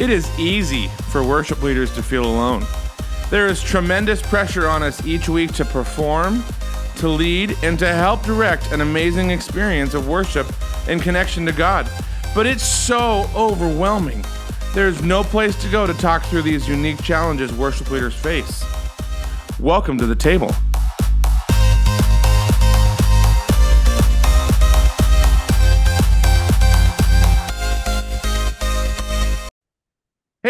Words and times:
It 0.00 0.08
is 0.08 0.26
easy 0.38 0.88
for 1.12 1.22
worship 1.22 1.62
leaders 1.62 1.94
to 1.94 2.02
feel 2.02 2.24
alone. 2.24 2.64
There 3.28 3.46
is 3.48 3.62
tremendous 3.62 4.22
pressure 4.22 4.66
on 4.66 4.82
us 4.82 5.04
each 5.06 5.28
week 5.28 5.52
to 5.52 5.64
perform, 5.66 6.42
to 6.96 7.08
lead, 7.08 7.54
and 7.62 7.78
to 7.78 7.86
help 7.86 8.22
direct 8.22 8.72
an 8.72 8.80
amazing 8.80 9.28
experience 9.28 9.92
of 9.92 10.08
worship 10.08 10.46
in 10.88 11.00
connection 11.00 11.44
to 11.44 11.52
God. 11.52 11.86
But 12.34 12.46
it's 12.46 12.62
so 12.62 13.28
overwhelming. 13.36 14.24
There's 14.72 15.02
no 15.02 15.22
place 15.22 15.54
to 15.62 15.68
go 15.68 15.86
to 15.86 15.92
talk 15.92 16.24
through 16.24 16.42
these 16.42 16.66
unique 16.66 17.02
challenges 17.02 17.52
worship 17.52 17.90
leaders 17.90 18.14
face. 18.14 18.64
Welcome 19.58 19.98
to 19.98 20.06
the 20.06 20.16
table. 20.16 20.50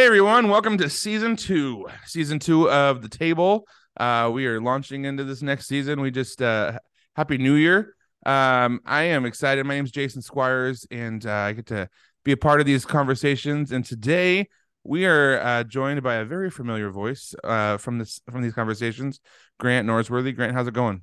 Hey 0.01 0.07
everyone, 0.07 0.48
welcome 0.48 0.79
to 0.79 0.89
season 0.89 1.36
two. 1.36 1.86
Season 2.07 2.39
two 2.39 2.71
of 2.71 3.03
the 3.03 3.09
table. 3.11 3.67
Uh, 3.99 4.31
we 4.32 4.46
are 4.46 4.59
launching 4.59 5.04
into 5.04 5.25
this 5.25 5.43
next 5.43 5.67
season. 5.67 6.00
We 6.00 6.11
just 6.11 6.40
uh, 6.40 6.79
happy 7.17 7.36
New 7.36 7.53
Year. 7.53 7.95
Um, 8.25 8.81
I 8.86 9.03
am 9.03 9.26
excited. 9.26 9.67
My 9.67 9.75
name 9.75 9.85
is 9.85 9.90
Jason 9.90 10.23
Squires, 10.23 10.86
and 10.90 11.26
uh, 11.26 11.31
I 11.31 11.53
get 11.53 11.67
to 11.67 11.86
be 12.25 12.32
a 12.32 12.39
part 12.39 12.61
of 12.61 12.67
these 12.67 12.86
conversations. 12.86 13.73
And 13.73 13.85
today 13.85 14.49
we 14.85 15.04
are 15.04 15.39
uh, 15.39 15.64
joined 15.64 16.03
by 16.03 16.14
a 16.14 16.25
very 16.25 16.51
familiar 16.51 16.89
voice 16.89 17.35
uh, 17.45 17.76
from 17.76 17.98
this 17.98 18.23
from 18.31 18.40
these 18.40 18.54
conversations, 18.54 19.21
Grant 19.59 19.87
Norsworthy. 19.87 20.35
Grant, 20.35 20.54
how's 20.54 20.67
it 20.67 20.73
going? 20.73 21.03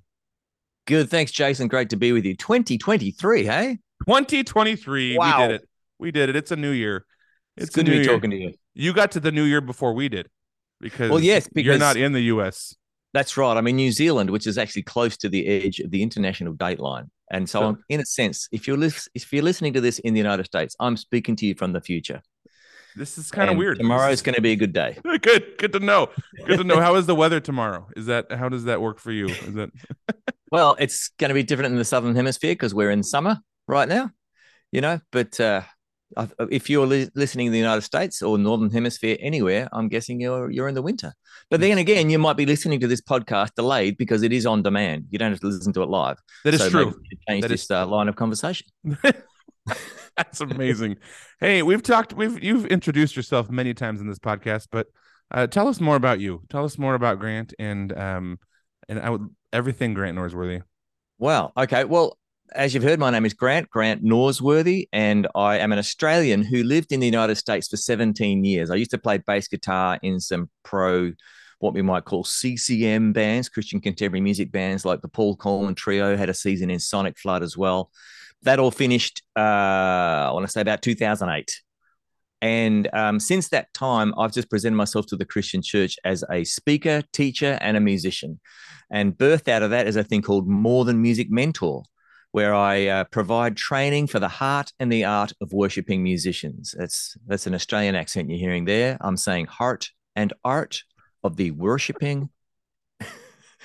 Good, 0.87 1.11
thanks, 1.11 1.31
Jason. 1.31 1.67
Great 1.67 1.91
to 1.91 1.97
be 1.97 2.13
with 2.13 2.25
you. 2.25 2.35
2023, 2.35 3.45
hey? 3.45 3.77
2023. 4.07 5.19
Wow. 5.19 5.25
We 5.25 5.47
did 5.47 5.51
it. 5.53 5.69
We 5.99 6.11
did 6.11 6.29
it. 6.29 6.35
It's 6.35 6.49
a 6.49 6.55
new 6.55 6.71
year. 6.71 7.05
It's, 7.57 7.69
a 7.69 7.73
good 7.73 7.85
to 7.85 7.91
be 7.91 7.97
year. 7.97 8.05
talking 8.07 8.31
to 8.31 8.37
you. 8.37 8.53
You 8.77 8.93
got 8.93 9.11
to 9.11 9.19
the 9.19 9.31
new 9.31 9.43
year 9.43 9.61
before 9.61 9.93
we 9.93 10.07
did, 10.09 10.27
because 10.79 11.09
Well, 11.09 11.19
yes, 11.19 11.47
because 11.47 11.65
you're 11.65 11.77
not 11.79 11.97
in 11.97 12.13
the 12.13 12.21
U.S. 12.35 12.75
That's 13.13 13.35
right. 13.37 13.57
I'm 13.57 13.67
in 13.67 13.75
New 13.75 13.91
Zealand, 13.91 14.29
which 14.29 14.45
is 14.45 14.57
actually 14.57 14.83
close 14.83 15.17
to 15.17 15.29
the 15.29 15.47
edge 15.47 15.79
of 15.79 15.89
the 15.91 16.03
international 16.03 16.53
date 16.53 16.79
line. 16.79 17.09
And 17.31 17.49
so, 17.49 17.59
So- 17.59 17.77
in 17.89 17.99
a 18.01 18.05
sense, 18.05 18.47
if 18.51 18.67
you're 18.67 18.77
lis- 18.77 19.09
if 19.15 19.33
you're 19.33 19.43
listening 19.43 19.73
to 19.73 19.81
this 19.81 19.99
in 19.99 20.13
the 20.13 20.19
United 20.19 20.45
States, 20.45 20.75
I'm 20.79 20.95
speaking 20.97 21.35
to 21.37 21.45
you 21.45 21.55
from 21.55 21.73
the 21.73 21.81
future. 21.81 22.21
This 22.95 23.17
is 23.17 23.29
kind 23.31 23.49
of 23.49 23.57
weird. 23.57 23.77
Tomorrow 23.77 24.09
is 24.09 24.21
going 24.23 24.35
to 24.35 24.41
be 24.41 24.51
a 24.53 24.55
good 24.55 24.73
day. 24.73 24.97
good. 25.21 25.57
Good 25.59 25.73
to 25.73 25.79
know. 25.79 26.09
Good 26.45 26.57
to 26.59 26.63
know. 26.63 26.79
How 26.79 26.95
is 26.95 27.05
the 27.05 27.13
weather 27.15 27.39
tomorrow? 27.39 27.87
Is 27.95 28.07
that 28.07 28.31
how 28.31 28.49
does 28.49 28.63
that 28.65 28.81
work 28.81 28.99
for 28.99 29.11
you? 29.11 29.27
Is 29.27 29.53
that 29.53 29.69
Well, 30.51 30.75
it's 30.79 31.09
going 31.19 31.29
to 31.29 31.35
be 31.35 31.43
different 31.43 31.71
in 31.73 31.77
the 31.77 31.85
southern 31.85 32.15
hemisphere 32.15 32.51
because 32.53 32.73
we're 32.73 32.89
in 32.91 33.03
summer 33.03 33.39
right 33.67 33.87
now, 33.87 34.11
you 34.71 34.81
know. 34.81 34.99
But 35.11 35.39
uh, 35.39 35.61
I- 35.63 35.65
if 36.49 36.69
you're 36.69 36.85
li- 36.87 37.09
listening 37.15 37.47
in 37.47 37.51
the 37.51 37.57
United 37.57 37.81
States 37.81 38.21
or 38.21 38.37
northern 38.37 38.69
hemisphere 38.71 39.17
anywhere, 39.19 39.67
I'm 39.73 39.87
guessing 39.89 40.19
you're 40.21 40.49
you're 40.49 40.67
in 40.67 40.75
the 40.75 40.81
winter. 40.81 41.13
But 41.49 41.59
then 41.59 41.77
again, 41.77 42.09
you 42.09 42.17
might 42.19 42.37
be 42.37 42.45
listening 42.45 42.79
to 42.79 42.87
this 42.87 43.01
podcast 43.01 43.55
delayed 43.55 43.97
because 43.97 44.23
it 44.23 44.31
is 44.31 44.45
on 44.45 44.63
demand. 44.63 45.05
You 45.09 45.19
don't 45.19 45.31
have 45.31 45.39
to 45.41 45.47
listen 45.47 45.73
to 45.73 45.81
it 45.83 45.89
live. 45.89 46.17
that 46.43 46.53
is 46.53 46.61
So 46.61 46.69
true? 46.69 47.01
Change 47.27 47.41
That 47.41 47.49
this 47.49 47.63
is- 47.65 47.71
uh, 47.71 47.85
line 47.87 48.07
of 48.07 48.15
conversation. 48.15 48.67
That's 50.15 50.41
amazing. 50.41 50.97
hey, 51.39 51.61
we've 51.61 51.83
talked. 51.83 52.13
We've 52.13 52.41
you've 52.43 52.65
introduced 52.67 53.15
yourself 53.15 53.49
many 53.51 53.73
times 53.73 54.01
in 54.01 54.07
this 54.07 54.19
podcast, 54.19 54.67
but 54.71 54.87
uh, 55.29 55.45
tell 55.47 55.67
us 55.67 55.79
more 55.79 55.95
about 55.95 56.19
you. 56.19 56.41
Tell 56.49 56.63
us 56.65 56.77
more 56.77 56.95
about 56.95 57.19
Grant 57.19 57.53
and 57.59 57.95
um 57.97 58.39
and 58.89 58.99
I 58.99 59.09
would 59.09 59.27
everything 59.53 59.93
Grant 59.93 60.17
Norsworthy. 60.17 60.61
Wow. 61.19 61.51
Okay. 61.57 61.83
Well, 61.83 62.17
as 62.53 62.73
you've 62.73 62.83
heard, 62.83 62.99
my 62.99 63.09
name 63.09 63.25
is 63.25 63.33
Grant, 63.33 63.69
Grant 63.69 64.03
Norsworthy, 64.03 64.87
and 64.93 65.27
I 65.35 65.57
am 65.57 65.71
an 65.71 65.79
Australian 65.79 66.43
who 66.43 66.63
lived 66.63 66.91
in 66.91 66.99
the 66.99 67.05
United 67.05 67.35
States 67.35 67.67
for 67.67 67.77
17 67.77 68.43
years. 68.43 68.69
I 68.69 68.75
used 68.75 68.91
to 68.91 68.97
play 68.97 69.17
bass 69.17 69.47
guitar 69.47 69.99
in 70.01 70.19
some 70.19 70.49
pro, 70.63 71.11
what 71.59 71.73
we 71.73 71.81
might 71.81 72.05
call 72.05 72.23
CCM 72.23 73.13
bands, 73.13 73.49
Christian 73.49 73.81
contemporary 73.81 74.21
music 74.21 74.51
bands 74.51 74.85
like 74.85 75.01
the 75.01 75.07
Paul 75.07 75.35
Coleman 75.35 75.75
Trio, 75.75 76.15
had 76.15 76.29
a 76.29 76.33
season 76.33 76.69
in 76.69 76.79
Sonic 76.79 77.17
Flood 77.17 77.43
as 77.43 77.57
well. 77.57 77.91
That 78.43 78.59
all 78.59 78.71
finished, 78.71 79.23
uh, 79.35 79.39
I 79.39 80.31
want 80.31 80.45
to 80.45 80.51
say 80.51 80.61
about 80.61 80.81
2008. 80.81 81.61
And 82.39 82.87
um, 82.93 83.19
since 83.19 83.49
that 83.49 83.73
time, 83.73 84.13
I've 84.17 84.31
just 84.31 84.49
presented 84.49 84.75
myself 84.75 85.07
to 85.07 85.15
the 85.15 85.25
Christian 85.25 85.61
church 85.61 85.97
as 86.05 86.23
a 86.31 86.43
speaker, 86.43 87.01
teacher, 87.11 87.57
and 87.61 87.75
a 87.75 87.81
musician. 87.81 88.39
And 88.91 89.17
birthed 89.17 89.47
out 89.47 89.63
of 89.63 89.71
that 89.71 89.87
is 89.87 89.95
a 89.95 90.03
thing 90.03 90.21
called 90.21 90.47
More 90.47 90.85
Than 90.85 91.01
Music 91.01 91.31
Mentor, 91.31 91.83
where 92.37 92.53
I 92.53 92.85
uh, 92.85 93.03
provide 93.05 93.57
training 93.57 94.05
for 94.05 94.19
the 94.19 94.27
heart 94.27 94.71
and 94.79 94.91
the 94.91 95.05
art 95.05 95.33
of 95.41 95.53
worshiping 95.53 96.03
musicians. 96.03 96.75
That's 96.77 97.17
that's 97.25 97.47
an 97.47 97.55
Australian 97.55 97.95
accent 97.95 98.29
you're 98.29 98.37
hearing 98.37 98.65
there. 98.65 98.95
I'm 99.01 99.17
saying 99.17 99.47
heart 99.47 99.89
and 100.15 100.31
art 100.45 100.83
of 101.23 101.35
the 101.35 101.49
worshiping. 101.49 102.29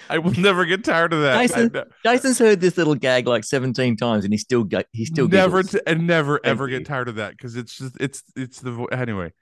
I 0.09 0.17
will 0.17 0.33
never 0.41 0.65
get 0.65 0.85
tired 0.85 1.13
of 1.13 1.21
that. 1.21 1.37
Jason, 1.39 1.71
Jason's 2.03 2.39
heard 2.39 2.63
this 2.63 2.79
little 2.79 2.95
gag 2.95 3.27
like 3.29 3.45
17 3.45 3.95
times, 3.99 4.25
and 4.25 4.33
he 4.33 4.39
still 4.39 4.65
ga- 4.65 4.89
he 4.93 5.05
still 5.05 5.29
never 5.29 5.63
t- 5.63 5.79
and 5.87 6.07
never 6.07 6.41
Thank 6.43 6.51
ever 6.53 6.67
you. 6.67 6.79
get 6.79 6.87
tired 6.89 7.09
of 7.11 7.17
that 7.17 7.33
because 7.37 7.57
it's 7.57 7.77
just 7.77 7.95
it's 8.01 8.23
it's 8.35 8.61
the 8.63 8.71
vo- 8.73 8.87
anyway. 8.87 9.33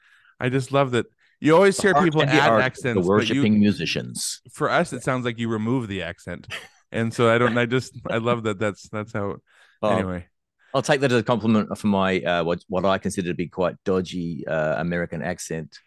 I 0.41 0.49
just 0.49 0.73
love 0.73 0.91
that 0.91 1.07
you 1.41 1.55
always 1.55 1.81
hear 1.81 1.95
people 1.95 2.23
add 2.25 2.61
accents, 2.61 2.97
The 2.97 3.01
but 3.03 3.07
worshiping 3.07 3.53
you, 3.55 3.61
musicians. 3.61 4.41
for 4.53 4.69
us 4.69 4.93
it 4.93 5.05
sounds 5.05 5.25
like 5.25 5.39
you 5.39 5.49
remove 5.49 5.87
the 5.87 6.03
accent, 6.03 6.49
and 6.93 7.13
so 7.13 7.33
I 7.33 7.39
don't. 7.39 7.57
I 7.57 7.67
just 7.67 7.95
I 8.09 8.19
love 8.19 8.43
that. 8.45 8.59
That's 8.59 8.89
that's 8.89 9.13
how. 9.13 9.37
Oh, 9.83 9.97
Anyway, 9.97 10.27
I'll 10.75 10.83
take 10.83 11.01
that 11.01 11.11
as 11.11 11.21
a 11.21 11.23
compliment 11.23 11.79
for 11.79 11.87
my 11.87 12.21
uh, 12.21 12.45
what 12.45 12.63
what 12.69 12.85
I 12.85 12.99
consider 12.99 13.29
to 13.29 13.35
be 13.35 13.49
quite 13.49 13.77
dodgy 13.87 14.47
uh, 14.47 14.79
American 14.79 15.23
accent 15.23 15.79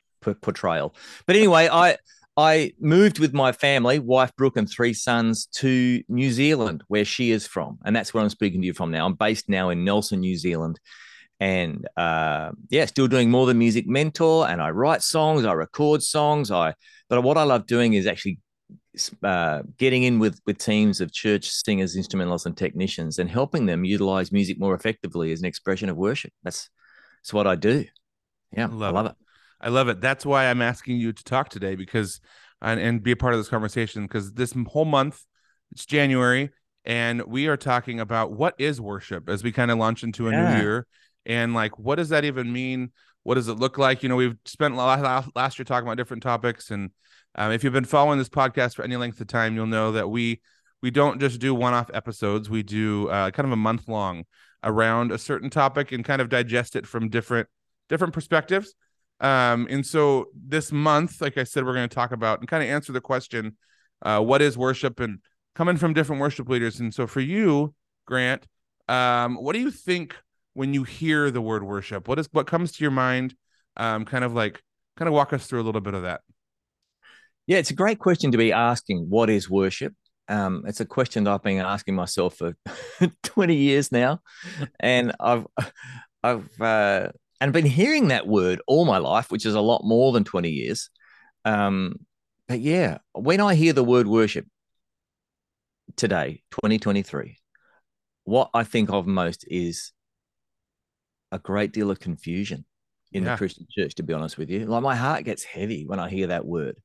portrayal. 0.41 0.95
But 1.27 1.35
anyway, 1.35 1.69
I 1.71 1.97
I 2.35 2.73
moved 2.79 3.19
with 3.19 3.33
my 3.33 3.51
family, 3.51 3.99
wife 3.99 4.31
Brooke, 4.35 4.57
and 4.57 4.67
three 4.67 4.93
sons 4.93 5.45
to 5.57 6.01
New 6.09 6.31
Zealand, 6.31 6.83
where 6.87 7.05
she 7.05 7.29
is 7.29 7.45
from, 7.45 7.77
and 7.85 7.95
that's 7.95 8.15
where 8.15 8.23
I'm 8.23 8.29
speaking 8.29 8.61
to 8.61 8.65
you 8.67 8.73
from 8.73 8.89
now. 8.89 9.05
I'm 9.05 9.13
based 9.13 9.47
now 9.47 9.69
in 9.69 9.83
Nelson, 9.85 10.21
New 10.21 10.37
Zealand, 10.37 10.79
and 11.39 11.87
uh, 11.95 12.51
yeah, 12.69 12.85
still 12.85 13.07
doing 13.07 13.29
more 13.29 13.45
than 13.45 13.59
music 13.59 13.85
mentor, 13.87 14.47
and 14.47 14.59
I 14.59 14.71
write 14.71 15.03
songs, 15.03 15.45
I 15.45 15.53
record 15.53 16.01
songs, 16.01 16.49
I. 16.49 16.73
But 17.09 17.21
what 17.21 17.37
I 17.37 17.43
love 17.43 17.67
doing 17.67 17.93
is 17.93 18.07
actually 18.07 18.39
uh, 19.23 19.63
getting 19.77 20.03
in 20.03 20.19
with 20.19 20.39
with 20.45 20.57
teams 20.57 21.01
of 21.01 21.11
church 21.11 21.49
singers, 21.49 21.95
instrumentalists, 21.95 22.45
and 22.45 22.55
technicians, 22.55 23.19
and 23.19 23.29
helping 23.29 23.65
them 23.65 23.85
utilize 23.85 24.31
music 24.31 24.59
more 24.59 24.75
effectively 24.75 25.31
as 25.31 25.39
an 25.39 25.45
expression 25.45 25.89
of 25.89 25.97
worship. 25.97 26.31
That's 26.43 26.69
that's 27.21 27.33
what 27.33 27.47
I 27.47 27.55
do. 27.55 27.85
Yeah, 28.51 28.67
Love 28.67 28.95
I 28.95 28.99
love 28.99 29.05
it. 29.05 29.09
it. 29.09 29.15
I 29.61 29.69
love 29.69 29.87
it. 29.87 30.01
That's 30.01 30.25
why 30.25 30.45
I'm 30.45 30.61
asking 30.61 30.97
you 30.97 31.13
to 31.13 31.23
talk 31.23 31.49
today 31.49 31.75
because 31.75 32.19
and, 32.61 32.79
and 32.79 33.03
be 33.03 33.11
a 33.11 33.15
part 33.15 33.33
of 33.33 33.39
this 33.39 33.49
conversation 33.49 34.03
because 34.03 34.33
this 34.33 34.53
whole 34.67 34.85
month 34.85 35.23
it's 35.71 35.85
January 35.85 36.51
and 36.85 37.23
we 37.23 37.47
are 37.47 37.57
talking 37.57 37.99
about 37.99 38.31
what 38.31 38.55
is 38.57 38.79
worship 38.79 39.29
as 39.29 39.43
we 39.43 39.51
kind 39.51 39.71
of 39.71 39.77
launch 39.77 40.03
into 40.03 40.27
a 40.27 40.31
new 40.31 40.57
year 40.59 40.85
and 41.25 41.53
like 41.53 41.77
what 41.79 41.95
does 41.95 42.09
that 42.09 42.25
even 42.25 42.51
mean? 42.51 42.91
What 43.23 43.35
does 43.35 43.47
it 43.47 43.55
look 43.55 43.77
like? 43.77 44.03
You 44.03 44.09
know, 44.09 44.15
we've 44.15 44.37
spent 44.45 44.75
last, 44.75 45.57
year 45.57 45.65
talking 45.65 45.87
about 45.87 45.97
different 45.97 46.23
topics 46.23 46.71
and 46.71 46.91
um, 47.35 47.51
if 47.51 47.63
you've 47.63 47.73
been 47.73 47.85
following 47.85 48.19
this 48.19 48.29
podcast 48.29 48.75
for 48.75 48.83
any 48.83 48.95
length 48.95 49.19
of 49.19 49.27
time, 49.27 49.55
you'll 49.55 49.65
know 49.65 49.91
that 49.93 50.09
we 50.09 50.41
we 50.81 50.91
don't 50.91 51.19
just 51.19 51.39
do 51.39 51.55
one-off 51.55 51.89
episodes. 51.93 52.49
We 52.49 52.61
do 52.61 53.07
uh, 53.07 53.31
kind 53.31 53.47
of 53.47 53.53
a 53.53 53.57
month 53.57 53.87
long 53.87 54.25
around 54.63 55.11
a 55.11 55.17
certain 55.17 55.49
topic 55.49 55.91
and 55.91 56.03
kind 56.03 56.21
of 56.21 56.29
digest 56.29 56.75
it 56.75 56.85
from 56.85 57.09
different 57.09 57.47
different 57.89 58.13
perspectives. 58.13 58.75
Um, 59.19 59.67
and 59.69 59.85
so 59.85 60.27
this 60.35 60.71
month, 60.71 61.21
like 61.21 61.37
I 61.37 61.43
said, 61.43 61.65
we're 61.65 61.73
going 61.73 61.87
to 61.87 61.95
talk 61.95 62.11
about 62.11 62.39
and 62.39 62.47
kind 62.47 62.63
of 62.63 62.69
answer 62.69 62.91
the 62.91 63.01
question, 63.01 63.57
uh, 64.01 64.19
what 64.19 64.41
is 64.41 64.57
worship 64.57 64.99
and 64.99 65.19
coming 65.55 65.77
from 65.77 65.93
different 65.93 66.21
worship 66.21 66.49
leaders. 66.49 66.79
And 66.79 66.93
so 66.93 67.07
for 67.07 67.21
you, 67.21 67.73
Grant, 68.05 68.45
um, 68.89 69.35
what 69.35 69.53
do 69.53 69.59
you 69.59 69.71
think 69.71 70.15
when 70.53 70.73
you 70.73 70.83
hear 70.83 71.31
the 71.31 71.41
word 71.41 71.63
worship? 71.63 72.07
What 72.07 72.19
is 72.19 72.29
what 72.31 72.47
comes 72.47 72.71
to 72.73 72.83
your 72.83 72.91
mind? 72.91 73.35
Um, 73.77 74.05
kind 74.05 74.23
of 74.23 74.33
like 74.33 74.61
kind 74.97 75.07
of 75.07 75.13
walk 75.13 75.33
us 75.33 75.47
through 75.47 75.61
a 75.61 75.63
little 75.63 75.81
bit 75.81 75.93
of 75.93 76.03
that. 76.03 76.21
Yeah, 77.47 77.57
it's 77.57 77.71
a 77.71 77.75
great 77.75 77.99
question 77.99 78.31
to 78.31 78.37
be 78.37 78.51
asking. 78.51 79.09
What 79.09 79.29
is 79.29 79.49
worship? 79.49 79.93
Um, 80.29 80.63
it's 80.65 80.79
a 80.79 80.85
question 80.85 81.25
that 81.25 81.31
I've 81.31 81.43
been 81.43 81.59
asking 81.59 81.95
myself 81.95 82.37
for 82.37 82.55
20 83.23 83.55
years 83.55 83.91
now, 83.91 84.21
and 84.79 85.13
I've 85.19 85.45
I've 86.23 86.61
uh, 86.61 87.09
and 87.41 87.51
been 87.51 87.65
hearing 87.65 88.07
that 88.07 88.27
word 88.27 88.61
all 88.67 88.85
my 88.85 88.99
life, 88.99 89.31
which 89.31 89.45
is 89.45 89.55
a 89.55 89.61
lot 89.61 89.83
more 89.83 90.13
than 90.13 90.23
20 90.23 90.49
years. 90.49 90.89
Um, 91.43 91.95
but 92.47 92.61
yeah, 92.61 92.99
when 93.11 93.41
I 93.41 93.55
hear 93.55 93.73
the 93.73 93.83
word 93.83 94.07
worship 94.07 94.45
today, 95.97 96.41
2023, 96.51 97.37
what 98.23 98.49
I 98.53 98.63
think 98.63 98.89
of 98.89 99.07
most 99.07 99.45
is 99.49 99.91
a 101.33 101.39
great 101.39 101.73
deal 101.73 101.91
of 101.91 101.99
confusion 101.99 102.65
in 103.11 103.23
Yeah. 103.23 103.31
the 103.31 103.37
Christian 103.37 103.65
church, 103.69 103.95
to 103.95 104.03
be 104.03 104.13
honest 104.13 104.37
with 104.37 104.49
you. 104.49 104.65
Like 104.65 104.83
my 104.83 104.95
heart 104.95 105.25
gets 105.25 105.43
heavy 105.43 105.85
when 105.85 105.99
I 105.99 106.09
hear 106.09 106.27
that 106.27 106.45
word 106.45 106.77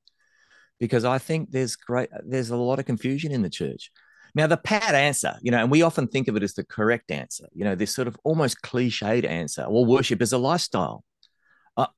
because 0.81 1.05
I 1.05 1.19
think 1.19 1.51
there's 1.51 1.77
great 1.77 2.09
there's 2.25 2.51
a 2.51 2.57
lot 2.57 2.79
of 2.79 2.87
confusion 2.87 3.31
in 3.33 3.43
the 3.43 3.51
church. 3.51 3.91
Now, 4.35 4.47
the 4.47 4.57
pat 4.59 4.95
answer, 4.95 5.35
you 5.43 5.51
know, 5.51 5.59
and 5.63 5.71
we 5.71 5.83
often 5.83 6.07
think 6.07 6.29
of 6.29 6.37
it 6.37 6.43
as 6.43 6.55
the 6.55 6.65
correct 6.65 7.11
answer, 7.11 7.47
you 7.55 7.65
know, 7.65 7.75
this 7.75 7.95
sort 7.95 8.09
of 8.09 8.17
almost 8.25 8.61
cliched 8.63 9.25
answer. 9.25 9.65
Well, 9.69 9.87
worship 9.87 10.21
is 10.23 10.33
a 10.33 10.39
lifestyle. 10.39 11.03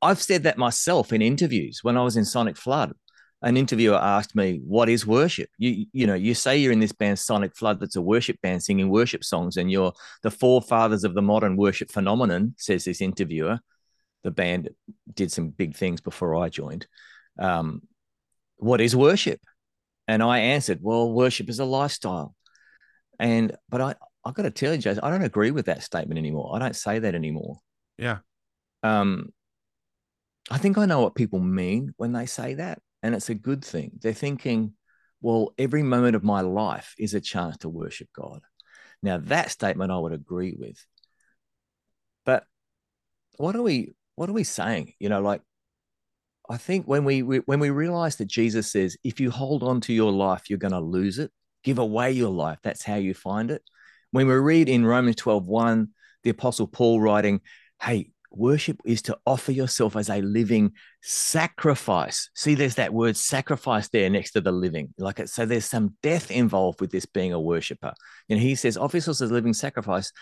I've 0.02 0.22
said 0.22 0.42
that 0.44 0.58
myself 0.58 1.12
in 1.12 1.22
interviews 1.22 1.80
when 1.82 1.96
I 1.96 2.02
was 2.04 2.16
in 2.16 2.24
Sonic 2.24 2.56
Flood. 2.56 2.92
An 3.42 3.56
interviewer 3.56 3.96
asked 3.96 4.34
me, 4.36 4.60
"What 4.64 4.88
is 4.88 5.06
worship?" 5.06 5.48
You 5.58 5.86
you 5.92 6.06
know, 6.06 6.14
you 6.14 6.34
say 6.34 6.58
you're 6.58 6.72
in 6.72 6.80
this 6.80 6.92
band 6.92 7.18
Sonic 7.18 7.56
Flood 7.56 7.80
that's 7.80 7.96
a 7.96 8.02
worship 8.02 8.40
band 8.42 8.62
singing 8.62 8.90
worship 8.90 9.24
songs, 9.24 9.56
and 9.56 9.70
you're 9.70 9.92
the 10.22 10.30
forefathers 10.30 11.04
of 11.04 11.14
the 11.14 11.22
modern 11.22 11.56
worship 11.56 11.90
phenomenon, 11.90 12.54
says 12.58 12.84
this 12.84 13.00
interviewer. 13.00 13.60
The 14.24 14.30
band 14.30 14.68
did 15.14 15.32
some 15.32 15.48
big 15.48 15.74
things 15.74 16.02
before 16.02 16.36
I 16.36 16.50
joined. 16.50 16.86
Um, 17.38 17.82
what 18.56 18.82
is 18.82 18.94
worship? 18.94 19.40
And 20.06 20.22
I 20.22 20.40
answered, 20.40 20.80
"Well, 20.82 21.10
worship 21.10 21.48
is 21.48 21.60
a 21.60 21.64
lifestyle." 21.64 22.34
And 23.18 23.56
but 23.70 23.80
I 23.80 23.94
I've 24.24 24.34
got 24.34 24.42
to 24.42 24.50
tell 24.50 24.74
you, 24.74 24.78
Jason, 24.78 25.02
I 25.02 25.10
don't 25.10 25.22
agree 25.22 25.50
with 25.50 25.66
that 25.66 25.82
statement 25.82 26.18
anymore. 26.18 26.54
I 26.54 26.58
don't 26.58 26.76
say 26.76 26.98
that 26.98 27.14
anymore. 27.14 27.58
Yeah. 27.96 28.18
Um, 28.82 29.32
I 30.50 30.58
think 30.58 30.78
I 30.78 30.86
know 30.86 31.00
what 31.00 31.14
people 31.14 31.38
mean 31.38 31.94
when 31.96 32.12
they 32.12 32.26
say 32.26 32.54
that, 32.54 32.80
and 33.02 33.14
it's 33.14 33.30
a 33.30 33.34
good 33.34 33.64
thing. 33.64 33.92
They're 34.00 34.12
thinking, 34.12 34.74
well, 35.20 35.52
every 35.58 35.82
moment 35.82 36.16
of 36.16 36.24
my 36.24 36.40
life 36.40 36.94
is 36.98 37.14
a 37.14 37.20
chance 37.20 37.58
to 37.58 37.68
worship 37.68 38.08
God. 38.14 38.40
Now, 39.02 39.18
that 39.18 39.50
statement 39.50 39.92
I 39.92 39.98
would 39.98 40.12
agree 40.12 40.54
with. 40.58 40.84
But 42.24 42.44
what 43.36 43.56
are 43.56 43.62
we 43.62 43.94
what 44.16 44.28
are 44.28 44.34
we 44.34 44.44
saying? 44.44 44.92
You 44.98 45.08
know, 45.08 45.22
like 45.22 45.40
I 46.48 46.56
think 46.56 46.86
when 46.86 47.04
we, 47.04 47.22
we 47.22 47.38
when 47.38 47.60
we 47.60 47.70
realize 47.70 48.16
that 48.16 48.26
Jesus 48.26 48.70
says, 48.70 48.96
if 49.04 49.20
you 49.20 49.30
hold 49.30 49.62
on 49.62 49.80
to 49.82 49.92
your 49.92 50.12
life, 50.12 50.50
you're 50.50 50.58
going 50.58 50.72
to 50.72 50.80
lose 50.80 51.18
it. 51.18 51.30
Give 51.64 51.78
away 51.78 52.12
your 52.12 52.30
life. 52.30 52.58
That's 52.62 52.82
how 52.82 52.96
you 52.96 53.14
find 53.14 53.50
it. 53.50 53.62
When 54.10 54.26
we 54.26 54.34
read 54.34 54.68
in 54.68 54.84
Romans 54.84 55.16
12, 55.16 55.46
1, 55.46 55.88
the 56.24 56.30
apostle 56.30 56.66
Paul 56.66 57.00
writing, 57.00 57.40
hey, 57.80 58.10
worship 58.30 58.80
is 58.84 59.02
to 59.02 59.18
offer 59.26 59.52
yourself 59.52 59.96
as 59.96 60.08
a 60.08 60.20
living 60.20 60.72
sacrifice. 61.02 62.30
See, 62.34 62.54
there's 62.54 62.76
that 62.76 62.92
word 62.92 63.16
sacrifice 63.16 63.88
there 63.88 64.08
next 64.10 64.32
to 64.32 64.40
the 64.40 64.52
living. 64.52 64.94
Like 64.98 65.26
so 65.28 65.46
there's 65.46 65.64
some 65.64 65.96
death 66.02 66.30
involved 66.30 66.80
with 66.80 66.90
this 66.90 67.06
being 67.06 67.32
a 67.32 67.40
worshiper. 67.40 67.92
And 68.28 68.38
he 68.38 68.54
says, 68.54 68.76
offer 68.76 68.98
yourself 68.98 69.22
as 69.22 69.30
a 69.30 69.34
living 69.34 69.54
sacrifice, 69.54 70.12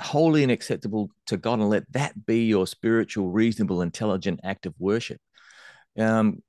holy 0.00 0.42
and 0.42 0.52
acceptable 0.52 1.10
to 1.26 1.36
God, 1.36 1.58
and 1.58 1.70
let 1.70 1.90
that 1.92 2.26
be 2.26 2.44
your 2.44 2.66
spiritual, 2.66 3.30
reasonable, 3.30 3.82
intelligent 3.82 4.40
act 4.44 4.66
of 4.66 4.74
worship. 4.78 5.20
Um, 5.98 6.42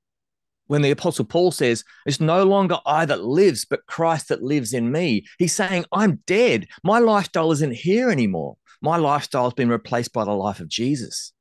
when 0.66 0.82
the 0.82 0.90
apostle 0.90 1.24
Paul 1.24 1.50
says, 1.50 1.82
It's 2.04 2.20
no 2.20 2.44
longer 2.44 2.78
I 2.84 3.06
that 3.06 3.24
lives, 3.24 3.64
but 3.64 3.86
Christ 3.86 4.28
that 4.28 4.42
lives 4.42 4.74
in 4.74 4.92
me, 4.92 5.24
he's 5.38 5.54
saying, 5.54 5.86
I'm 5.92 6.22
dead. 6.26 6.68
My 6.84 6.98
lifestyle 6.98 7.50
isn't 7.52 7.74
here 7.74 8.10
anymore 8.10 8.58
my 8.80 8.96
lifestyle 8.96 9.44
has 9.44 9.54
been 9.54 9.68
replaced 9.68 10.12
by 10.12 10.24
the 10.24 10.32
life 10.32 10.60
of 10.60 10.68
Jesus. 10.68 11.32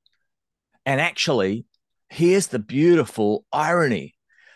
And 0.85 1.01
actually, 1.01 1.65
here's 2.09 2.47
the 2.47 2.59
beautiful 2.59 3.45
irony 3.51 4.15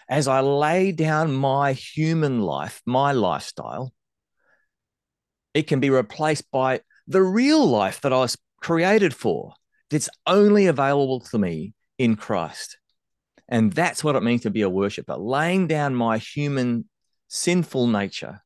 as 0.09 0.27
I 0.27 0.41
lay 0.41 0.91
down 0.91 1.31
my 1.31 1.71
human 1.71 2.41
life, 2.41 2.81
my 2.85 3.13
lifestyle, 3.13 3.93
it 5.53 5.67
can 5.67 5.79
be 5.79 5.89
replaced 5.89 6.51
by 6.51 6.81
the 7.07 7.23
real 7.23 7.65
life 7.65 8.01
that 8.01 8.11
I 8.11 8.19
was 8.19 8.37
created 8.61 9.13
for, 9.13 9.53
that's 9.89 10.09
only 10.25 10.67
available 10.67 11.19
to 11.19 11.37
me 11.37 11.73
in 11.97 12.15
Christ. 12.15 12.77
And 13.47 13.71
that's 13.73 14.03
what 14.03 14.15
it 14.15 14.23
means 14.23 14.41
to 14.41 14.49
be 14.49 14.61
a 14.61 14.69
worshiper, 14.69 15.15
laying 15.17 15.67
down 15.67 15.93
my 15.93 16.17
human 16.17 16.89
sinful 17.27 17.87
nature 17.87 18.41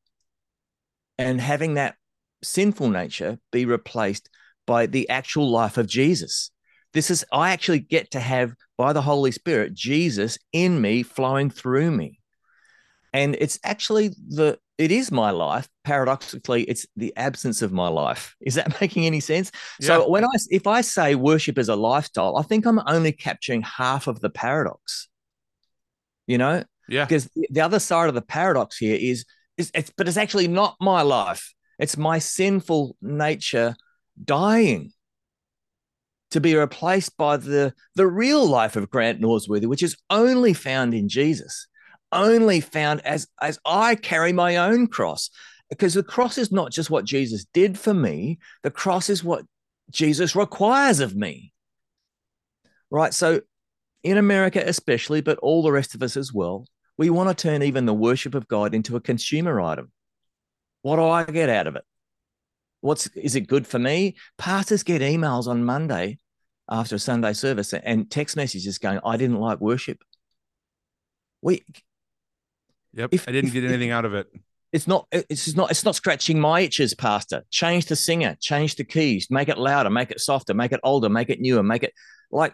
and 1.18 1.40
having 1.40 1.76
that 1.76 1.96
sinful 2.46 2.90
nature 2.90 3.40
be 3.52 3.66
replaced 3.66 4.30
by 4.66 4.86
the 4.86 5.10
actual 5.10 5.50
life 5.50 5.78
of 5.78 5.88
Jesus. 5.88 6.52
This 6.94 7.12
is, 7.12 7.26
I 7.32 7.52
actually 7.52 7.80
get 7.80 8.12
to 8.12 8.20
have, 8.20 8.54
by 8.78 8.94
the 8.94 9.02
Holy 9.02 9.32
Spirit, 9.32 9.74
Jesus 9.74 10.38
in 10.54 10.80
me, 10.80 11.04
flowing 11.04 11.50
through 11.50 11.92
me. 11.92 12.20
And 13.12 13.36
it's 13.40 13.60
actually 13.64 14.10
the, 14.10 14.58
it 14.78 14.92
is 14.92 15.12
my 15.12 15.32
life. 15.32 15.70
Paradoxically, 15.84 16.64
it's 16.64 16.86
the 16.96 17.14
absence 17.16 17.62
of 17.62 17.72
my 17.72 17.88
life. 17.88 18.36
Is 18.42 18.56
that 18.56 18.82
making 18.82 19.06
any 19.06 19.22
sense? 19.22 19.52
Yeah. 19.80 19.88
So 19.88 20.10
when 20.10 20.26
I, 20.26 20.30
if 20.50 20.68
I 20.68 20.82
say 20.82 21.16
worship 21.16 21.58
is 21.58 21.70
a 21.70 21.78
lifestyle, 21.78 22.36
I 22.38 22.42
think 22.42 22.66
I'm 22.66 22.82
only 22.86 23.14
capturing 23.14 23.62
half 23.62 24.08
of 24.08 24.20
the 24.20 24.30
paradox. 24.30 25.08
You 26.28 26.38
know? 26.38 26.64
Yeah. 26.90 27.06
Because 27.06 27.30
the 27.34 27.62
other 27.62 27.80
side 27.80 28.10
of 28.10 28.16
the 28.16 28.22
paradox 28.22 28.78
here 28.78 28.98
is, 29.00 29.24
is 29.58 29.72
it's, 29.74 29.92
but 29.96 30.10
it's 30.10 30.18
actually 30.18 30.50
not 30.50 30.76
my 30.82 31.02
life. 31.02 31.55
It's 31.80 31.98
my 31.98 32.20
sinful 32.20 32.98
nature 33.02 33.76
dying 34.24 34.92
to 36.32 36.42
be 36.42 36.56
replaced 36.56 37.16
by 37.18 37.38
the, 37.38 37.74
the 37.96 38.08
real 38.08 38.46
life 38.46 38.76
of 38.76 38.90
Grant 38.90 39.22
Norsworthy, 39.22 39.68
which 39.68 39.84
is 39.84 39.98
only 40.10 40.54
found 40.54 40.94
in 40.94 41.08
Jesus, 41.08 41.68
only 42.12 42.60
found 42.60 43.02
as, 43.06 43.28
as 43.42 43.60
I 43.66 43.96
carry 43.96 44.34
my 44.34 44.58
own 44.58 44.88
cross. 44.88 45.30
Because 45.70 45.94
the 45.94 46.04
cross 46.04 46.38
is 46.38 46.52
not 46.52 46.72
just 46.72 46.90
what 46.90 47.06
Jesus 47.06 47.46
did 47.54 47.78
for 47.78 47.94
me, 47.94 48.40
the 48.64 48.72
cross 48.72 49.10
is 49.10 49.24
what 49.24 49.46
Jesus 49.92 50.36
requires 50.36 51.00
of 51.00 51.16
me. 51.16 51.54
Right. 52.92 53.14
So, 53.14 53.42
in 54.04 54.18
America, 54.18 54.62
especially, 54.64 55.22
but 55.22 55.40
all 55.40 55.64
the 55.64 55.72
rest 55.72 55.96
of 55.96 56.04
us 56.04 56.16
as 56.16 56.32
well, 56.32 56.68
we 56.98 57.10
want 57.10 57.30
to 57.30 57.42
turn 57.42 57.64
even 57.64 57.86
the 57.86 57.94
worship 57.94 58.36
of 58.36 58.48
God 58.48 58.76
into 58.76 58.96
a 58.96 59.02
consumer 59.02 59.60
item. 59.60 59.92
What 60.86 60.98
do 60.98 61.06
I 61.06 61.24
get 61.24 61.50
out 61.50 61.66
of 61.66 61.76
it? 61.78 61.84
What's 62.82 63.08
is 63.16 63.36
it 63.36 63.48
good 63.48 63.66
for 63.66 63.80
me? 63.80 64.18
Pastors 64.38 64.84
get 64.84 65.02
emails 65.02 65.48
on 65.48 65.66
Monday 65.66 66.20
after 66.70 66.98
a 66.98 67.00
Sunday 67.00 67.34
service 67.34 67.74
and 67.74 68.12
text 68.12 68.36
messages 68.36 68.78
going, 68.78 69.00
I 69.04 69.18
didn't 69.18 69.40
like 69.40 69.60
worship. 69.60 69.98
We 71.42 71.66
Yep. 72.94 73.10
If, 73.14 73.28
I 73.28 73.32
didn't 73.32 73.48
if, 73.48 73.54
get 73.54 73.64
anything 73.64 73.90
out 73.90 74.06
of 74.06 74.14
it. 74.14 74.28
It's 74.72 74.88
not 74.88 75.08
it's 75.12 75.56
not 75.56 75.72
it's 75.72 75.86
not 75.86 75.96
scratching 75.96 76.40
my 76.40 76.60
itches, 76.60 76.94
Pastor. 76.94 77.44
Change 77.50 77.88
the 77.88 77.96
singer, 77.96 78.38
change 78.40 78.76
the 78.76 78.84
keys, 78.84 79.26
make 79.32 79.50
it 79.50 79.58
louder, 79.58 79.90
make 79.90 80.12
it 80.12 80.22
softer, 80.22 80.54
make 80.54 80.72
it 80.72 80.82
older, 80.84 81.10
make 81.10 81.32
it 81.32 81.42
newer, 81.42 81.64
make 81.64 81.82
it 81.82 81.94
like 82.30 82.54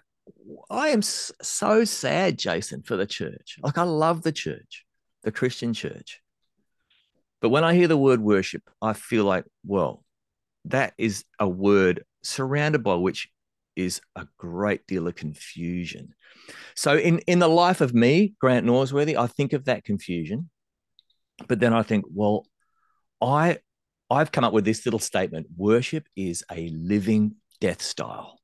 I 0.69 0.87
am 0.87 1.01
so 1.01 1.83
sad, 1.83 2.39
Jason, 2.39 2.83
for 2.83 2.95
the 2.95 3.05
church. 3.05 3.57
Like 3.61 3.77
I 3.77 3.83
love 3.83 4.21
the 4.21 4.31
church, 4.31 4.85
the 5.23 5.33
Christian 5.33 5.73
church. 5.73 6.21
But 7.41 7.49
when 7.49 7.63
I 7.63 7.73
hear 7.73 7.87
the 7.87 7.97
word 7.97 8.21
worship, 8.21 8.63
I 8.81 8.93
feel 8.93 9.25
like, 9.25 9.45
well, 9.65 10.03
that 10.65 10.93
is 10.97 11.25
a 11.39 11.49
word 11.49 12.03
surrounded 12.23 12.83
by 12.83 12.95
which 12.95 13.29
is 13.75 14.01
a 14.15 14.27
great 14.37 14.85
deal 14.85 15.07
of 15.07 15.15
confusion. 15.15 16.13
So 16.75 16.97
in 16.97 17.19
in 17.19 17.39
the 17.39 17.47
life 17.47 17.81
of 17.81 17.93
me, 17.93 18.33
Grant 18.39 18.65
Norsworthy, 18.65 19.15
I 19.17 19.27
think 19.27 19.53
of 19.53 19.65
that 19.65 19.83
confusion, 19.83 20.49
but 21.47 21.59
then 21.59 21.73
I 21.73 21.83
think, 21.83 22.05
well, 22.13 22.45
I 23.21 23.57
I've 24.09 24.31
come 24.31 24.43
up 24.43 24.53
with 24.53 24.65
this 24.65 24.85
little 24.85 24.99
statement: 24.99 25.47
worship 25.57 26.05
is 26.15 26.43
a 26.51 26.69
living 26.69 27.35
death 27.59 27.81
style. 27.81 28.39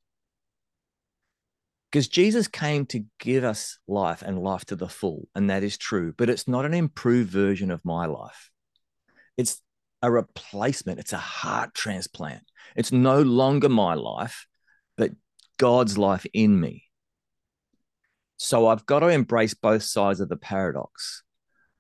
Because 1.91 2.07
Jesus 2.07 2.47
came 2.47 2.85
to 2.87 3.05
give 3.19 3.43
us 3.43 3.79
life 3.87 4.21
and 4.21 4.43
life 4.43 4.65
to 4.65 4.75
the 4.75 4.89
full, 4.89 5.27
and 5.35 5.49
that 5.49 5.63
is 5.63 5.77
true, 5.77 6.13
but 6.17 6.29
it's 6.29 6.47
not 6.47 6.65
an 6.65 6.73
improved 6.73 7.29
version 7.29 7.71
of 7.71 7.83
my 7.85 8.05
life. 8.05 8.51
It's 9.37 9.61
a 10.01 10.11
replacement, 10.11 10.99
it's 10.99 11.13
a 11.13 11.17
heart 11.17 11.73
transplant. 11.73 12.43
It's 12.75 12.91
no 12.91 13.21
longer 13.21 13.69
my 13.69 13.93
life, 13.93 14.47
but 14.97 15.11
God's 15.57 15.97
life 15.97 16.25
in 16.33 16.59
me. 16.59 16.83
So 18.37 18.67
I've 18.67 18.85
got 18.85 18.99
to 18.99 19.07
embrace 19.07 19.53
both 19.55 19.83
sides 19.83 20.19
of 20.19 20.29
the 20.29 20.37
paradox. 20.37 21.23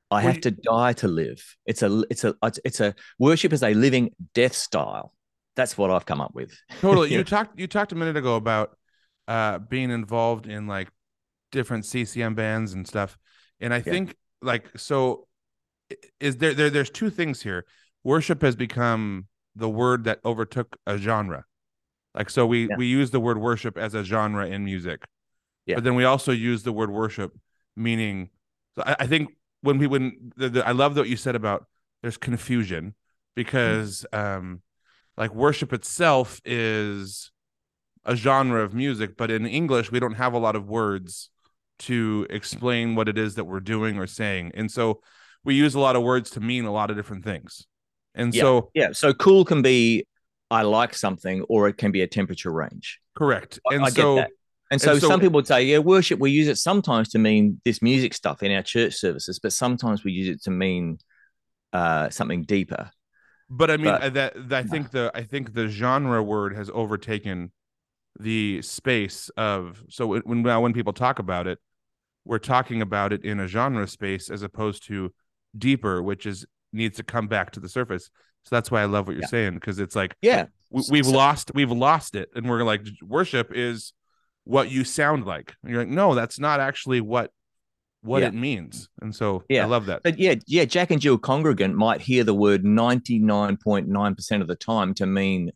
I 0.09 0.21
have 0.21 0.41
to 0.41 0.51
die 0.51 0.93
to 0.93 1.07
live. 1.07 1.43
It's 1.65 1.81
a 1.83 2.03
it's 2.09 2.23
a 2.23 2.33
it's 2.63 2.79
a 2.79 2.95
worship 3.19 3.51
is 3.51 3.61
a 3.61 3.73
living 3.73 4.11
death 4.33 4.55
style. 4.55 5.13
That's 5.55 5.77
what 5.77 5.91
I've 5.91 6.05
come 6.05 6.21
up 6.21 6.33
with. 6.33 6.57
Totally. 6.79 7.11
you 7.13 7.23
talked 7.25 7.59
you 7.59 7.67
talked 7.67 7.91
a 7.91 7.95
minute 7.95 8.15
ago 8.15 8.35
about 8.35 8.77
uh 9.27 9.59
being 9.59 9.91
involved 9.91 10.47
in 10.47 10.65
like 10.65 10.89
different 11.51 11.85
CCM 11.85 12.35
bands 12.35 12.73
and 12.73 12.87
stuff. 12.87 13.17
And 13.59 13.73
I 13.73 13.77
yeah. 13.77 13.83
think 13.83 14.15
like 14.41 14.69
so 14.77 15.27
is 16.19 16.37
there 16.37 16.53
there 16.53 16.69
there's 16.69 16.89
two 16.89 17.09
things 17.09 17.41
here 17.41 17.65
worship 18.03 18.41
has 18.41 18.55
become 18.55 19.27
the 19.55 19.69
word 19.69 20.05
that 20.05 20.19
overtook 20.23 20.77
a 20.85 20.97
genre. 20.97 21.43
Like 22.13 22.29
so 22.29 22.45
we 22.45 22.69
yeah. 22.69 22.75
we 22.77 22.87
use 22.87 23.11
the 23.11 23.19
word 23.19 23.37
worship 23.37 23.77
as 23.77 23.93
a 23.93 24.03
genre 24.03 24.47
in 24.47 24.63
music. 24.63 25.05
Yeah. 25.65 25.75
But 25.75 25.83
then 25.83 25.95
we 25.95 26.05
also 26.05 26.31
use 26.31 26.63
the 26.63 26.71
word 26.71 26.89
worship 26.89 27.37
meaning 27.75 28.29
so 28.75 28.83
I, 28.85 28.95
I 29.01 29.07
think 29.07 29.29
when 29.61 29.77
we 29.77 29.87
when 29.87 30.31
the, 30.35 30.49
the, 30.49 30.67
I 30.67 30.71
love 30.71 30.95
what 30.95 31.09
you 31.09 31.17
said 31.17 31.35
about 31.35 31.65
there's 32.01 32.17
confusion 32.17 32.95
because 33.35 34.05
mm-hmm. 34.13 34.37
um 34.37 34.61
like 35.17 35.33
worship 35.33 35.73
itself 35.73 36.39
is 36.45 37.31
a 38.05 38.15
genre 38.15 38.63
of 38.63 38.73
music, 38.73 39.17
but 39.17 39.29
in 39.29 39.45
English 39.45 39.91
we 39.91 39.99
don't 39.99 40.13
have 40.13 40.33
a 40.33 40.39
lot 40.39 40.55
of 40.55 40.69
words 40.69 41.29
to 41.79 42.25
explain 42.29 42.95
what 42.95 43.09
it 43.09 43.17
is 43.17 43.35
that 43.35 43.43
we're 43.45 43.59
doing 43.59 43.97
or 43.97 44.07
saying. 44.07 44.51
And 44.55 44.71
so 44.71 45.01
we 45.47 45.55
use 45.55 45.73
a 45.75 45.79
lot 45.79 45.95
of 45.95 46.03
words 46.03 46.29
to 46.31 46.41
mean 46.41 46.65
a 46.65 46.71
lot 46.71 46.91
of 46.91 46.97
different 46.97 47.23
things. 47.23 47.65
And 48.13 48.35
yeah. 48.35 48.41
so 48.41 48.69
yeah, 48.75 48.89
so 48.91 49.13
cool 49.13 49.45
can 49.45 49.61
be 49.61 50.05
I 50.51 50.61
like 50.63 50.93
something 50.93 51.41
or 51.43 51.67
it 51.69 51.77
can 51.77 51.91
be 51.91 52.01
a 52.01 52.07
temperature 52.07 52.51
range. 52.51 52.99
Correct. 53.15 53.57
And 53.71 53.81
I, 53.81 53.85
I 53.85 53.89
so 53.89 54.17
And 54.69 54.81
so, 54.81 54.91
And 54.91 55.01
so- 55.01 55.07
some 55.07 55.21
people 55.21 55.35
would 55.37 55.47
say, 55.47 55.63
yeah, 55.63 55.77
worship, 55.79 56.19
we 56.19 56.31
use 56.31 56.49
it 56.49 56.57
sometimes 56.57 57.09
to 57.09 57.19
mean 57.19 57.61
this 57.63 57.81
music 57.81 58.13
stuff 58.13 58.43
in 58.43 58.51
our 58.51 58.61
church 58.61 58.95
services, 58.95 59.39
but 59.39 59.53
sometimes 59.53 60.03
we 60.03 60.11
use 60.11 60.27
it 60.27 60.43
to 60.43 60.51
mean 60.51 60.99
uh, 61.71 62.09
something 62.09 62.43
deeper. 62.43 62.91
But 63.49 63.71
I 63.71 63.77
mean 63.77 63.85
But- 63.85 64.03
uh, 64.03 64.09
that, 64.09 64.49
that 64.49 64.65
I 64.65 64.67
think 64.67 64.91
the 64.91 65.11
I 65.15 65.23
think 65.23 65.53
the 65.53 65.69
genre 65.69 66.21
word 66.21 66.55
has 66.57 66.69
overtaken 66.73 67.53
the 68.19 68.61
space 68.61 69.29
of 69.37 69.81
so 69.89 70.07
when- 70.07 70.23
when 70.25 70.61
when 70.61 70.73
people 70.73 70.91
talk 70.91 71.19
about 71.19 71.47
it, 71.47 71.59
we're 72.25 72.39
talking 72.55 72.81
about 72.81 73.13
it 73.13 73.23
in 73.23 73.39
a 73.39 73.47
genre 73.47 73.87
space 73.87 74.29
as 74.29 74.43
opposed 74.43 74.85
to 74.87 75.13
deeper, 75.57 76.01
which 76.01 76.25
is 76.25 76.45
needs 76.73 76.97
to 76.97 77.03
come 77.03 77.27
back 77.27 77.51
to 77.51 77.59
the 77.59 77.69
surface. 77.69 78.09
So 78.45 78.55
that's 78.55 78.71
why 78.71 78.81
I 78.81 78.85
love 78.85 79.07
what 79.07 79.13
you're 79.13 79.23
Yeah. 79.23 79.27
saying 79.27 79.53
because 79.55 79.79
it's 79.79 79.95
like 79.95 80.15
Yeah. 80.21 80.45
we, 80.71 80.83
we've 80.89 81.05
So- 81.05 81.11
lost 81.11 81.51
we've 81.53 81.71
lost 81.71 82.15
it 82.15 82.29
and 82.35 82.49
we're 82.49 82.63
like 82.63 82.81
worship 83.01 83.51
is 83.53 83.93
what 84.43 84.71
you 84.71 84.83
sound 84.83 85.25
like. 85.25 85.53
And 85.63 85.71
you're 85.71 85.81
like 85.81 85.89
no, 85.89 86.15
that's 86.15 86.39
not 86.39 86.59
actually 86.59 87.01
what 87.01 87.31
what 88.01 88.21
Yeah. 88.21 88.29
it 88.29 88.33
means. 88.35 88.87
And 89.01 89.13
so 89.13 89.43
Yeah. 89.49 89.63
I 89.63 89.65
love 89.65 89.87
that. 89.87 90.01
But 90.03 90.17
yeah, 90.19 90.35
yeah, 90.45 90.65
Jack 90.65 90.91
and 90.91 91.01
Jill 91.01 91.17
congregant 91.17 91.75
might 91.75 92.01
hear 92.01 92.23
the 92.23 92.33
word 92.33 92.63
99.9% 92.63 94.41
of 94.41 94.47
the 94.47 94.55
time 94.55 94.93
to 94.95 95.05
mean 95.05 95.51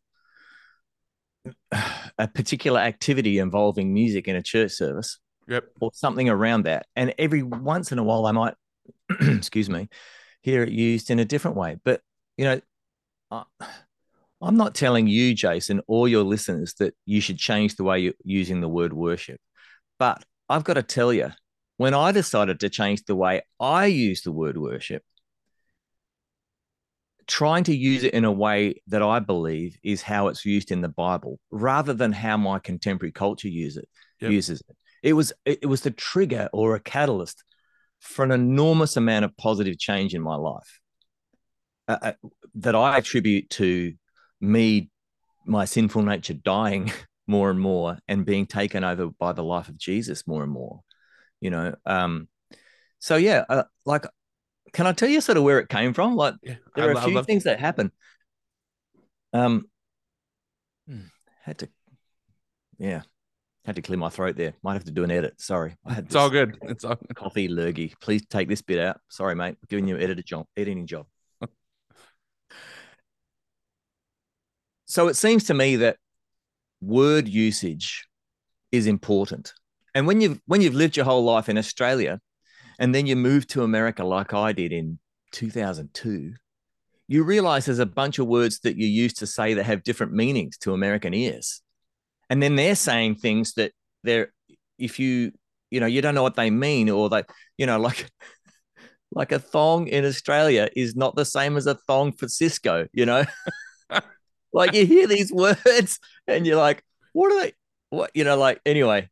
a 2.18 2.28
particular 2.28 2.80
activity 2.80 3.38
involving 3.40 3.94
music 3.94 4.28
in 4.28 4.36
a 4.36 4.42
church 4.44 4.72
service 4.72 5.20
Yep. 5.48 5.66
or 5.80 5.92
something 5.94 6.30
around 6.30 6.64
that. 6.64 6.86
And 6.96 7.14
every 7.18 7.44
once 7.44 7.92
in 7.92 8.00
a 8.00 8.04
while, 8.04 8.24
they 8.24 8.32
might, 8.32 8.54
excuse 9.22 9.70
me, 9.70 9.90
hear 10.42 10.64
it 10.64 10.72
used 10.72 11.10
in 11.10 11.20
a 11.20 11.26
different 11.26 11.58
way. 11.58 11.78
But, 11.84 12.02
you 12.38 12.46
know, 12.46 12.62
I, 13.30 13.44
I'm 14.42 14.58
not 14.58 14.76
telling 14.76 15.08
you, 15.08 15.34
Jason, 15.34 15.82
or 15.88 16.08
your 16.08 16.24
listeners 16.24 16.74
that 16.76 16.96
you 17.06 17.22
should 17.22 17.38
change 17.38 17.76
the 17.76 17.84
way 17.84 18.00
you're 18.00 18.14
using 18.24 18.62
the 18.62 18.70
word 18.70 18.94
worship. 18.94 19.40
But 20.00 20.24
I've 20.50 20.64
got 20.64 20.74
to 20.74 20.84
tell 20.84 21.14
you, 21.14 21.32
when 21.78 21.94
I 21.94 22.12
decided 22.12 22.60
to 22.60 22.70
change 22.70 23.04
the 23.04 23.16
way 23.16 23.42
I 23.60 23.86
use 23.86 24.22
the 24.22 24.32
word 24.32 24.58
worship, 24.58 25.04
trying 27.28 27.64
to 27.66 27.76
use 27.76 28.04
it 28.04 28.14
in 28.14 28.26
a 28.26 28.32
way 28.32 28.82
that 28.88 29.02
I 29.02 29.20
believe 29.20 29.78
is 29.84 30.02
how 30.02 30.28
it's 30.28 30.46
used 30.46 30.72
in 30.72 30.82
the 30.82 30.90
Bible, 30.90 31.40
rather 31.52 31.94
than 31.94 32.12
how 32.12 32.38
my 32.38 32.60
contemporary 32.60 33.12
culture 33.12 33.48
use 33.48 33.78
it, 33.78 33.88
Yep. 34.20 34.32
uses 34.32 34.62
it. 34.68 34.76
It 35.02 35.14
was 35.14 35.34
it 35.46 35.60
it 35.64 35.66
was 35.66 35.82
the 35.82 35.92
trigger 35.92 36.50
or 36.54 36.76
a 36.76 36.80
catalyst 36.80 37.44
for 38.02 38.26
an 38.26 38.32
enormous 38.32 38.98
amount 38.98 39.24
of 39.24 39.38
positive 39.38 39.78
change 39.78 40.14
in 40.14 40.22
my 40.22 40.36
life 40.36 40.80
uh, 41.88 41.98
uh, 42.02 42.12
that 42.56 42.76
I 42.76 42.98
attribute 42.98 43.50
to 43.52 43.94
me, 44.42 44.90
my 45.46 45.66
sinful 45.66 46.02
nature 46.02 46.34
dying 46.34 46.92
more 47.28 47.52
and 47.52 47.60
more 47.60 48.00
and 48.08 48.26
being 48.26 48.48
taken 48.48 48.84
over 48.84 49.08
by 49.08 49.32
the 49.32 49.44
life 49.44 49.70
of 49.70 49.78
Jesus 49.78 50.26
more 50.28 50.44
and 50.44 50.52
more. 50.52 50.82
You 51.40 51.52
know, 51.52 51.76
um, 51.86 52.28
so 53.00 53.16
yeah, 53.16 53.46
uh, 53.48 53.64
like, 53.86 54.06
can 54.74 54.88
I 54.88 54.94
tell 54.94 55.10
you 55.10 55.22
sort 55.22 55.38
of 55.38 55.44
where 55.44 55.60
it 55.60 55.70
came 55.70 55.94
from? 55.94 56.16
Like, 56.16 56.36
Yeah. 56.42 56.56
there 56.76 56.90
are 56.90 56.94
a 56.94 57.02
few 57.02 57.14
love 57.14 57.26
things 57.26 57.44
that 57.44 57.60
happen. 57.60 57.92
Um, 59.34 59.66
hmm, 60.88 61.02
had 61.44 61.60
to, 61.60 61.70
yeah, 62.78 63.04
had 63.66 63.76
to 63.76 63.82
clear 63.82 63.98
my 63.98 64.10
throat 64.10 64.36
there. 64.36 64.54
Might 64.64 64.74
have 64.74 64.86
to 64.86 64.92
do 64.92 65.04
an 65.04 65.12
edit. 65.12 65.40
Sorry, 65.40 65.76
I 65.86 65.94
had 65.94 66.06
it's 66.06 66.16
all 66.16 66.30
good. 66.30 66.58
It's 66.64 66.84
all 66.84 66.98
coffee 67.16 67.48
lurgy. 67.48 67.94
Please 68.02 68.26
take 68.26 68.48
this 68.48 68.62
bit 68.62 68.80
out. 68.80 69.00
Sorry, 69.10 69.36
mate. 69.36 69.58
Giving 69.70 69.88
you 69.88 69.96
an 69.98 70.02
editor 70.02 70.24
job, 70.24 70.48
editing 70.58 70.88
job. 70.88 71.06
so 74.86 75.08
it 75.08 75.16
seems 75.16 75.46
to 75.46 75.54
me 75.54 75.78
that 75.78 75.98
word 76.82 77.28
usage 77.28 78.08
is 78.72 78.88
important. 78.88 79.54
And 79.94 80.08
when 80.08 80.22
you've 80.22 80.40
when 80.46 80.62
you've 80.62 80.74
lived 80.74 80.96
your 80.96 81.06
whole 81.06 81.24
life 81.24 81.50
in 81.50 81.58
Australia 81.58 82.20
and 82.80 82.96
then 82.96 83.06
you 83.06 83.16
move 83.16 83.46
to 83.48 83.64
America 83.64 84.04
like 84.04 84.34
I 84.34 84.54
did 84.54 84.72
in 84.72 84.98
2002, 85.34 86.34
you 87.08 87.24
realize 87.24 87.66
there's 87.66 87.80
a 87.80 87.86
bunch 87.86 88.20
of 88.20 88.28
words 88.28 88.62
that 88.62 88.78
you 88.78 88.88
used 88.88 89.20
to 89.20 89.28
say 89.28 89.54
that 89.54 89.66
have 89.66 89.84
different 89.84 90.14
meanings 90.14 90.58
to 90.60 90.74
American 90.74 91.14
ears. 91.14 91.62
And 92.32 92.42
then 92.42 92.56
they're 92.56 92.76
saying 92.76 93.16
things 93.16 93.54
that 93.54 93.74
they're 94.04 94.34
if 94.80 94.98
you 94.98 95.32
you 95.70 95.80
know 95.80 95.86
you 95.86 96.02
don't 96.02 96.16
know 96.16 96.24
what 96.24 96.36
they 96.36 96.50
mean 96.50 96.90
or 96.90 97.08
they 97.10 97.24
you 97.58 97.68
know 97.68 97.80
like 97.88 98.10
like 99.14 99.32
a 99.32 99.40
thong 99.40 99.88
in 99.88 100.06
Australia 100.06 100.70
is 100.76 100.96
not 100.96 101.16
the 101.16 101.26
same 101.26 101.58
as 101.58 101.68
a 101.68 101.76
thong 101.76 102.14
for 102.14 102.28
Cisco, 102.28 102.88
you 102.94 103.06
know? 103.06 103.26
like 104.54 104.74
you 104.74 104.86
hear 104.86 105.08
these 105.08 105.32
words 105.34 106.00
and 106.28 106.48
you're 106.48 106.58
like, 106.58 106.84
what 107.14 107.32
are 107.32 107.42
they? 107.42 107.54
What, 107.90 108.12
you 108.14 108.24
know, 108.24 108.38
like, 108.38 108.62
anyway. 108.66 109.10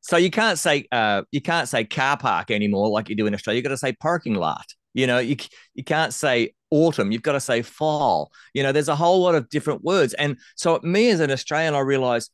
So 0.00 0.16
you 0.16 0.30
can't 0.30 0.58
say, 0.58 0.86
uh, 0.92 1.22
you 1.32 1.40
can't 1.40 1.68
say 1.68 1.84
car 1.84 2.16
park 2.16 2.50
anymore 2.50 2.88
like 2.88 3.08
you 3.08 3.16
do 3.16 3.26
in 3.26 3.34
Australia. 3.34 3.58
You 3.58 3.62
got 3.62 3.70
to 3.70 3.76
say 3.76 3.92
parking 3.92 4.34
lot. 4.34 4.66
You 4.94 5.06
know, 5.06 5.18
you, 5.18 5.36
you 5.74 5.84
can't 5.84 6.14
say 6.14 6.54
autumn. 6.70 7.12
You've 7.12 7.22
got 7.22 7.32
to 7.32 7.40
say 7.40 7.62
fall. 7.62 8.32
You 8.54 8.62
know, 8.62 8.72
there's 8.72 8.88
a 8.88 8.96
whole 8.96 9.22
lot 9.22 9.34
of 9.34 9.48
different 9.48 9.82
words. 9.82 10.14
And 10.14 10.38
so 10.56 10.80
me 10.82 11.10
as 11.10 11.20
an 11.20 11.30
Australian, 11.30 11.74
I 11.74 11.80
realize 11.80 12.30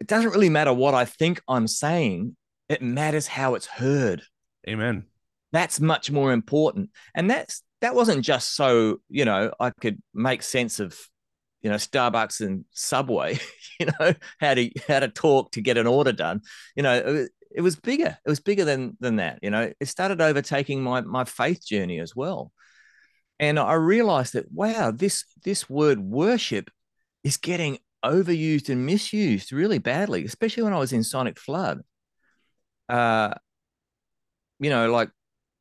it 0.00 0.06
doesn't 0.06 0.30
really 0.30 0.50
matter 0.50 0.72
what 0.72 0.94
I 0.94 1.04
think 1.04 1.40
I'm 1.48 1.66
saying. 1.66 2.36
It 2.68 2.82
matters 2.82 3.26
how 3.26 3.54
it's 3.54 3.66
heard 3.66 4.22
amen. 4.68 5.04
that's 5.52 5.80
much 5.80 6.10
more 6.10 6.32
important 6.32 6.90
and 7.14 7.30
that's 7.30 7.62
that 7.80 7.94
wasn't 7.94 8.24
just 8.24 8.54
so 8.54 8.98
you 9.08 9.24
know 9.24 9.52
i 9.60 9.70
could 9.80 10.00
make 10.12 10.42
sense 10.42 10.80
of 10.80 10.98
you 11.62 11.70
know 11.70 11.76
starbucks 11.76 12.40
and 12.40 12.64
subway 12.72 13.38
you 13.80 13.86
know 13.86 14.14
how 14.40 14.54
to 14.54 14.70
how 14.88 15.00
to 15.00 15.08
talk 15.08 15.50
to 15.52 15.60
get 15.60 15.78
an 15.78 15.86
order 15.86 16.12
done 16.12 16.40
you 16.76 16.82
know 16.82 16.94
it, 16.94 17.30
it 17.54 17.60
was 17.60 17.76
bigger 17.76 18.16
it 18.24 18.28
was 18.28 18.40
bigger 18.40 18.64
than 18.64 18.96
than 19.00 19.16
that 19.16 19.38
you 19.42 19.50
know 19.50 19.72
it 19.78 19.86
started 19.86 20.20
overtaking 20.20 20.82
my 20.82 21.00
my 21.02 21.24
faith 21.24 21.64
journey 21.64 22.00
as 22.00 22.14
well 22.16 22.52
and 23.38 23.58
i 23.58 23.72
realized 23.74 24.32
that 24.34 24.50
wow 24.52 24.90
this 24.90 25.24
this 25.44 25.68
word 25.68 25.98
worship 25.98 26.70
is 27.22 27.36
getting 27.36 27.78
overused 28.04 28.68
and 28.68 28.84
misused 28.84 29.52
really 29.52 29.78
badly 29.78 30.24
especially 30.24 30.62
when 30.62 30.72
i 30.72 30.78
was 30.78 30.92
in 30.92 31.02
sonic 31.02 31.38
flood 31.38 31.80
uh 32.88 33.32
you 34.60 34.70
know 34.70 34.90
like 34.90 35.10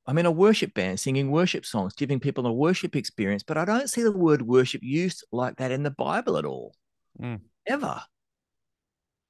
I'm 0.05 0.17
in 0.17 0.25
a 0.25 0.31
worship 0.31 0.73
band 0.73 0.99
singing 0.99 1.31
worship 1.31 1.65
songs, 1.65 1.93
giving 1.93 2.19
people 2.19 2.45
a 2.45 2.51
worship 2.51 2.95
experience, 2.95 3.43
but 3.43 3.57
I 3.57 3.63
don't 3.63 3.89
see 3.89 4.03
the 4.03 4.11
word 4.11 4.41
worship 4.41 4.81
used 4.83 5.23
like 5.31 5.57
that 5.57 5.71
in 5.71 5.83
the 5.83 5.91
Bible 5.91 6.37
at 6.37 6.45
all, 6.45 6.75
Mm. 7.21 7.39
ever. 7.65 8.03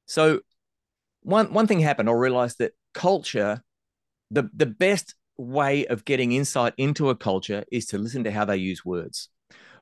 So, 0.08 0.40
one 1.22 1.54
one 1.54 1.68
thing 1.68 1.80
happened. 1.80 2.10
I 2.10 2.14
realized 2.14 2.58
that 2.58 2.74
culture, 2.94 3.64
the 4.32 4.50
the 4.54 4.66
best 4.66 5.14
way 5.44 5.86
of 5.88 6.06
getting 6.06 6.32
insight 6.32 6.74
into 6.78 7.10
a 7.10 7.16
culture 7.16 7.64
is 7.72 7.86
to 7.88 7.98
listen 7.98 8.24
to 8.24 8.32
how 8.32 8.46
they 8.46 8.58
use 8.58 8.84
words. 8.86 9.30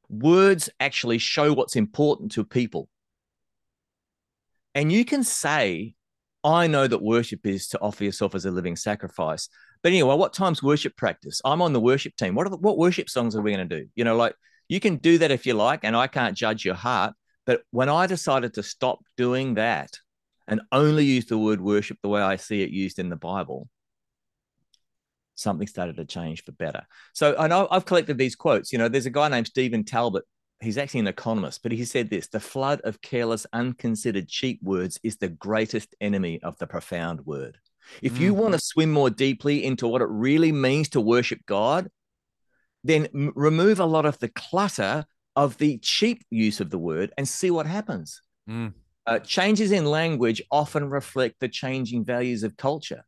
Words 0.10 0.70
actually 0.80 1.20
show 1.20 1.53
what's 1.53 1.75
important 1.75 2.34
to 2.34 2.44
people, 2.44 2.89
and 4.75 4.91
you 4.91 5.06
can 5.06 5.24
say, 5.24 5.96
"I 6.44 6.68
know 6.68 6.88
that 6.88 7.01
worship 7.01 7.46
is 7.46 7.68
to 7.70 7.80
offer 7.80 8.03
yourself 8.03 8.36
as 8.36 8.46
a 8.46 8.51
living 8.51 8.75
sacrifice." 8.75 9.48
But 9.84 9.94
anyway, 9.94 10.15
what 10.15 10.34
time's 10.34 10.62
worship 10.62 10.96
practice? 10.96 11.41
I'm 11.44 11.62
on 11.62 11.74
the 11.74 11.80
worship 11.80 12.15
team. 12.15 12.36
What 12.36 12.50
the, 12.50 12.58
what 12.58 12.77
worship 12.77 13.10
songs 13.10 13.36
are 13.36 13.41
we 13.41 13.56
going 13.56 13.68
to 13.68 13.80
do? 13.80 13.88
You 13.96 14.03
know, 14.03 14.15
like 14.15 14.36
you 14.70 14.80
can 14.80 14.98
do 14.98 15.18
that 15.20 15.32
if 15.32 15.46
you 15.46 15.53
like, 15.53 15.80
and 15.84 15.96
I 15.96 16.08
can't 16.08 16.38
judge 16.38 16.63
your 16.65 16.75
heart. 16.75 17.13
But 17.46 17.63
when 17.72 17.89
I 17.89 18.06
decided 18.06 18.53
to 18.53 18.63
stop 18.63 19.00
doing 19.18 19.56
that 19.56 19.98
and 20.48 20.62
only 20.72 21.06
use 21.06 21.25
the 21.25 21.38
word 21.38 21.60
worship 21.60 21.98
the 22.01 22.10
way 22.10 22.22
I 22.22 22.36
see 22.36 22.62
it 22.62 22.70
used 22.70 23.00
in 23.00 23.10
the 23.10 23.15
Bible, 23.15 23.68
something 25.35 25.67
started 25.67 25.97
to 25.97 26.05
change 26.05 26.43
for 26.43 26.51
better. 26.51 26.85
So 27.13 27.35
I 27.38 27.47
know 27.47 27.67
I've 27.71 27.85
collected 27.85 28.17
these 28.17 28.35
quotes. 28.35 28.71
You 28.71 28.77
know, 28.77 28.88
there's 28.89 29.05
a 29.05 29.11
guy 29.11 29.27
named 29.29 29.47
Stephen 29.47 29.83
Talbot. 29.83 30.23
He's 30.59 30.77
actually 30.77 31.00
an 31.01 31.07
economist, 31.07 31.63
but 31.63 31.71
he 31.71 31.85
said 31.85 32.09
this 32.09 32.27
the 32.27 32.39
flood 32.39 32.81
of 32.81 33.01
careless, 33.01 33.47
unconsidered, 33.51 34.27
cheap 34.27 34.61
words 34.61 35.00
is 35.03 35.17
the 35.17 35.29
greatest 35.29 35.95
enemy 36.00 36.39
of 36.43 36.57
the 36.59 36.67
profound 36.67 37.25
word. 37.25 37.57
If 38.03 38.19
you 38.19 38.33
Mm. 38.33 38.38
want 38.38 38.53
to 38.53 38.59
swim 38.59 38.91
more 38.91 39.09
deeply 39.09 39.63
into 39.63 39.88
what 39.88 40.03
it 40.03 40.07
really 40.09 40.51
means 40.51 40.89
to 40.89 41.01
worship 41.01 41.39
God, 41.47 41.89
then 42.83 43.07
m- 43.13 43.31
remove 43.35 43.79
a 43.79 43.85
lot 43.85 44.05
of 44.05 44.19
the 44.19 44.29
clutter 44.29 45.05
of 45.35 45.57
the 45.57 45.77
cheap 45.79 46.23
use 46.29 46.59
of 46.59 46.69
the 46.69 46.77
word 46.77 47.11
and 47.17 47.27
see 47.27 47.50
what 47.50 47.65
happens. 47.65 48.21
Mm. 48.47 48.73
Uh, 49.07 49.19
changes 49.19 49.71
in 49.71 49.85
language 49.85 50.43
often 50.51 50.89
reflect 50.89 51.39
the 51.39 51.50
changing 51.50 52.05
values 52.05 52.43
of 52.43 52.55
culture. 52.55 53.03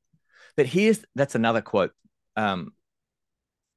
But 0.58 0.65
here's 0.65 1.06
that's 1.15 1.36
another 1.36 1.62
quote. 1.62 1.92
Um, 2.36 2.74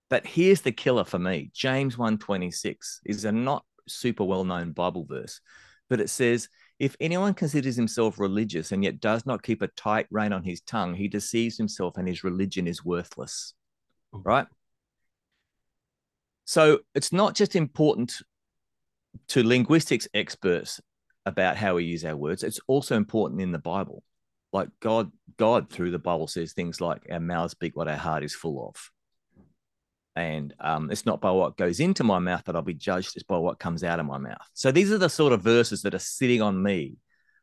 but 0.08 0.26
here's 0.26 0.60
the 0.60 0.72
killer 0.72 1.04
for 1.04 1.18
me. 1.18 1.50
James 1.52 1.98
126 1.98 3.00
is 3.04 3.24
a 3.24 3.32
not 3.32 3.64
super 3.88 4.24
well-known 4.24 4.72
Bible 4.72 5.04
verse, 5.04 5.40
but 5.88 6.00
it 6.00 6.10
says, 6.10 6.48
if 6.78 6.94
anyone 7.00 7.34
considers 7.34 7.76
himself 7.76 8.18
religious 8.18 8.70
and 8.70 8.84
yet 8.84 9.00
does 9.00 9.24
not 9.24 9.42
keep 9.42 9.62
a 9.62 9.68
tight 9.68 10.06
rein 10.10 10.32
on 10.32 10.44
his 10.44 10.60
tongue, 10.60 10.94
he 10.94 11.08
deceives 11.08 11.56
himself 11.56 11.96
and 11.96 12.06
his 12.06 12.22
religion 12.22 12.66
is 12.66 12.84
worthless. 12.84 13.54
Right? 14.12 14.46
So 16.44 16.80
it's 16.94 17.12
not 17.12 17.34
just 17.34 17.56
important 17.56 18.22
to 19.28 19.42
linguistics 19.42 20.06
experts 20.14 20.80
about 21.24 21.56
how 21.56 21.74
we 21.74 21.84
use 21.84 22.04
our 22.04 22.16
words, 22.16 22.44
it's 22.44 22.60
also 22.68 22.96
important 22.96 23.40
in 23.40 23.50
the 23.50 23.58
Bible. 23.58 24.04
Like 24.52 24.68
God, 24.80 25.10
God 25.36 25.70
through 25.70 25.90
the 25.90 25.98
Bible 25.98 26.28
says 26.28 26.52
things 26.52 26.80
like 26.80 27.06
our 27.10 27.20
mouths 27.20 27.52
speak 27.52 27.76
what 27.76 27.88
our 27.88 27.96
heart 27.96 28.24
is 28.24 28.34
full 28.34 28.68
of. 28.68 28.90
And 30.14 30.54
um, 30.60 30.90
it's 30.90 31.04
not 31.04 31.20
by 31.20 31.30
what 31.30 31.58
goes 31.58 31.78
into 31.78 32.02
my 32.02 32.18
mouth 32.18 32.44
that 32.44 32.56
I'll 32.56 32.62
be 32.62 32.72
judged, 32.72 33.16
it's 33.16 33.22
by 33.22 33.36
what 33.36 33.58
comes 33.58 33.84
out 33.84 34.00
of 34.00 34.06
my 34.06 34.16
mouth. 34.16 34.48
So 34.54 34.72
these 34.72 34.90
are 34.90 34.98
the 34.98 35.10
sort 35.10 35.34
of 35.34 35.42
verses 35.42 35.82
that 35.82 35.94
are 35.94 35.98
sitting 35.98 36.40
on 36.40 36.62
me 36.62 36.96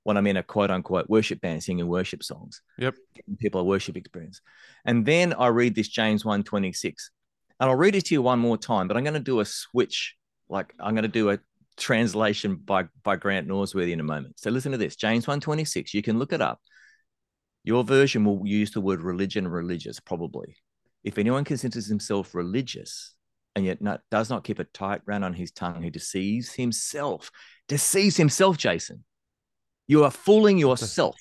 when 0.04 0.18
I'm 0.18 0.28
in 0.28 0.38
a 0.38 0.44
quote 0.44 0.72
unquote 0.72 1.10
worship 1.10 1.40
band 1.42 1.64
singing 1.64 1.88
worship 1.88 2.24
songs. 2.24 2.62
Yep. 2.78 2.96
People 3.40 3.62
a 3.62 3.64
worship 3.64 3.96
experience. 3.96 4.42
And 4.86 5.06
then 5.06 5.34
I 5.34 5.48
read 5.48 5.76
this 5.76 5.88
James 5.88 6.26
126. 6.26 7.12
And 7.60 7.70
I'll 7.70 7.78
read 7.78 7.96
it 7.96 8.06
to 8.06 8.16
you 8.16 8.22
one 8.22 8.40
more 8.40 8.58
time, 8.58 8.88
but 8.88 8.98
I'm 8.98 9.04
going 9.04 9.14
to 9.14 9.20
do 9.20 9.40
a 9.40 9.46
switch. 9.46 10.16
Like 10.50 10.74
I'm 10.80 10.96
going 10.96 11.04
to 11.04 11.08
do 11.08 11.30
a 11.30 11.40
translation 11.78 12.56
by 12.56 12.86
by 13.04 13.16
Grant 13.16 13.48
Norsworthy 13.48 13.92
in 13.92 14.00
a 14.00 14.04
moment. 14.04 14.40
So 14.40 14.50
listen 14.50 14.72
to 14.72 14.78
this. 14.78 14.96
James 14.96 15.28
126. 15.28 15.94
You 15.94 16.02
can 16.02 16.20
look 16.20 16.34
it 16.34 16.42
up. 16.42 16.60
Your 17.64 17.84
version 17.84 18.26
will 18.26 18.42
use 18.46 18.72
the 18.72 18.82
word 18.82 19.02
religion 19.02 19.48
religious, 19.48 20.00
probably. 20.00 20.58
If 21.04 21.18
anyone 21.18 21.44
considers 21.44 21.88
himself 21.88 22.36
religious 22.36 23.16
and 23.56 23.66
yet 23.66 23.82
not, 23.82 24.02
does 24.10 24.30
not 24.30 24.44
keep 24.44 24.60
a 24.60 24.66
tight 24.66 25.02
rein 25.06 25.24
on 25.24 25.34
his 25.34 25.52
tongue, 25.52 25.84
he 25.84 25.90
deceives 25.90 26.54
himself. 26.54 27.32
Deceives 27.68 28.18
himself, 28.18 28.58
Jason. 28.58 29.04
You 29.88 30.04
are 30.04 30.12
fooling 30.12 30.58
yourself. 30.58 31.16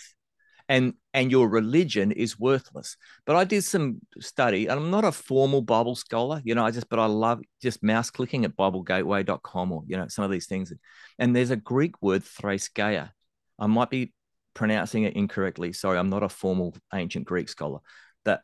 And, 0.68 0.94
and 1.12 1.30
your 1.30 1.48
religion 1.48 2.12
is 2.12 2.38
worthless. 2.38 2.96
But 3.26 3.36
I 3.36 3.44
did 3.44 3.62
some 3.62 4.00
study, 4.20 4.68
and 4.68 4.80
I'm 4.80 4.90
not 4.90 5.04
a 5.04 5.12
formal 5.12 5.60
Bible 5.60 5.96
scholar, 5.96 6.40
you 6.44 6.54
know. 6.54 6.64
I 6.64 6.70
just, 6.70 6.88
but 6.88 6.98
I 6.98 7.06
love 7.06 7.42
just 7.60 7.82
mouse 7.82 8.10
clicking 8.10 8.46
at 8.46 8.56
BibleGateway.com 8.56 9.72
or 9.72 9.82
you 9.86 9.98
know 9.98 10.06
some 10.08 10.24
of 10.24 10.30
these 10.30 10.46
things. 10.46 10.72
And 11.18 11.36
there's 11.36 11.50
a 11.50 11.56
Greek 11.56 12.00
word, 12.00 12.22
threskeia. 12.22 13.10
I 13.58 13.66
might 13.66 13.90
be 13.90 14.14
pronouncing 14.54 15.04
it 15.04 15.14
incorrectly. 15.14 15.72
Sorry, 15.72 15.98
I'm 15.98 16.10
not 16.10 16.22
a 16.22 16.28
formal 16.28 16.74
ancient 16.94 17.26
Greek 17.26 17.48
scholar. 17.48 17.80
That, 18.24 18.42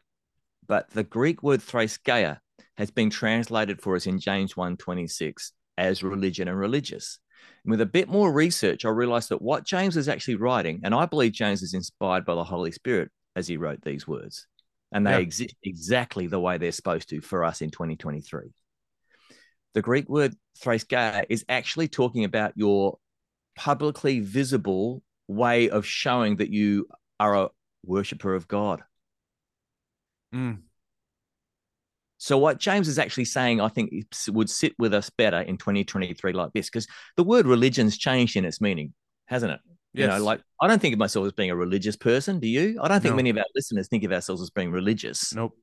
but 0.67 0.91
the 0.91 1.05
Greek 1.05 1.43
word 1.43 1.61
threskeia 1.61 2.39
has 2.77 2.91
been 2.91 3.11
translated 3.11 3.81
for 3.83 3.97
us 3.97 4.07
in 4.07 4.21
James 4.21 4.55
1:26 4.55 5.53
as 5.77 6.03
religion 6.03 6.49
and 6.49 6.59
religious. 6.59 7.19
And 7.65 7.71
with 7.71 7.81
a 7.81 7.87
bit 7.87 8.09
more 8.09 8.33
research, 8.33 8.85
I 8.85 8.91
realized 8.91 9.29
that 9.31 9.43
what 9.43 9.65
James 9.65 9.97
is 9.97 10.09
actually 10.09 10.37
writing, 10.37 10.81
and 10.85 10.95
I 10.95 11.07
believe 11.07 11.33
James 11.33 11.63
is 11.63 11.75
inspired 11.75 12.25
by 12.25 12.35
the 12.35 12.45
Holy 12.45 12.73
Spirit 12.73 13.11
as 13.37 13.47
he 13.47 13.57
wrote 13.57 13.83
these 13.83 14.07
words, 14.07 14.47
and 14.93 15.07
they 15.07 15.13
yeah. 15.13 15.19
exist 15.19 15.55
exactly 15.63 16.27
the 16.27 16.41
way 16.41 16.59
they're 16.59 16.73
supposed 16.73 17.09
to 17.11 17.21
for 17.21 17.45
us 17.45 17.61
in 17.61 17.71
2023. 17.71 18.53
The 19.75 19.83
Greek 19.83 20.09
word 20.09 20.35
threskeia 20.61 21.25
is 21.29 21.45
actually 21.49 21.89
talking 21.89 22.25
about 22.25 22.53
your 22.57 22.99
publicly 23.55 24.21
visible 24.21 25.03
way 25.29 25.71
of 25.71 25.87
showing 25.87 26.37
that 26.37 26.51
you 26.51 26.89
are 27.21 27.35
a 27.35 27.49
worshiper 27.85 28.35
of 28.35 28.49
God. 28.49 28.83
Mm. 30.35 30.59
So, 32.19 32.37
what 32.37 32.59
James 32.59 32.89
is 32.89 32.99
actually 32.99 33.27
saying, 33.27 33.61
I 33.61 33.69
think, 33.69 33.93
would 34.29 34.51
sit 34.51 34.75
with 34.79 34.93
us 34.93 35.09
better 35.11 35.41
in 35.41 35.57
2023 35.57 36.33
like 36.33 36.53
this, 36.53 36.69
because 36.69 36.89
the 37.17 37.23
word 37.23 37.47
religion's 37.47 37.97
changed 37.97 38.37
in 38.37 38.45
its 38.45 38.61
meaning, 38.61 38.93
hasn't 39.27 39.53
it? 39.53 39.61
Yes. 39.95 40.03
You 40.03 40.19
know, 40.19 40.25
like 40.25 40.41
I 40.61 40.67
don't 40.67 40.81
think 40.81 40.93
of 40.93 40.99
myself 40.99 41.27
as 41.27 41.33
being 41.33 41.51
a 41.51 41.57
religious 41.57 41.97
person. 41.97 42.41
Do 42.41 42.49
you? 42.49 42.79
I 42.83 42.89
don't 42.89 43.01
think 43.01 43.13
no. 43.13 43.17
many 43.17 43.31
of 43.31 43.39
our 43.39 43.45
listeners 43.55 43.89
think 43.89 44.05
of 44.05 44.13
ourselves 44.13 44.43
as 44.43 44.51
being 44.51 44.73
religious. 44.73 45.33
Nope. 45.33 45.57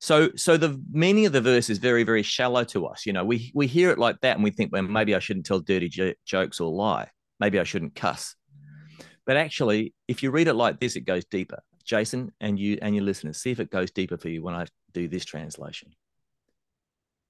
So, 0.00 0.30
so 0.36 0.56
the 0.56 0.78
meaning 0.90 1.24
of 1.24 1.32
the 1.32 1.40
verse 1.40 1.70
is 1.70 1.78
very, 1.78 2.02
very 2.02 2.22
shallow 2.22 2.64
to 2.64 2.86
us. 2.86 3.06
You 3.06 3.12
know, 3.12 3.24
we 3.24 3.52
we 3.54 3.66
hear 3.66 3.90
it 3.90 3.98
like 3.98 4.20
that, 4.20 4.36
and 4.36 4.44
we 4.44 4.50
think, 4.50 4.72
well, 4.72 4.82
maybe 4.82 5.14
I 5.14 5.18
shouldn't 5.18 5.46
tell 5.46 5.60
dirty 5.60 5.88
j- 5.88 6.16
jokes 6.26 6.60
or 6.60 6.70
lie. 6.70 7.08
Maybe 7.40 7.58
I 7.58 7.64
shouldn't 7.64 7.94
cuss. 7.94 8.34
But 9.26 9.36
actually, 9.36 9.94
if 10.06 10.22
you 10.22 10.30
read 10.30 10.48
it 10.48 10.54
like 10.54 10.80
this, 10.80 10.96
it 10.96 11.02
goes 11.02 11.24
deeper. 11.24 11.62
Jason 11.84 12.32
and 12.40 12.58
you 12.58 12.78
and 12.80 12.94
your 12.94 13.04
listeners, 13.04 13.38
see 13.38 13.50
if 13.50 13.60
it 13.60 13.70
goes 13.70 13.90
deeper 13.90 14.16
for 14.16 14.28
you 14.28 14.42
when 14.42 14.54
I 14.54 14.66
do 14.92 15.08
this 15.08 15.24
translation. 15.24 15.94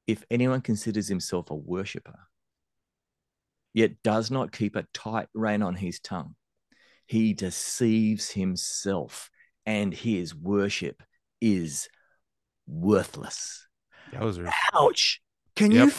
If 0.07 0.24
anyone 0.30 0.61
considers 0.61 1.09
himself 1.09 1.50
a 1.50 1.54
worshipper, 1.54 2.18
yet 3.72 4.02
does 4.02 4.30
not 4.30 4.52
keep 4.52 4.76
a 4.76 4.87
tight 4.94 5.28
rein 5.35 5.62
on 5.62 5.74
his 5.74 5.98
tongue, 5.98 6.35
he 7.07 7.33
deceives 7.33 8.30
himself, 8.30 9.30
and 9.66 9.92
his 9.92 10.35
worship 10.35 11.02
is 11.40 11.88
worthless. 12.66 13.66
Ouch! 14.72 15.20
Can 15.57 15.70
yep. 15.70 15.88
you? 15.88 15.92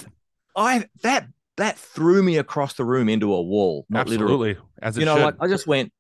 I 0.56 0.86
that 1.04 1.28
that 1.58 1.78
threw 1.78 2.22
me 2.22 2.38
across 2.38 2.74
the 2.74 2.86
room 2.86 3.10
into 3.10 3.34
a 3.34 3.42
wall. 3.42 3.86
Absolutely, 3.94 4.26
literally. 4.26 4.58
as 4.82 4.98
you 4.98 5.06
know, 5.06 5.16
should. 5.16 5.24
like 5.24 5.36
I 5.40 5.48
just 5.48 5.68
went. 5.68 5.92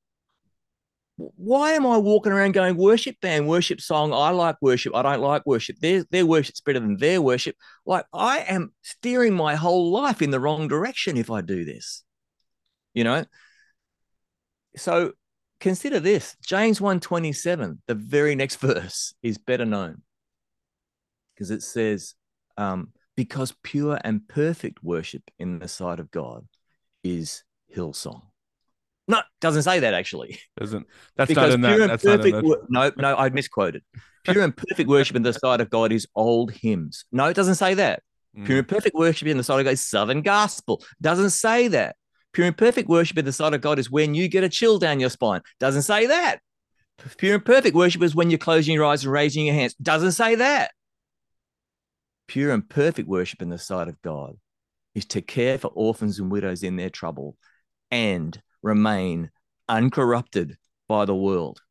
Why 1.18 1.72
am 1.72 1.88
I 1.88 1.98
walking 1.98 2.34
around 2.34 2.52
going 2.52 2.76
worship 2.76 3.22
band, 3.22 3.48
worship 3.48 3.80
song? 3.80 4.12
I 4.14 4.32
like 4.32 4.58
worship. 4.62 4.94
I 4.94 5.02
don't 5.02 5.22
like 5.22 5.46
worship. 5.46 5.78
Their 5.80 6.04
their 6.12 6.26
worship's 6.26 6.60
better 6.60 6.80
than 6.80 6.98
their 6.98 7.22
worship. 7.22 7.56
Like 7.86 8.06
I 8.14 8.40
am 8.40 8.74
steering 8.82 9.34
my 9.34 9.56
whole 9.56 9.92
life 9.92 10.22
in 10.22 10.32
the 10.32 10.42
wrong 10.42 10.68
direction 10.68 11.16
if 11.16 11.32
I 11.32 11.42
do 11.42 11.64
this. 11.64 12.04
You 12.94 13.06
know. 13.06 13.26
So 14.76 15.14
consider 15.62 16.02
this: 16.02 16.36
James 16.46 16.82
one 16.82 17.00
twenty 17.00 17.32
seven. 17.32 17.82
The 17.88 17.96
very 17.96 18.36
next 18.36 18.56
verse 18.60 19.14
is 19.24 19.38
better 19.38 19.66
known 19.66 20.02
because 21.34 21.50
it 21.50 21.64
says. 21.64 22.16
Um, 22.58 22.94
because 23.16 23.54
pure 23.64 24.00
and 24.04 24.28
perfect 24.28 24.84
worship 24.84 25.24
in 25.40 25.60
the 25.60 25.68
sight 25.68 26.00
of 26.00 26.12
God 26.12 26.48
is 27.04 27.44
Hillsong. 27.76 28.22
No, 29.08 29.22
doesn't 29.40 29.64
say 29.64 29.80
that 29.80 29.94
actually. 29.94 30.40
Doesn't. 30.58 30.88
That's 31.16 31.30
because 31.30 31.58
not 31.58 31.74
in 31.74 31.80
that. 31.80 31.88
That's 31.88 32.04
perfect, 32.04 32.36
in 32.38 32.46
that. 32.46 32.66
No, 32.70 32.92
no, 32.98 33.16
I 33.16 33.30
misquoted. 33.30 33.84
Pure 34.24 34.44
and 34.44 34.58
perfect 34.58 34.90
worship 34.90 35.16
in 35.16 35.22
the 35.22 35.34
sight 35.34 35.62
of 35.62 35.70
God 35.70 35.92
is 35.92 36.08
old 36.16 36.52
hymns. 36.52 37.06
No, 37.12 37.26
it 37.26 37.36
doesn't 37.36 37.56
say 37.56 37.76
that. 37.76 38.02
Mm. 38.36 38.46
Pure 38.46 38.58
and 38.60 38.68
perfect 38.68 38.96
worship 38.96 39.28
in 39.28 39.38
the 39.38 39.44
sight 39.44 39.60
of 39.60 39.66
God 39.66 39.74
is 39.74 39.86
Southern 39.86 40.22
Gospel. 40.24 40.84
Doesn't 41.00 41.30
say 41.30 41.68
that. 41.68 41.96
Pure 42.34 42.48
and 42.48 42.58
perfect 42.58 42.90
worship 42.90 43.18
in 43.20 43.26
the 43.26 43.32
sight 43.32 43.54
of 43.54 43.62
God 43.62 43.78
is 43.78 43.92
when 43.92 44.16
you 44.16 44.28
get 44.28 44.44
a 44.44 44.50
chill 44.50 44.80
down 44.80 45.00
your 45.00 45.12
spine. 45.12 45.42
Doesn't 45.60 45.84
say 45.84 46.08
that. 46.08 46.40
Pure 47.18 47.36
and 47.36 47.46
perfect 47.46 47.76
worship 47.76 48.02
is 48.02 48.16
when 48.16 48.32
you're 48.32 48.40
closing 48.40 48.74
your 48.74 48.86
eyes 48.86 49.04
and 49.04 49.14
raising 49.14 49.46
your 49.46 49.56
hands. 49.56 49.76
Doesn't 49.76 50.14
say 50.14 50.36
that 50.36 50.72
pure 52.28 52.52
and 52.52 52.68
perfect 52.68 53.08
worship 53.08 53.42
in 53.42 53.50
the 53.50 53.58
sight 53.58 53.88
of 53.88 54.02
God 54.02 54.38
is 54.94 55.06
to 55.08 55.22
care 55.22 55.58
for 55.58 55.68
orphans 55.68 56.20
and 56.20 56.32
widows 56.32 56.64
in 56.64 56.76
their 56.76 56.90
trouble 56.90 57.38
and 57.92 58.42
remain 58.62 59.30
uncorrupted 59.68 60.58
by 60.88 61.06
the 61.06 61.16
world. 61.16 61.62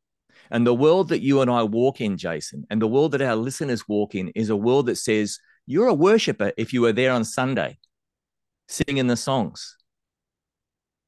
And 0.51 0.65
the 0.65 0.75
world 0.75 1.09
that 1.09 1.21
you 1.21 1.41
and 1.41 1.49
I 1.49 1.63
walk 1.63 2.01
in, 2.01 2.17
Jason, 2.17 2.65
and 2.69 2.81
the 2.81 2.87
world 2.87 3.13
that 3.13 3.21
our 3.21 3.35
listeners 3.35 3.87
walk 3.87 4.15
in 4.15 4.29
is 4.29 4.49
a 4.49 4.55
world 4.55 4.85
that 4.85 4.97
says 4.97 5.39
you're 5.65 5.87
a 5.87 5.93
worshiper 5.93 6.51
if 6.57 6.71
you 6.71 6.81
were 6.81 6.93
there 6.93 7.11
on 7.11 7.25
Sunday 7.25 7.77
singing 8.67 9.07
the 9.07 9.17
songs. 9.17 9.75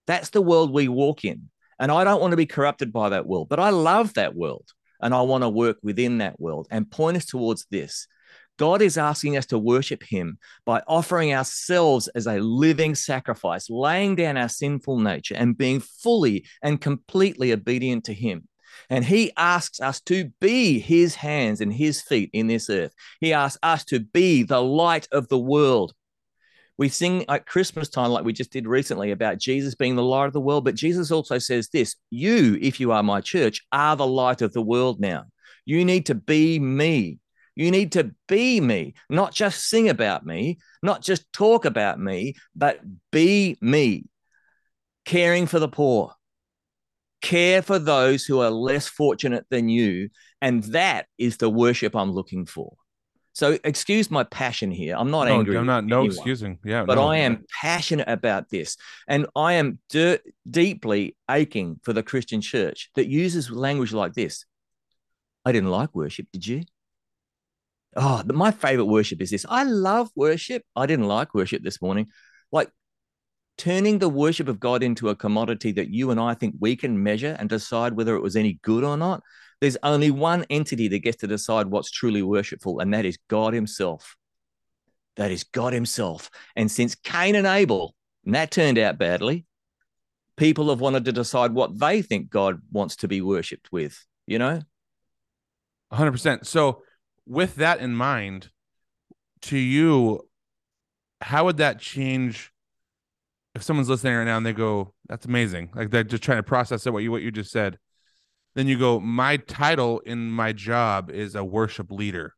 That's 0.08 0.30
the 0.30 0.42
world 0.42 0.72
we 0.72 0.88
walk 0.88 1.26
in. 1.26 1.50
And 1.80 1.92
I 1.92 2.04
don't 2.04 2.22
want 2.22 2.32
to 2.32 2.38
be 2.38 2.46
corrupted 2.48 2.92
by 2.92 3.10
that 3.10 3.28
world, 3.28 3.50
but 3.50 3.60
I 3.60 3.70
love 3.70 4.16
that 4.16 4.36
world 4.36 4.68
and 5.00 5.14
I 5.14 5.22
want 5.22 5.44
to 5.44 5.50
work 5.50 5.78
within 5.84 6.20
that 6.20 6.40
world 6.40 6.68
and 6.72 6.90
point 6.90 7.18
us 7.18 7.26
towards 7.26 7.68
this 7.70 8.08
God 8.58 8.82
is 8.82 8.98
asking 8.98 9.38
us 9.38 9.46
to 9.48 9.60
worship 9.60 10.04
Him 10.04 10.38
by 10.66 10.82
offering 10.88 11.34
ourselves 11.34 12.08
as 12.10 12.28
a 12.28 12.40
living 12.40 12.96
sacrifice, 12.96 13.70
laying 13.70 14.16
down 14.16 14.38
our 14.38 14.50
sinful 14.50 15.00
nature 15.00 15.36
and 15.36 15.58
being 15.58 15.80
fully 15.80 16.46
and 16.62 16.82
completely 16.82 17.54
obedient 17.54 18.06
to 18.06 18.14
Him. 18.14 18.48
And 18.90 19.06
He 19.06 19.32
asks 19.38 19.80
us 19.80 20.02
to 20.02 20.32
be 20.42 20.80
His 20.80 21.16
hands 21.16 21.62
and 21.62 21.72
His 21.72 22.02
feet 22.02 22.30
in 22.34 22.48
this 22.48 22.70
earth. 22.70 22.94
He 23.22 23.34
asks 23.34 23.60
us 23.64 23.86
to 23.86 24.00
be 24.00 24.44
the 24.44 24.62
light 24.62 25.08
of 25.12 25.28
the 25.28 25.40
world. 25.40 25.94
We 26.78 26.90
sing 26.90 27.26
at 27.28 27.48
Christmas 27.48 27.90
time, 27.90 28.12
like 28.12 28.24
we 28.24 28.34
just 28.34 28.52
did 28.52 28.68
recently, 28.68 29.10
about 29.10 29.40
Jesus 29.40 29.74
being 29.74 29.96
the 29.96 30.04
light 30.04 30.28
of 30.28 30.34
the 30.34 30.42
world. 30.42 30.64
But 30.64 30.76
Jesus 30.76 31.12
also 31.12 31.40
says 31.40 31.70
this 31.70 31.96
You, 32.12 32.58
if 32.62 32.80
you 32.80 32.92
are 32.92 33.04
my 33.04 33.22
church, 33.22 33.62
are 33.72 33.96
the 33.96 34.06
light 34.06 34.42
of 34.42 34.54
the 34.54 34.62
world 34.62 35.00
now. 35.00 35.26
You 35.66 35.84
need 35.84 36.06
to 36.06 36.16
be 36.16 36.60
me. 36.60 37.20
You 37.58 37.72
need 37.72 37.94
to 37.94 38.12
be 38.28 38.62
me, 38.62 38.94
not 39.10 39.34
just 39.34 39.68
sing 39.68 39.90
about 39.90 40.24
me, 40.24 40.60
not 40.84 41.02
just 41.02 41.34
talk 41.34 41.66
about 41.66 42.00
me, 42.00 42.36
but 42.56 42.80
be 43.12 43.58
me. 43.62 44.06
Caring 45.06 45.48
for 45.48 45.58
the 45.58 45.68
poor, 45.68 46.14
care 47.24 47.64
for 47.64 47.80
those 47.80 48.26
who 48.26 48.42
are 48.42 48.52
less 48.52 48.88
fortunate 48.88 49.48
than 49.50 49.70
you. 49.70 50.10
And 50.40 50.66
that 50.66 51.08
is 51.18 51.38
the 51.38 51.50
worship 51.50 51.96
I'm 51.96 52.12
looking 52.12 52.46
for. 52.46 52.76
So 53.34 53.58
excuse 53.64 54.12
my 54.12 54.24
passion 54.24 54.70
here. 54.70 54.96
I'm 54.96 55.10
not 55.10 55.28
no, 55.28 55.40
angry. 55.40 55.58
I'm 55.58 55.66
not. 55.66 55.84
No 55.84 56.02
anyone, 56.02 56.16
excusing. 56.16 56.60
Yeah. 56.64 56.86
But 56.86 56.96
no. 56.96 57.08
I 57.08 57.18
am 57.18 57.44
passionate 57.60 58.08
about 58.08 58.50
this, 58.50 58.78
and 59.08 59.26
I 59.36 59.54
am 59.54 59.80
de- 59.90 60.20
deeply 60.48 61.16
aching 61.30 61.80
for 61.84 61.94
the 61.94 62.04
Christian 62.04 62.42
church 62.42 62.92
that 62.94 63.08
uses 63.08 63.50
language 63.50 63.94
like 63.94 64.14
this. 64.14 64.46
I 65.44 65.52
didn't 65.52 65.72
like 65.72 65.96
worship. 65.96 66.28
Did 66.32 66.46
you? 66.46 66.64
Oh, 67.96 68.24
my 68.26 68.52
favorite 68.52 68.86
worship 68.86 69.22
is 69.22 69.32
this. 69.32 69.46
I 69.48 69.64
love 69.64 70.10
worship. 70.16 70.64
I 70.76 70.86
didn't 70.86 71.08
like 71.08 71.34
worship 71.34 71.64
this 71.64 71.82
morning. 71.82 72.08
Like, 72.52 72.70
turning 73.58 74.00
the 74.00 74.10
worship 74.10 74.48
of 74.48 74.60
God 74.60 74.84
into 74.84 75.10
a 75.10 75.16
commodity 75.16 75.72
that 75.74 75.90
you 75.90 76.12
and 76.12 76.20
I 76.20 76.36
think 76.36 76.56
we 76.60 76.76
can 76.76 77.02
measure 77.02 77.36
and 77.40 77.50
decide 77.50 77.94
whether 77.94 78.16
it 78.16 78.22
was 78.22 78.36
any 78.36 78.60
good 78.62 78.84
or 78.84 78.98
not. 78.98 79.24
There's 79.60 79.78
only 79.82 80.12
one 80.12 80.46
entity 80.50 80.88
that 80.90 81.00
gets 81.00 81.18
to 81.18 81.28
decide 81.28 81.68
what's 81.68 81.90
truly 81.90 82.22
worshipful, 82.22 82.80
and 82.80 82.94
that 82.94 83.06
is 83.06 83.18
God 83.28 83.54
Himself. 83.54 84.16
That 85.16 85.32
is 85.32 85.44
God 85.44 85.74
Himself. 85.74 86.30
And 86.56 86.70
since 86.70 86.94
Cain 86.94 87.36
and 87.36 87.48
Abel, 87.48 87.96
and 88.26 88.36
that 88.36 88.52
turned 88.52 88.78
out 88.78 89.00
badly, 89.00 89.46
people 90.36 90.70
have 90.70 90.80
wanted 90.80 91.06
to 91.06 91.12
decide 91.12 91.54
what 91.54 91.80
they 91.80 92.04
think 92.04 92.30
God 92.30 92.62
wants 92.72 92.98
to 92.98 93.08
be 93.08 93.22
worshipped 93.22 93.72
with, 93.72 94.06
you 94.28 94.38
know? 94.38 94.62
100%. 95.92 96.46
So, 96.46 96.84
with 97.28 97.56
that 97.56 97.80
in 97.80 97.96
mind, 97.96 98.50
to 99.44 99.58
you, 99.58 100.22
how 101.22 101.46
would 101.46 101.58
that 101.58 101.80
change 101.80 102.52
if 103.54 103.64
someone's 103.64 103.90
listening 103.90 104.16
right 104.16 104.24
now 104.24 104.38
and 104.38 104.46
they 104.46 104.54
go, 104.54 104.94
"That's 105.08 105.26
amazing," 105.26 105.72
like 105.76 105.90
they're 105.90 106.04
just 106.04 106.24
trying 106.24 106.38
to 106.38 106.44
process 106.44 106.86
it 106.86 106.94
what 106.94 107.04
you 107.04 107.12
what 107.12 107.22
you 107.22 107.32
just 107.32 107.52
said, 107.52 107.80
then 108.56 108.68
you 108.68 108.78
go, 108.78 109.00
"My 109.00 109.38
title 109.38 110.00
in 110.00 110.30
my 110.30 110.54
job 110.54 111.10
is 111.10 111.36
a 111.36 111.44
worship 111.44 111.92
leader." 111.92 112.36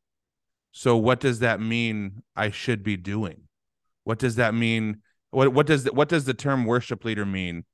So 0.71 0.95
what 0.97 1.19
does 1.19 1.39
that 1.39 1.59
mean 1.59 2.23
I 2.35 2.51
should 2.51 2.83
be 2.83 2.95
doing? 2.95 3.43
What 4.03 4.19
does 4.19 4.35
that 4.35 4.53
mean? 4.53 5.01
What 5.31 5.53
what 5.53 5.67
does 5.67 5.83
the, 5.83 5.93
what 5.93 6.09
does 6.09 6.25
the 6.25 6.33
term 6.33 6.65
worship 6.65 7.03
leader 7.05 7.25
mean 7.25 7.65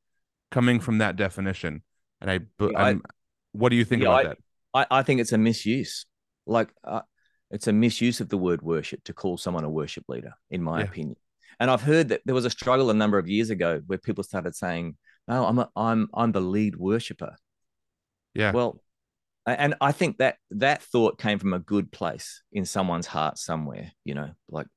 coming 0.52 0.80
from 0.80 0.98
that 0.98 1.16
definition? 1.16 1.84
And 2.22 2.32
I, 2.32 2.40
yeah, 2.60 2.84
I 2.84 2.96
what 3.52 3.70
do 3.70 3.76
you 3.76 3.86
think 3.86 4.02
yeah, 4.02 4.10
about 4.10 4.20
I, 4.20 4.28
that? 4.28 4.38
I, 4.74 5.00
I 5.00 5.04
think 5.04 5.22
it's 5.22 5.32
a 5.32 5.38
misuse. 5.38 6.06
Like 6.46 6.70
uh, 6.84 7.02
it's 7.52 7.68
a 7.68 7.74
misuse 7.74 8.22
of 8.22 8.30
the 8.30 8.38
word 8.38 8.62
worship 8.62 9.04
to 9.06 9.14
call 9.14 9.38
someone 9.38 9.64
a 9.64 9.70
worship 9.70 10.06
leader, 10.08 10.34
in 10.50 10.62
my 10.62 10.80
yeah. 10.80 10.86
opinion. 10.86 11.18
And 11.60 11.72
I've 11.72 11.82
heard 11.82 12.10
that 12.10 12.22
there 12.26 12.36
was 12.36 12.46
a 12.46 12.50
struggle 12.50 12.90
a 12.90 12.94
number 12.94 13.18
of 13.18 13.30
years 13.30 13.50
ago 13.50 13.82
where 13.88 13.98
people 13.98 14.24
started 14.24 14.56
saying, 14.56 14.98
"No, 15.28 15.46
I'm 15.46 15.60
a, 15.60 15.70
I'm 15.76 16.10
I'm 16.14 16.32
the 16.32 16.42
lead 16.42 16.76
worshiper." 16.76 17.36
Yeah. 18.34 18.52
Well, 18.52 18.82
and 19.46 19.76
I 19.80 19.92
think 19.92 20.18
that 20.18 20.38
that 20.52 20.82
thought 20.82 21.20
came 21.20 21.40
from 21.40 21.54
a 21.54 21.60
good 21.60 21.92
place 21.92 22.42
in 22.52 22.66
someone's 22.66 23.08
heart 23.08 23.38
somewhere, 23.38 23.92
you 24.04 24.16
know, 24.16 24.32
like. 24.50 24.68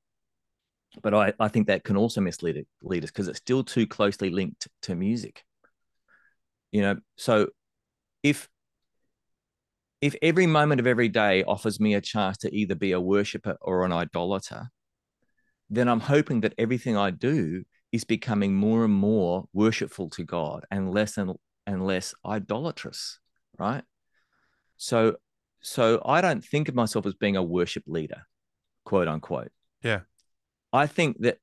But 1.02 1.14
I, 1.14 1.32
I 1.38 1.48
think 1.48 1.66
that 1.66 1.84
can 1.84 1.96
also 1.96 2.20
mislead 2.20 2.64
leaders 2.82 3.10
because 3.10 3.28
it's 3.28 3.38
still 3.38 3.62
too 3.62 3.86
closely 3.86 4.30
linked 4.30 4.68
to 4.82 4.94
music. 4.94 5.44
You 6.72 6.82
know, 6.82 6.96
so 7.16 7.48
if 8.22 8.48
if 10.00 10.14
every 10.22 10.46
moment 10.46 10.80
of 10.80 10.86
every 10.86 11.08
day 11.08 11.42
offers 11.44 11.80
me 11.80 11.94
a 11.94 12.00
chance 12.00 12.36
to 12.38 12.54
either 12.54 12.74
be 12.74 12.92
a 12.92 13.00
worshiper 13.00 13.56
or 13.60 13.84
an 13.84 13.92
idolater, 13.92 14.70
then 15.70 15.88
I'm 15.88 16.00
hoping 16.00 16.40
that 16.42 16.54
everything 16.56 16.96
I 16.96 17.10
do 17.10 17.64
is 17.92 18.04
becoming 18.04 18.54
more 18.54 18.84
and 18.84 18.94
more 18.94 19.46
worshipful 19.52 20.10
to 20.10 20.24
God 20.24 20.64
and 20.70 20.92
less 20.92 21.18
and, 21.18 21.32
and 21.66 21.84
less 21.86 22.14
idolatrous, 22.24 23.18
right? 23.58 23.82
So, 24.76 25.16
so 25.60 26.00
I 26.04 26.20
don't 26.20 26.44
think 26.44 26.68
of 26.68 26.74
myself 26.74 27.06
as 27.06 27.14
being 27.14 27.36
a 27.36 27.42
worship 27.42 27.84
leader, 27.86 28.22
quote 28.84 29.08
unquote. 29.08 29.50
Yeah. 29.82 30.00
I 30.72 30.86
think 30.86 31.16
that 31.20 31.38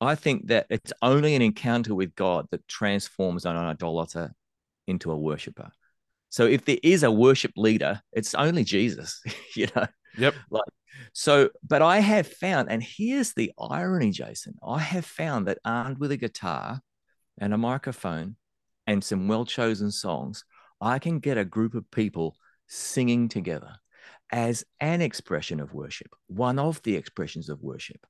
I 0.00 0.14
think 0.14 0.46
that 0.48 0.66
it's 0.70 0.92
only 1.02 1.34
an 1.34 1.42
encounter 1.42 1.94
with 1.94 2.14
God 2.14 2.46
that 2.50 2.66
transforms 2.68 3.44
an 3.44 3.56
idolater 3.56 4.34
into 4.86 5.12
a 5.12 5.16
worshiper. 5.16 5.70
So 6.30 6.46
if 6.46 6.64
there 6.64 6.78
is 6.82 7.02
a 7.02 7.10
worship 7.10 7.52
leader, 7.56 8.00
it's 8.12 8.34
only 8.34 8.64
Jesus, 8.64 9.20
you 9.56 9.68
know. 9.76 9.86
Yep. 10.16 10.34
Like 10.50 10.64
so, 11.12 11.50
but 11.66 11.82
I 11.82 12.00
have 12.00 12.26
found, 12.26 12.70
and 12.70 12.82
here's 12.82 13.32
the 13.32 13.52
irony, 13.58 14.10
Jason. 14.10 14.54
I 14.66 14.78
have 14.78 15.04
found 15.04 15.46
that 15.46 15.58
armed 15.64 15.98
with 15.98 16.12
a 16.12 16.16
guitar 16.16 16.80
and 17.38 17.54
a 17.54 17.58
microphone 17.58 18.36
and 18.86 19.02
some 19.02 19.28
well-chosen 19.28 19.90
songs, 19.90 20.44
I 20.80 20.98
can 20.98 21.18
get 21.18 21.38
a 21.38 21.44
group 21.44 21.74
of 21.74 21.90
people 21.90 22.36
singing 22.66 23.28
together 23.28 23.74
as 24.32 24.64
an 24.80 25.00
expression 25.00 25.60
of 25.60 25.74
worship, 25.74 26.14
one 26.26 26.58
of 26.58 26.82
the 26.82 26.96
expressions 26.96 27.48
of 27.48 27.62
worship. 27.62 28.06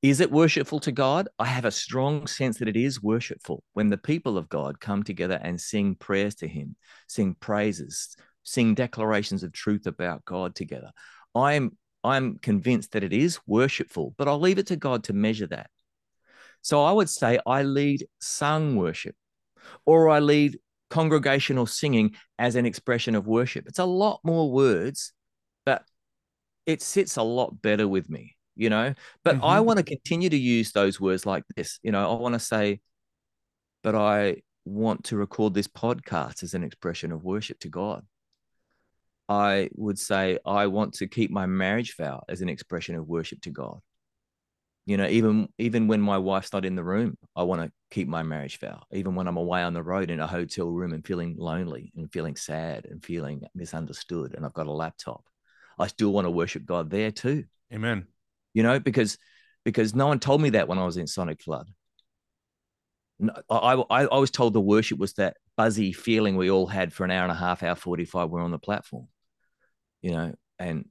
Is 0.00 0.20
it 0.20 0.30
worshipful 0.30 0.78
to 0.80 0.92
God? 0.92 1.28
I 1.40 1.46
have 1.46 1.64
a 1.64 1.72
strong 1.72 2.28
sense 2.28 2.58
that 2.58 2.68
it 2.68 2.76
is 2.76 3.02
worshipful 3.02 3.64
when 3.72 3.88
the 3.88 3.98
people 3.98 4.38
of 4.38 4.48
God 4.48 4.78
come 4.78 5.02
together 5.02 5.40
and 5.42 5.60
sing 5.60 5.96
prayers 5.96 6.36
to 6.36 6.46
Him, 6.46 6.76
sing 7.08 7.34
praises, 7.40 8.16
sing 8.44 8.74
declarations 8.74 9.42
of 9.42 9.52
truth 9.52 9.88
about 9.88 10.24
God 10.24 10.54
together. 10.54 10.92
I'm 11.34 11.76
I'm 12.04 12.38
convinced 12.38 12.92
that 12.92 13.02
it 13.02 13.12
is 13.12 13.40
worshipful, 13.44 14.14
but 14.16 14.28
I'll 14.28 14.38
leave 14.38 14.58
it 14.58 14.68
to 14.68 14.76
God 14.76 15.02
to 15.04 15.12
measure 15.12 15.48
that. 15.48 15.68
So 16.62 16.84
I 16.84 16.92
would 16.92 17.10
say 17.10 17.40
I 17.44 17.64
lead 17.64 18.06
sung 18.20 18.76
worship, 18.76 19.16
or 19.84 20.10
I 20.10 20.20
lead 20.20 20.60
congregational 20.90 21.66
singing 21.66 22.14
as 22.38 22.54
an 22.54 22.66
expression 22.66 23.16
of 23.16 23.26
worship. 23.26 23.66
It's 23.66 23.80
a 23.80 23.84
lot 23.84 24.20
more 24.22 24.48
words, 24.48 25.12
but 25.66 25.82
it 26.66 26.82
sits 26.82 27.16
a 27.16 27.22
lot 27.24 27.60
better 27.60 27.88
with 27.88 28.08
me 28.08 28.36
you 28.58 28.68
know? 28.68 28.92
But 29.24 29.36
mm-hmm. 29.36 29.44
i 29.44 29.60
want 29.60 29.78
to 29.78 29.82
continue 29.82 30.28
to 30.28 30.36
use 30.36 30.72
those 30.72 31.00
words 31.00 31.24
like 31.24 31.44
this 31.56 31.78
you 31.82 31.92
know? 31.92 32.10
I 32.10 32.20
want 32.20 32.34
to 32.34 32.40
say 32.40 32.80
but 33.82 33.94
i 33.94 34.42
want 34.68 35.04
to 35.04 35.16
record 35.16 35.54
this 35.54 35.68
podcast 35.68 36.42
as 36.42 36.54
an 36.54 36.62
expression 36.62 37.10
of 37.10 37.24
worship 37.24 37.58
to 37.60 37.68
god. 37.68 38.04
I 39.28 39.70
would 39.74 39.98
say 39.98 40.38
i 40.44 40.66
want 40.66 40.94
to 40.94 41.06
keep 41.06 41.30
my 41.30 41.46
marriage 41.46 41.96
vow 41.96 42.22
as 42.28 42.40
an 42.40 42.48
expression 42.48 42.94
of 42.94 43.06
worship 43.06 43.40
to 43.42 43.50
god. 43.50 43.80
You 44.86 44.96
know 44.96 45.06
even 45.06 45.48
even 45.58 45.86
when 45.86 46.00
my 46.00 46.18
wife's 46.18 46.52
not 46.52 46.64
in 46.64 46.76
the 46.76 46.84
room 46.84 47.16
i 47.36 47.42
want 47.42 47.62
to 47.62 47.70
keep 47.90 48.08
my 48.08 48.22
marriage 48.22 48.58
vow. 48.58 48.82
Even 48.92 49.14
when 49.14 49.28
i'm 49.28 49.36
away 49.36 49.62
on 49.62 49.74
the 49.74 49.82
road 49.82 50.10
in 50.10 50.20
a 50.20 50.26
hotel 50.26 50.68
room 50.68 50.92
and 50.92 51.06
feeling 51.06 51.36
lonely 51.38 51.92
and 51.96 52.12
feeling 52.12 52.36
sad 52.36 52.86
and 52.86 53.04
feeling 53.04 53.42
misunderstood 53.54 54.34
and 54.34 54.44
i've 54.44 54.54
got 54.54 54.66
a 54.66 54.72
laptop 54.72 55.24
i 55.78 55.86
still 55.86 56.12
want 56.12 56.26
to 56.26 56.30
worship 56.30 56.64
god 56.64 56.90
there 56.90 57.10
too. 57.10 57.44
Amen 57.72 58.06
you 58.54 58.62
know, 58.62 58.78
because 58.80 59.18
because 59.64 59.94
no 59.94 60.06
one 60.06 60.20
told 60.20 60.40
me 60.40 60.50
that 60.50 60.68
when 60.68 60.78
I 60.78 60.84
was 60.84 60.96
in 60.96 61.06
Sonic 61.06 61.42
Flood. 61.42 61.68
I, 63.50 63.82
I, 63.90 64.04
I 64.04 64.18
was 64.18 64.30
told 64.30 64.54
the 64.54 64.60
worship 64.60 64.98
was 64.98 65.14
that 65.14 65.36
buzzy 65.56 65.92
feeling 65.92 66.36
we 66.36 66.50
all 66.50 66.68
had 66.68 66.92
for 66.92 67.04
an 67.04 67.10
hour 67.10 67.24
and 67.24 67.32
a 67.32 67.34
half, 67.34 67.64
hour 67.64 67.74
45, 67.74 68.30
we're 68.30 68.40
on 68.40 68.52
the 68.52 68.58
platform, 68.60 69.08
you 70.02 70.12
know, 70.12 70.34
and 70.58 70.86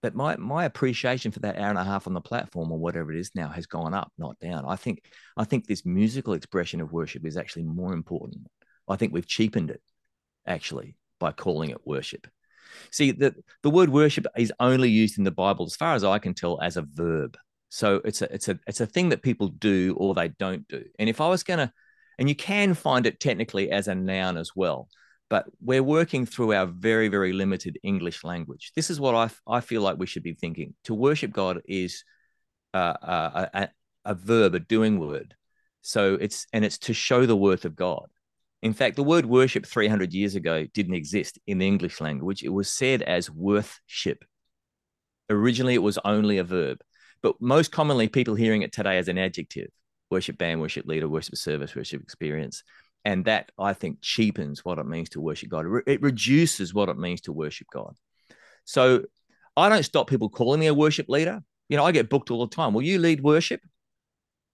but 0.00 0.14
my 0.14 0.36
my 0.36 0.64
appreciation 0.64 1.32
for 1.32 1.40
that 1.40 1.58
hour 1.58 1.70
and 1.70 1.78
a 1.78 1.84
half 1.84 2.06
on 2.06 2.12
the 2.12 2.20
platform 2.20 2.70
or 2.70 2.78
whatever 2.78 3.12
it 3.12 3.18
is 3.18 3.30
now 3.34 3.48
has 3.48 3.66
gone 3.66 3.94
up, 3.94 4.12
not 4.16 4.38
down. 4.38 4.64
I 4.66 4.76
think 4.76 5.02
I 5.36 5.44
think 5.44 5.66
this 5.66 5.84
musical 5.84 6.34
expression 6.34 6.80
of 6.80 6.92
worship 6.92 7.26
is 7.26 7.36
actually 7.36 7.64
more 7.64 7.92
important. 7.92 8.46
I 8.86 8.96
think 8.96 9.12
we've 9.12 9.26
cheapened 9.26 9.70
it 9.70 9.82
actually 10.46 10.96
by 11.18 11.32
calling 11.32 11.70
it 11.70 11.86
worship. 11.86 12.26
See, 12.90 13.10
the, 13.10 13.34
the 13.62 13.70
word 13.70 13.90
worship 13.90 14.26
is 14.36 14.52
only 14.60 14.90
used 14.90 15.18
in 15.18 15.24
the 15.24 15.30
Bible, 15.30 15.66
as 15.66 15.76
far 15.76 15.94
as 15.94 16.04
I 16.04 16.18
can 16.18 16.34
tell, 16.34 16.60
as 16.60 16.76
a 16.76 16.82
verb. 16.82 17.36
So 17.70 18.00
it's 18.04 18.22
a 18.22 18.32
it's 18.32 18.48
a 18.48 18.58
it's 18.66 18.80
a 18.80 18.86
thing 18.86 19.10
that 19.10 19.22
people 19.22 19.48
do 19.48 19.94
or 19.98 20.14
they 20.14 20.28
don't 20.28 20.66
do. 20.68 20.84
And 20.98 21.08
if 21.08 21.20
I 21.20 21.28
was 21.28 21.42
gonna, 21.42 21.72
and 22.18 22.28
you 22.28 22.34
can 22.34 22.74
find 22.74 23.06
it 23.06 23.20
technically 23.20 23.70
as 23.70 23.88
a 23.88 23.94
noun 23.94 24.36
as 24.36 24.52
well, 24.56 24.88
but 25.28 25.46
we're 25.60 25.82
working 25.82 26.24
through 26.24 26.54
our 26.54 26.66
very 26.66 27.08
very 27.08 27.32
limited 27.32 27.78
English 27.82 28.24
language. 28.24 28.72
This 28.74 28.90
is 28.90 28.98
what 29.00 29.14
I 29.14 29.30
I 29.46 29.60
feel 29.60 29.82
like 29.82 29.98
we 29.98 30.06
should 30.06 30.22
be 30.22 30.34
thinking. 30.34 30.74
To 30.84 30.94
worship 30.94 31.30
God 31.30 31.60
is 31.66 32.04
uh, 32.72 32.94
a, 33.02 33.50
a, 33.54 33.68
a 34.04 34.14
verb, 34.14 34.54
a 34.54 34.60
doing 34.60 34.98
word. 34.98 35.34
So 35.82 36.14
it's 36.20 36.46
and 36.52 36.64
it's 36.64 36.78
to 36.78 36.94
show 36.94 37.26
the 37.26 37.36
worth 37.36 37.64
of 37.64 37.76
God. 37.76 38.08
In 38.62 38.72
fact, 38.72 38.96
the 38.96 39.04
word 39.04 39.26
worship 39.26 39.66
300 39.66 40.12
years 40.12 40.34
ago 40.34 40.66
didn't 40.74 40.94
exist 40.94 41.38
in 41.46 41.58
the 41.58 41.66
English 41.66 42.00
language. 42.00 42.42
It 42.42 42.48
was 42.48 42.68
said 42.68 43.02
as 43.02 43.30
worthship. 43.30 44.24
Originally, 45.30 45.74
it 45.74 45.82
was 45.82 45.98
only 46.04 46.38
a 46.38 46.44
verb, 46.44 46.78
but 47.22 47.40
most 47.40 47.70
commonly, 47.70 48.08
people 48.08 48.34
hearing 48.34 48.62
it 48.62 48.72
today 48.72 48.98
as 48.98 49.08
an 49.08 49.18
adjective 49.18 49.68
worship 50.10 50.38
band, 50.38 50.60
worship 50.60 50.86
leader, 50.86 51.08
worship 51.08 51.36
service, 51.36 51.76
worship 51.76 52.02
experience. 52.02 52.62
And 53.04 53.26
that 53.26 53.52
I 53.58 53.74
think 53.74 53.98
cheapens 54.00 54.64
what 54.64 54.78
it 54.78 54.86
means 54.86 55.10
to 55.10 55.20
worship 55.20 55.50
God. 55.50 55.66
It 55.86 56.02
reduces 56.02 56.74
what 56.74 56.88
it 56.88 56.98
means 56.98 57.20
to 57.22 57.32
worship 57.32 57.68
God. 57.72 57.94
So 58.64 59.04
I 59.56 59.68
don't 59.68 59.84
stop 59.84 60.10
people 60.10 60.28
calling 60.28 60.60
me 60.60 60.66
a 60.66 60.74
worship 60.74 61.08
leader. 61.08 61.42
You 61.68 61.76
know, 61.76 61.84
I 61.84 61.92
get 61.92 62.10
booked 62.10 62.30
all 62.30 62.46
the 62.46 62.54
time. 62.54 62.74
Will 62.74 62.82
you 62.82 62.98
lead 62.98 63.22
worship? 63.22 63.60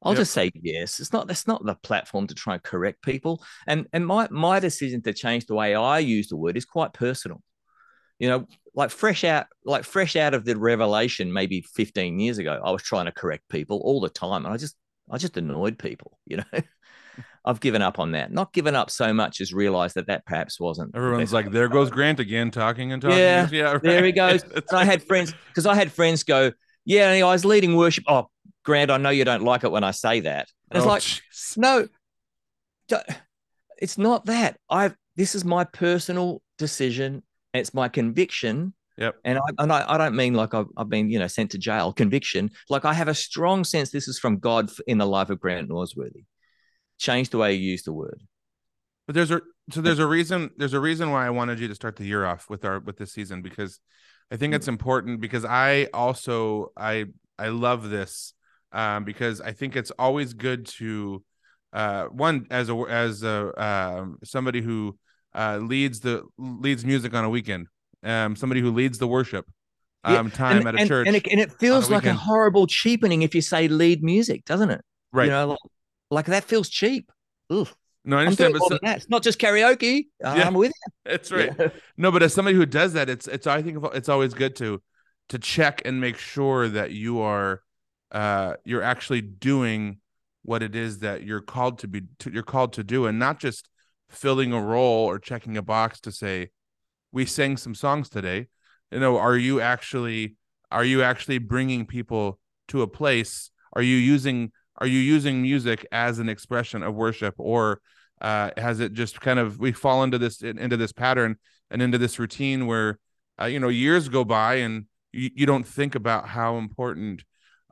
I'll 0.05 0.13
yep. 0.13 0.21
just 0.21 0.33
say 0.33 0.51
yes. 0.55 1.01
It's 1.01 1.13
not 1.13 1.27
that's 1.27 1.47
not 1.47 1.65
the 1.65 1.75
platform 1.77 2.27
to 2.27 2.35
try 2.35 2.55
and 2.55 2.63
correct 2.63 3.03
people. 3.03 3.43
And 3.67 3.87
and 3.93 4.07
my 4.07 4.29
my 4.31 4.61
decision 4.61 5.03
to 5.03 5.13
change 5.13 5.47
the 5.47 5.55
way 5.55 5.75
I 5.75 5.99
use 5.99 6.29
the 6.29 6.37
word 6.37 6.57
is 6.57 6.65
quite 6.65 6.93
personal. 6.93 7.43
You 8.19 8.29
know, 8.29 8.47
like 8.75 8.91
fresh 8.91 9.25
out, 9.25 9.47
like 9.65 9.85
fresh 9.85 10.15
out 10.15 10.35
of 10.35 10.45
the 10.45 10.57
revelation, 10.57 11.33
maybe 11.33 11.63
15 11.75 12.21
years 12.21 12.39
ago, 12.39 12.61
I 12.65 12.71
was 12.71 12.83
trying 12.83 13.07
to 13.07 13.13
correct 13.13 13.49
people 13.49 13.81
all 13.83 14.01
the 14.01 14.09
time. 14.09 14.45
And 14.45 14.55
I 14.55 14.57
just 14.57 14.77
I 15.11 15.19
just 15.19 15.37
annoyed 15.37 15.79
people, 15.79 16.19
you 16.27 16.39
know. 16.39 16.61
I've 17.47 17.61
given 17.61 17.83
up 17.83 17.99
on 17.99 18.13
that. 18.13 18.33
Not 18.33 18.53
given 18.53 18.75
up 18.75 18.91
so 18.91 19.13
much 19.13 19.41
as 19.41 19.53
realized 19.53 19.97
that 19.97 20.07
that 20.07 20.25
perhaps 20.25 20.59
wasn't. 20.59 20.97
Everyone's 20.97 21.31
the 21.31 21.37
like, 21.37 21.51
there 21.51 21.69
goes 21.69 21.91
Grant 21.91 22.19
again, 22.19 22.51
talking 22.51 22.93
and 22.93 23.03
talking. 23.03 23.19
Yeah, 23.19 23.49
yeah 23.53 23.73
right. 23.73 23.83
there 23.83 24.05
he 24.05 24.13
goes. 24.13 24.43
and 24.55 24.65
I 24.73 24.85
had 24.85 25.03
friends 25.03 25.35
because 25.49 25.67
I 25.67 25.75
had 25.75 25.93
friends 25.93 26.23
go, 26.23 26.53
yeah, 26.87 27.11
I 27.11 27.23
was 27.25 27.45
oh, 27.45 27.49
leading 27.49 27.77
worship. 27.77 28.05
Oh, 28.09 28.29
Grant, 28.65 28.91
I 28.91 28.97
know 28.97 29.11
you 29.11 29.25
don't 29.25 29.43
like 29.43 29.65
it 29.65 29.71
when 29.71 29.85
I 29.85 29.91
say 29.93 30.21
that. 30.21 30.49
And 30.71 30.79
it's 30.79 30.87
Oh, 30.87 30.89
like, 30.89 31.03
jeez. 31.03 31.57
no, 31.59 31.89
it's 33.79 33.99
not 33.99 34.27
that. 34.27 34.59
I've 34.69 34.97
this 35.17 35.35
is 35.35 35.45
my 35.45 35.65
personal 35.65 36.43
decision. 36.59 37.23
It's 37.53 37.73
my 37.73 37.89
conviction. 37.89 38.75
Yep. 38.97 39.17
And 39.25 39.39
I 39.39 39.43
and 39.59 39.73
I, 39.73 39.85
I 39.87 39.99
don't 39.99 40.17
mean 40.17 40.35
like 40.35 40.55
I've, 40.55 40.67
I've 40.77 40.89
been 40.89 41.11
you 41.11 41.19
know 41.19 41.27
sent 41.27 41.53
to 41.53 41.59
jail. 41.59 41.93
Conviction. 41.93 42.51
Like 42.69 42.85
I 42.85 42.95
have 42.95 43.09
a 43.09 43.15
strong 43.15 43.65
sense 43.65 43.91
this 43.91 44.09
is 44.09 44.19
from 44.19 44.39
God 44.39 44.71
in 44.87 44.99
the 44.99 45.07
life 45.07 45.31
of 45.31 45.41
Grant 45.41 45.69
Norsworthy. 45.69 46.25
Change 46.99 47.31
the 47.31 47.39
way 47.39 47.55
you 47.55 47.71
use 47.71 47.83
the 47.83 47.93
word. 47.93 48.23
But 49.07 49.15
there's 49.15 49.31
a 49.31 49.41
so 49.71 49.81
there's 49.81 49.99
a 49.99 50.07
reason 50.07 50.51
there's 50.57 50.75
a 50.75 50.81
reason 50.81 51.11
why 51.11 51.27
I 51.27 51.31
wanted 51.31 51.59
you 51.59 51.69
to 51.69 51.75
start 51.75 51.97
the 51.97 52.05
year 52.05 52.25
off 52.25 52.49
with 52.49 52.65
our 52.65 52.81
with 52.81 52.97
this 52.97 53.13
season 53.13 53.43
because 53.43 53.81
I 54.31 54.37
think 54.37 54.55
it's 54.55 54.67
mm. 54.67 54.71
important 54.71 55.21
because 55.21 55.45
I 55.45 55.89
also 55.93 56.73
I 56.77 57.07
I 57.39 57.49
love 57.49 57.91
this 57.91 58.34
um 58.75 59.05
because 59.05 59.41
I 59.41 59.53
think 59.53 59.77
it's 59.77 59.93
always 59.93 60.35
good 60.35 60.67
to 60.79 61.23
uh 61.73 62.05
one 62.07 62.47
as 62.51 62.69
a 62.69 62.75
as 62.89 63.23
a 63.23 63.37
um 63.63 64.19
somebody 64.25 64.61
who 64.61 64.99
uh 65.35 65.59
leads 65.63 66.01
the 66.01 66.23
leads 66.39 66.85
music 66.85 67.15
on 67.15 67.25
a 67.25 67.31
weekend 67.31 67.69
um 68.03 68.37
somebody 68.37 68.61
who 68.61 68.71
leads 68.73 68.99
the 68.99 69.09
worship 69.09 69.47
Yeah, 70.07 70.19
um 70.19 70.31
time 70.31 70.59
and, 70.59 70.69
at 70.69 70.75
a 70.75 70.79
and, 70.81 70.89
church 70.89 71.07
and 71.07 71.17
it, 71.17 71.27
and 71.33 71.41
it 71.41 71.51
feels 71.53 71.89
like 71.91 72.05
a 72.05 72.13
horrible 72.15 72.67
cheapening 72.67 73.23
if 73.23 73.35
you 73.35 73.41
say 73.41 73.69
lead 73.69 74.03
music, 74.03 74.45
doesn't 74.45 74.71
it? 74.71 74.83
right 75.13 75.25
You 75.27 75.31
know, 75.31 75.47
like, 75.49 75.59
like 76.11 76.27
that 76.27 76.45
feels 76.45 76.69
cheap. 76.69 77.11
Ugh. 77.51 77.69
no 78.05 78.17
I 78.19 78.21
understand 78.27 78.53
but 78.53 78.63
so- 78.69 78.79
that. 78.83 78.97
It's 78.99 79.09
not 79.09 79.23
just 79.23 79.39
karaoke. 79.41 80.07
Uh, 80.23 80.35
Yeah. 80.37 80.47
I'm 80.47 80.55
with 80.55 80.73
you. 80.79 80.93
that's 81.11 81.31
right 81.33 81.51
No, 81.97 82.13
but 82.13 82.23
as 82.23 82.35
somebody 82.35 82.57
who 82.57 82.67
does 82.67 82.93
that, 82.93 83.09
it's 83.09 83.27
it's 83.27 83.47
I 83.47 83.63
think 83.63 83.79
it's 83.95 84.09
always 84.09 84.35
good 84.35 84.55
to 84.57 84.83
to 85.31 85.39
check 85.39 85.83
and 85.87 86.01
make 86.01 86.19
sure 86.19 86.69
that 86.69 86.91
you 86.93 87.21
are 87.21 87.63
uh 88.13 88.55
you're 88.65 88.83
actually 88.83 89.21
doing 89.21 89.99
what 90.43 90.63
it 90.63 90.75
is 90.75 90.99
that 90.99 91.23
you're 91.23 91.41
called 91.41 91.79
to 91.79 91.89
be 91.89 92.03
to, 92.19 92.31
you're 92.31 92.43
called 92.43 92.73
to 92.75 92.85
do 92.85 93.07
and 93.07 93.19
not 93.19 93.41
just 93.41 93.69
filling 94.11 94.53
a 94.53 94.61
role 94.61 95.07
or 95.07 95.19
checking 95.19 95.57
a 95.57 95.63
box 95.63 96.01
to 96.01 96.13
say 96.13 96.51
we 97.13 97.25
sang 97.25 97.57
some 97.57 97.75
songs 97.75 98.09
today. 98.09 98.49
You 98.91 99.01
know, 99.01 99.17
are 99.17 99.37
you 99.37 99.61
actually 99.61 100.37
are 100.71 100.85
you 100.85 101.03
actually 101.03 101.39
bringing 101.39 101.87
people 101.87 102.39
to 102.69 102.83
a 102.83 102.87
place? 102.87 103.51
Are 103.73 103.83
you 103.83 103.97
using 103.97 104.53
are 104.79 104.87
you 104.87 104.99
using 104.99 105.41
music 105.41 105.87
as 105.93 106.19
an 106.19 106.29
expression 106.29 106.83
of 106.83 106.95
worship 106.95 107.35
or 107.39 107.81
uh, 108.21 108.51
has 108.57 108.81
it 108.81 108.93
just 108.93 109.21
kind 109.21 109.39
of 109.39 109.59
we 109.59 109.73
fall 109.73 110.03
into 110.03 110.19
this 110.19 110.43
into 110.43 110.77
this 110.77 110.93
pattern 110.93 111.37
and 111.71 111.81
into 111.81 111.99
this 111.99 112.19
routine 112.19 112.67
where 112.67 112.99
uh, 113.41 113.47
you 113.47 113.61
know 113.61 113.69
years 113.69 114.09
go 114.09 114.25
by 114.25 114.57
and 114.57 114.87
you, 115.13 115.31
you 115.35 115.47
don't 115.47 115.67
think 115.67 115.95
about 115.95 116.29
how 116.29 116.57
important 116.57 117.25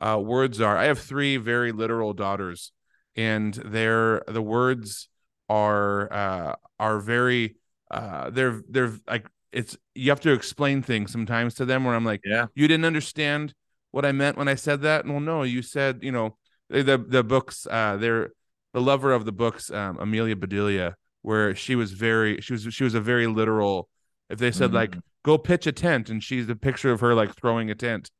uh, 0.06 0.18
words 0.18 0.60
are 0.60 0.76
i 0.76 0.84
have 0.84 0.98
three 0.98 1.36
very 1.36 1.72
literal 1.72 2.12
daughters 2.12 2.72
and 3.16 3.54
they're 3.54 4.22
the 4.28 4.42
words 4.42 5.08
are 5.48 6.12
uh, 6.12 6.54
are 6.78 6.98
very 6.98 7.56
uh, 7.90 8.30
they're 8.30 8.62
they're 8.68 8.94
like 9.06 9.26
it's 9.52 9.76
you 9.94 10.10
have 10.10 10.20
to 10.20 10.32
explain 10.32 10.82
things 10.82 11.12
sometimes 11.12 11.54
to 11.54 11.64
them 11.64 11.84
where 11.84 11.94
i'm 11.94 12.04
like 12.04 12.20
Yeah. 12.24 12.46
you 12.54 12.66
didn't 12.68 12.86
understand 12.86 13.54
what 13.90 14.04
i 14.04 14.12
meant 14.12 14.36
when 14.38 14.48
i 14.48 14.54
said 14.54 14.80
that 14.82 15.06
well 15.06 15.20
no 15.20 15.42
you 15.42 15.62
said 15.62 16.00
you 16.02 16.12
know 16.12 16.36
the 16.70 16.82
the, 16.82 16.98
the 16.98 17.24
books 17.24 17.66
uh 17.70 17.96
they're 17.96 18.30
the 18.74 18.80
lover 18.80 19.12
of 19.12 19.26
the 19.26 19.32
books, 19.32 19.70
um, 19.70 19.98
Amelia 20.00 20.34
Bedelia, 20.34 20.94
where 21.20 21.54
she 21.54 21.74
was 21.74 21.92
very 21.92 22.40
she 22.40 22.54
was 22.54 22.66
she 22.70 22.84
was 22.84 22.94
a 22.94 23.02
very 23.02 23.26
literal. 23.26 23.90
If 24.30 24.38
they 24.38 24.50
said 24.50 24.72
like 24.72 24.92
Mhm. 24.96 25.00
go 25.22 25.36
pitch 25.36 25.66
a 25.66 25.72
tent, 25.72 26.08
and 26.08 26.24
she's 26.24 26.46
the 26.46 26.56
picture 26.56 26.90
of 26.90 27.00
her 27.00 27.14
like 27.14 27.34
throwing 27.36 27.70
a 27.70 27.74
tent, 27.74 28.10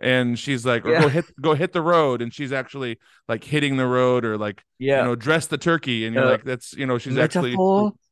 and 0.00 0.38
she's 0.38 0.64
like 0.66 0.84
or 0.86 0.92
Yeah. 0.92 1.00
go 1.02 1.08
hit 1.08 1.24
go 1.40 1.54
hit 1.54 1.72
the 1.72 1.82
road, 1.82 2.22
and 2.22 2.32
she's 2.32 2.52
actually 2.52 2.98
like 3.28 3.44
hitting 3.44 3.76
the 3.76 3.86
road 3.86 4.24
or 4.24 4.36
like 4.38 4.62
Yeah. 4.78 4.98
you 5.00 5.04
know 5.04 5.14
dress 5.14 5.46
the 5.46 5.58
turkey, 5.58 6.06
and 6.06 6.14
you're 6.14 6.24
Uh, 6.24 6.30
like 6.32 6.44
that's 6.44 6.72
you 6.74 6.86
know 6.86 6.98
she's 6.98 7.18
actually 7.18 7.52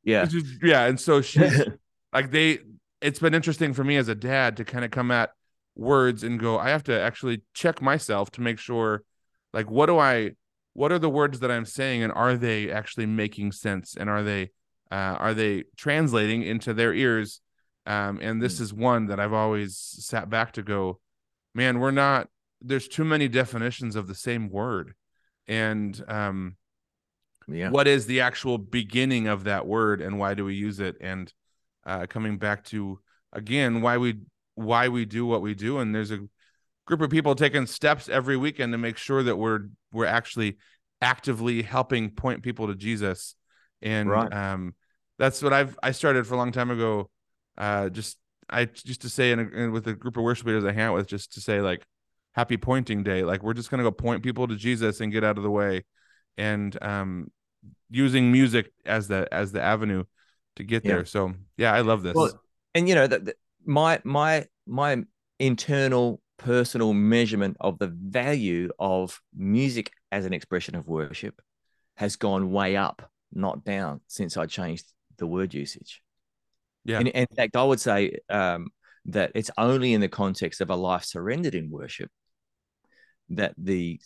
Yeah. 0.05 0.27
she's- 0.29 0.59
yeah, 0.63 0.85
and 0.87 1.01
so 1.01 1.21
she's 1.31 1.65
like 2.13 2.31
they 2.31 2.59
it's 3.01 3.19
been 3.21 3.35
interesting 3.35 3.73
for 3.73 3.85
me 3.85 3.97
as 3.97 4.09
a 4.09 4.15
dad 4.15 4.57
to 4.59 4.65
kind 4.65 4.85
of 4.85 4.91
come 4.91 5.11
at 5.11 5.31
words 5.77 6.25
and 6.25 6.41
go 6.41 6.59
i 6.59 6.71
have 6.71 6.83
to 6.83 7.01
actually 7.01 7.41
check 7.55 7.81
myself 7.81 8.33
to 8.33 8.41
make 8.41 8.59
sure 8.59 9.05
like 9.53 9.71
what 9.71 9.87
do 9.87 9.97
i 9.97 10.33
what 10.73 10.91
are 10.91 10.99
the 10.99 11.09
words 11.09 11.39
that 11.39 11.53
i'm 11.53 11.65
saying 11.65 12.03
and 12.03 12.13
are 12.15 12.37
they 12.37 12.69
actually 12.69 13.07
making 13.07 13.53
sense 13.53 13.95
and 13.97 14.11
are 14.11 14.25
they 14.25 14.51
uh, 14.91 15.15
are 15.21 15.35
they 15.35 15.63
translating 15.77 16.43
into 16.43 16.75
their 16.75 16.93
ears 16.93 17.41
um, 17.87 18.19
and 18.21 18.43
this 18.43 18.59
Mm. 18.59 18.61
is 18.63 18.75
one 18.75 19.07
that 19.07 19.21
i've 19.21 19.33
always 19.33 19.77
sat 19.77 20.29
back 20.29 20.53
to 20.55 20.63
go 20.65 20.99
man 21.55 21.79
we're 21.79 21.91
not 21.91 22.29
there's 22.61 22.89
too 22.89 23.05
many 23.05 23.29
definitions 23.29 23.97
of 23.97 24.07
the 24.07 24.15
same 24.15 24.49
word 24.51 24.95
and 25.47 26.03
um 26.09 26.57
yeah. 27.47 27.71
what 27.71 27.87
is 27.89 28.07
the 28.07 28.21
actual 28.21 28.59
beginning 28.59 29.27
of 29.27 29.45
that 29.45 29.67
word 29.67 30.01
and 30.01 30.19
why 30.19 30.35
do 30.35 30.45
we 30.45 30.55
use 30.55 30.81
it 30.81 30.97
and 31.01 31.33
uh, 31.87 32.07
coming 32.07 32.37
back 32.37 32.63
to 32.65 32.99
again 33.33 33.81
why 33.81 33.97
we 33.97 34.19
why 34.55 34.89
we 34.89 35.05
do 35.05 35.25
what 35.25 35.41
we 35.41 35.55
do 35.55 35.79
and 35.79 35.95
there's 35.95 36.11
a 36.11 36.21
group 36.87 37.01
of 37.01 37.11
people 37.11 37.35
taking 37.35 37.67
steps 37.67 38.09
every 38.09 38.37
weekend 38.37 38.73
to 38.73 38.79
make 38.79 38.97
sure 38.97 39.23
that 39.23 39.37
we're 39.37 39.61
we're 39.93 40.05
actually 40.05 40.59
actively 41.01 41.63
helping 41.63 42.11
point 42.11 42.43
people 42.43 42.67
to 42.67 42.75
Jesus 42.75 43.35
and 43.81 44.11
Right. 44.11 44.33
um 44.33 44.75
that's 45.19 45.43
what 45.43 45.53
I've 45.53 45.79
I 45.83 45.93
started 45.93 46.27
for 46.27 46.35
a 46.35 46.37
long 46.37 46.53
time 46.53 46.71
ago 46.71 47.09
uh 47.57 47.89
just 47.89 48.19
I 48.51 48.69
used 48.85 49.03
to 49.03 49.09
say 49.11 49.33
in, 49.33 49.39
a, 49.41 49.49
in 49.49 49.73
with 49.73 49.87
a 49.87 49.95
group 49.95 50.17
of 50.17 50.23
worship 50.23 50.47
leaders 50.47 50.65
I 50.65 50.73
hang 50.73 50.85
out 50.85 50.95
with 50.95 51.07
just 51.07 51.33
to 51.35 51.41
say 51.41 51.61
like 51.61 51.85
happy 52.33 52.57
pointing 52.57 53.03
day 53.03 53.25
like 53.25 53.43
we're 53.43 53.55
just 53.55 53.71
going 53.71 53.79
to 53.79 53.85
go 53.85 53.91
point 53.91 54.23
people 54.23 54.47
to 54.49 54.57
Jesus 54.57 55.01
and 55.01 55.13
get 55.13 55.25
out 55.25 55.37
of 55.37 55.43
the 55.43 55.51
way 55.51 55.85
and 56.37 56.77
um 56.83 57.31
using 57.91 58.31
music 58.31 58.73
as 58.87 59.09
the 59.09 59.27
as 59.33 59.53
the 59.53 59.61
avenue 59.61 60.05
to 60.57 60.65
get 60.65 60.85
Yeah. 60.85 60.97
there 60.97 61.05
so 61.05 61.35
yeah 61.57 61.73
I 61.73 61.81
love 61.81 62.03
this 62.03 62.15
Well, 62.15 62.41
and 62.75 62.89
you 62.89 62.95
know 62.95 63.07
that 63.07 63.35
my 63.65 64.01
my 64.05 64.47
my 64.67 65.03
internal 65.39 66.21
personal 66.37 66.93
measurement 66.93 67.57
of 67.61 67.79
the 67.79 67.89
value 67.89 68.71
of 68.79 69.21
music 69.37 69.91
as 70.13 70.25
an 70.25 70.33
expression 70.33 70.75
of 70.77 70.87
worship 70.87 71.43
has 71.97 72.15
gone 72.17 72.53
way 72.53 72.77
up, 72.77 73.11
not 73.33 73.65
down, 73.65 74.01
since 74.07 74.37
I 74.37 74.47
changed 74.47 74.87
the 75.17 75.27
word 75.27 75.53
usage. 75.53 76.01
Yeah. 76.85 77.01
In, 77.01 77.09
in 77.09 77.27
fact, 77.37 77.57
I 77.57 77.65
would 77.65 77.81
say 77.81 78.19
um, 78.29 78.69
that 79.07 79.33
it's 79.35 79.51
only 79.59 79.93
in 79.93 80.01
the 80.01 80.09
context 80.09 80.61
of 80.61 80.71
a 80.71 80.77
life 80.77 81.05
surrendered 81.05 81.55
in 81.55 81.71
worship 81.71 82.11
that 83.31 83.55
the 83.59 84.01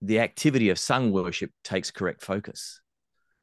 the 0.00 0.18
activity 0.18 0.70
of 0.70 0.78
sung 0.78 1.12
worship 1.12 1.50
takes 1.62 1.92
correct 1.92 2.22
focus 2.24 2.80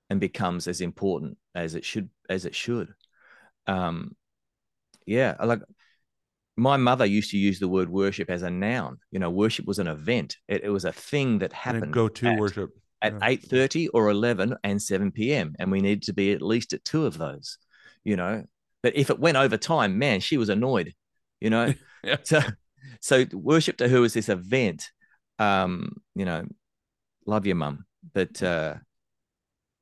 and 0.09 0.19
becomes 0.19 0.67
as 0.67 0.81
important 0.81 1.37
as 1.55 1.75
it 1.75 1.85
should 1.85 2.09
as 2.29 2.45
it 2.45 2.53
should. 2.55 2.93
Um, 3.67 4.15
yeah, 5.05 5.35
like 5.43 5.61
my 6.57 6.75
mother 6.75 7.05
used 7.05 7.31
to 7.31 7.37
use 7.37 7.59
the 7.59 7.69
word 7.69 7.89
worship 7.89 8.29
as 8.29 8.41
a 8.41 8.49
noun. 8.49 8.97
You 9.11 9.19
know, 9.19 9.29
worship 9.29 9.65
was 9.65 9.79
an 9.79 9.87
event. 9.87 10.35
It, 10.49 10.63
it 10.65 10.69
was 10.69 10.83
a 10.83 10.91
thing 10.91 11.39
that 11.39 11.51
and 11.51 11.53
happened 11.53 11.93
go 11.93 12.09
to 12.09 12.27
at- 12.27 12.39
worship 12.39 12.71
at 13.01 13.13
Yeah. 13.13 13.19
eight 13.23 13.43
thirty 13.43 13.87
or 13.89 14.09
eleven 14.09 14.57
and 14.65 14.81
seven 14.81 15.11
p.m. 15.11 15.55
and 15.59 15.71
we 15.71 15.79
needed 15.79 16.03
to 16.03 16.13
be 16.13 16.33
at 16.33 16.41
least 16.41 16.73
at 16.73 16.83
two 16.83 17.05
of 17.05 17.17
those. 17.17 17.57
You 18.03 18.15
know, 18.15 18.45
but 18.81 18.95
if 18.95 19.09
it 19.09 19.19
went 19.19 19.37
over 19.37 19.57
time, 19.57 19.97
man, 19.99 20.19
she 20.19 20.37
was 20.37 20.49
annoyed. 20.49 20.93
You 21.39 21.49
know, 21.49 21.73
Yeah. 22.03 22.17
so 22.23 22.41
so 23.01 23.25
worship 23.33 23.77
to 23.77 23.87
her 23.89 23.99
was 24.01 24.13
this 24.13 24.29
event. 24.29 24.89
Um, 25.37 25.97
you 26.15 26.25
know, 26.25 26.45
love 27.25 27.45
your 27.45 27.55
mum, 27.55 27.85
but 28.13 28.41
uh, 28.43 28.75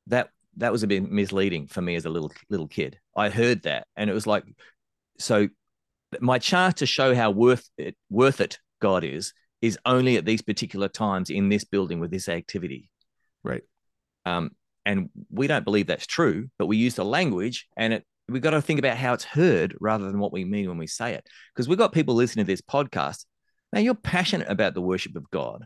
that 0.08 0.30
that 0.58 0.71
was 0.71 0.84
a 0.84 0.88
bit 0.88 1.10
misleading 1.10 1.67
for 1.67 1.82
me 1.82 1.95
as 1.95 2.06
a 2.06 2.10
little 2.10 2.32
little 2.49 2.67
kid. 2.67 2.99
I 3.15 3.30
heard 3.30 3.63
that, 3.63 3.88
and 3.95 4.10
it 4.10 4.13
was 4.13 4.27
like, 4.27 4.43
so 5.19 5.47
my 6.21 6.39
chance 6.39 6.75
to 6.75 6.86
show 6.86 7.13
how 7.15 7.32
worth 7.32 7.69
it 7.77 7.95
worth 8.10 8.41
it 8.41 8.60
God 8.82 9.03
is 9.03 9.34
is 9.62 9.77
only 9.86 10.17
at 10.17 10.25
these 10.25 10.41
particular 10.41 10.88
times 10.88 11.30
in 11.30 11.49
this 11.49 11.63
building 11.63 11.99
with 11.99 12.12
this 12.12 12.30
activity. 12.30 12.89
Right. 13.43 13.63
Um, 14.25 14.51
and 14.88 15.10
we 15.30 15.47
don't 15.47 15.65
believe 15.65 15.88
that's 15.88 16.08
true, 16.08 16.50
but 16.58 16.67
we 16.67 16.78
use 16.78 16.95
the 16.95 17.04
language, 17.04 17.67
and 17.76 17.93
it 17.93 18.06
we've 18.30 18.41
got 18.41 18.52
to 18.52 18.62
think 18.62 18.80
about 18.80 18.97
how 18.97 19.13
it's 19.13 19.23
heard 19.23 19.76
rather 19.80 20.06
than 20.06 20.19
what 20.19 20.34
we 20.34 20.45
mean 20.45 20.67
when 20.67 20.78
we 20.78 20.88
say 20.88 21.13
it. 21.13 21.28
Because 21.54 21.67
we've 21.67 21.78
got 21.78 21.91
people 21.91 22.15
listening 22.15 22.45
to 22.45 22.52
this 22.52 22.62
podcast. 22.62 23.26
Now 23.73 23.80
you're 23.80 23.95
passionate 23.95 24.50
about 24.50 24.73
the 24.73 24.82
worship 24.82 25.15
of 25.15 25.30
God, 25.30 25.65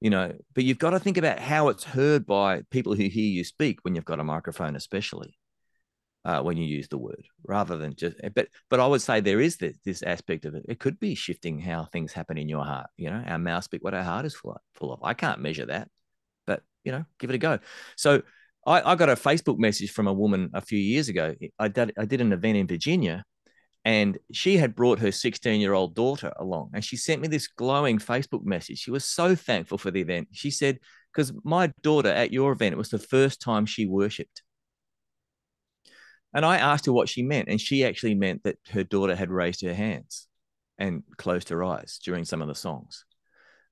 you 0.00 0.10
know, 0.10 0.32
but 0.54 0.64
you've 0.64 0.78
got 0.78 0.90
to 0.90 1.00
think 1.00 1.16
about 1.16 1.38
how 1.38 1.68
it's 1.68 1.84
heard 1.84 2.26
by 2.26 2.62
people 2.70 2.94
who 2.94 3.04
hear 3.04 3.30
you 3.30 3.44
speak 3.44 3.78
when 3.82 3.94
you've 3.94 4.04
got 4.04 4.20
a 4.20 4.24
microphone, 4.24 4.74
especially 4.74 5.36
uh, 6.24 6.42
when 6.42 6.56
you 6.56 6.64
use 6.64 6.88
the 6.88 6.98
word, 6.98 7.24
rather 7.44 7.76
than 7.76 7.94
just. 7.94 8.16
But 8.34 8.48
but 8.68 8.80
I 8.80 8.86
would 8.88 9.02
say 9.02 9.20
there 9.20 9.40
is 9.40 9.58
this, 9.58 9.76
this 9.84 10.02
aspect 10.02 10.44
of 10.44 10.56
it. 10.56 10.64
It 10.68 10.80
could 10.80 10.98
be 10.98 11.14
shifting 11.14 11.60
how 11.60 11.84
things 11.84 12.12
happen 12.12 12.36
in 12.36 12.48
your 12.48 12.64
heart. 12.64 12.88
You 12.96 13.10
know, 13.10 13.22
our 13.26 13.38
mouth 13.38 13.62
speak 13.62 13.84
what 13.84 13.94
our 13.94 14.02
heart 14.02 14.26
is 14.26 14.34
full 14.34 14.52
of. 14.52 14.60
Full 14.74 14.92
of. 14.92 15.04
I 15.04 15.14
can't 15.14 15.40
measure 15.40 15.66
that, 15.66 15.88
but 16.48 16.62
you 16.84 16.90
know, 16.90 17.04
give 17.20 17.30
it 17.30 17.36
a 17.36 17.38
go. 17.38 17.60
So 17.96 18.22
I, 18.66 18.92
I 18.92 18.94
got 18.96 19.08
a 19.08 19.14
Facebook 19.14 19.58
message 19.58 19.92
from 19.92 20.08
a 20.08 20.12
woman 20.12 20.50
a 20.52 20.60
few 20.60 20.78
years 20.78 21.08
ago. 21.08 21.34
I 21.58 21.68
did 21.68 21.92
I 21.96 22.04
did 22.04 22.20
an 22.20 22.32
event 22.32 22.58
in 22.58 22.66
Virginia, 22.66 23.24
And 23.84 24.18
she 24.32 24.56
had 24.56 24.74
brought 24.74 24.98
her 24.98 25.12
16 25.12 25.60
year 25.60 25.72
old 25.72 25.94
daughter 25.94 26.32
along 26.38 26.70
and 26.74 26.84
she 26.84 26.96
sent 26.96 27.22
me 27.22 27.28
this 27.28 27.46
glowing 27.48 27.98
Facebook 27.98 28.44
message. 28.44 28.78
She 28.80 28.90
was 28.90 29.04
so 29.04 29.34
thankful 29.36 29.78
for 29.78 29.92
the 29.92 30.00
event. 30.00 30.28
She 30.32 30.50
said, 30.50 30.80
Because 31.12 31.32
my 31.44 31.72
daughter 31.82 32.08
at 32.08 32.32
your 32.32 32.52
event, 32.52 32.72
it 32.74 32.78
was 32.78 32.90
the 32.90 32.98
first 32.98 33.40
time 33.40 33.66
she 33.66 33.86
worshiped. 33.86 34.42
And 36.34 36.44
I 36.44 36.58
asked 36.58 36.86
her 36.86 36.92
what 36.92 37.08
she 37.08 37.22
meant. 37.22 37.48
And 37.48 37.60
she 37.60 37.84
actually 37.84 38.14
meant 38.14 38.42
that 38.42 38.58
her 38.70 38.84
daughter 38.84 39.14
had 39.14 39.30
raised 39.30 39.62
her 39.62 39.74
hands 39.74 40.28
and 40.76 41.02
closed 41.16 41.48
her 41.48 41.64
eyes 41.64 41.98
during 42.04 42.24
some 42.24 42.42
of 42.42 42.48
the 42.48 42.54
songs. 42.54 43.04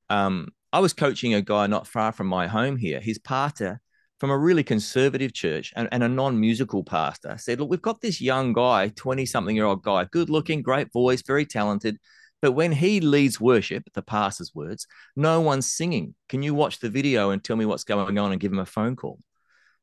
Um, 0.09 0.48
I 0.72 0.78
was 0.78 0.92
coaching 0.92 1.35
a 1.35 1.42
guy 1.42 1.66
not 1.66 1.87
far 1.87 2.12
from 2.12 2.26
my 2.26 2.46
home 2.46 2.76
here. 2.76 3.00
His 3.00 3.18
pastor 3.18 3.80
from 4.20 4.31
a 4.31 4.38
really 4.38 4.62
conservative 4.62 5.33
church 5.33 5.72
and, 5.77 5.88
and 5.92 6.03
a 6.03 6.09
non-musical 6.09 6.85
pastor 6.85 7.37
said, 7.38 7.61
look, 7.61 7.70
we've 7.70 7.83
got 7.83 8.00
this 8.00 8.20
young 8.20 8.53
guy, 8.53 8.88
20 8.88 9.27
something 9.27 9.57
year 9.57 9.64
old 9.64 9.83
guy, 9.83 10.05
good 10.11 10.31
looking, 10.31 10.62
great 10.62 10.92
voice, 10.92 11.22
very 11.22 11.44
talented. 11.44 11.98
But 12.40 12.53
when 12.53 12.72
he 12.72 13.00
leads 13.00 13.40
worship, 13.40 13.85
the 13.94 14.03
pastor's 14.03 14.55
words, 14.55 14.87
no 15.16 15.40
one's 15.40 15.70
singing. 15.70 16.14
Can 16.29 16.42
you 16.42 16.55
watch 16.55 16.79
the 16.79 16.90
video 16.90 17.31
and 17.31 17.42
tell 17.42 17.57
me 17.57 17.64
what's 17.64 17.85
going 17.85 18.18
on 18.18 18.33
and 18.33 18.40
give 18.40 18.53
him 18.53 18.59
a 18.59 18.66
phone 18.66 18.96
call? 18.96 19.18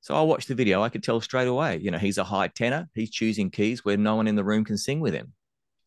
So 0.01 0.15
I 0.15 0.21
watched 0.21 0.47
the 0.47 0.55
video. 0.55 0.81
I 0.81 0.89
could 0.89 1.03
tell 1.03 1.21
straight 1.21 1.47
away, 1.47 1.77
you 1.77 1.91
know, 1.91 1.97
he's 1.97 2.17
a 2.17 2.23
high 2.23 2.47
tenor. 2.47 2.89
He's 2.93 3.11
choosing 3.11 3.51
keys 3.51 3.85
where 3.85 3.97
no 3.97 4.15
one 4.15 4.27
in 4.27 4.35
the 4.35 4.43
room 4.43 4.63
can 4.63 4.77
sing 4.77 4.99
with 4.99 5.13
him, 5.13 5.33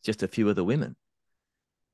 just 0.03 0.23
a 0.23 0.27
few 0.27 0.47
of 0.49 0.55
the 0.55 0.63
women. 0.63 0.95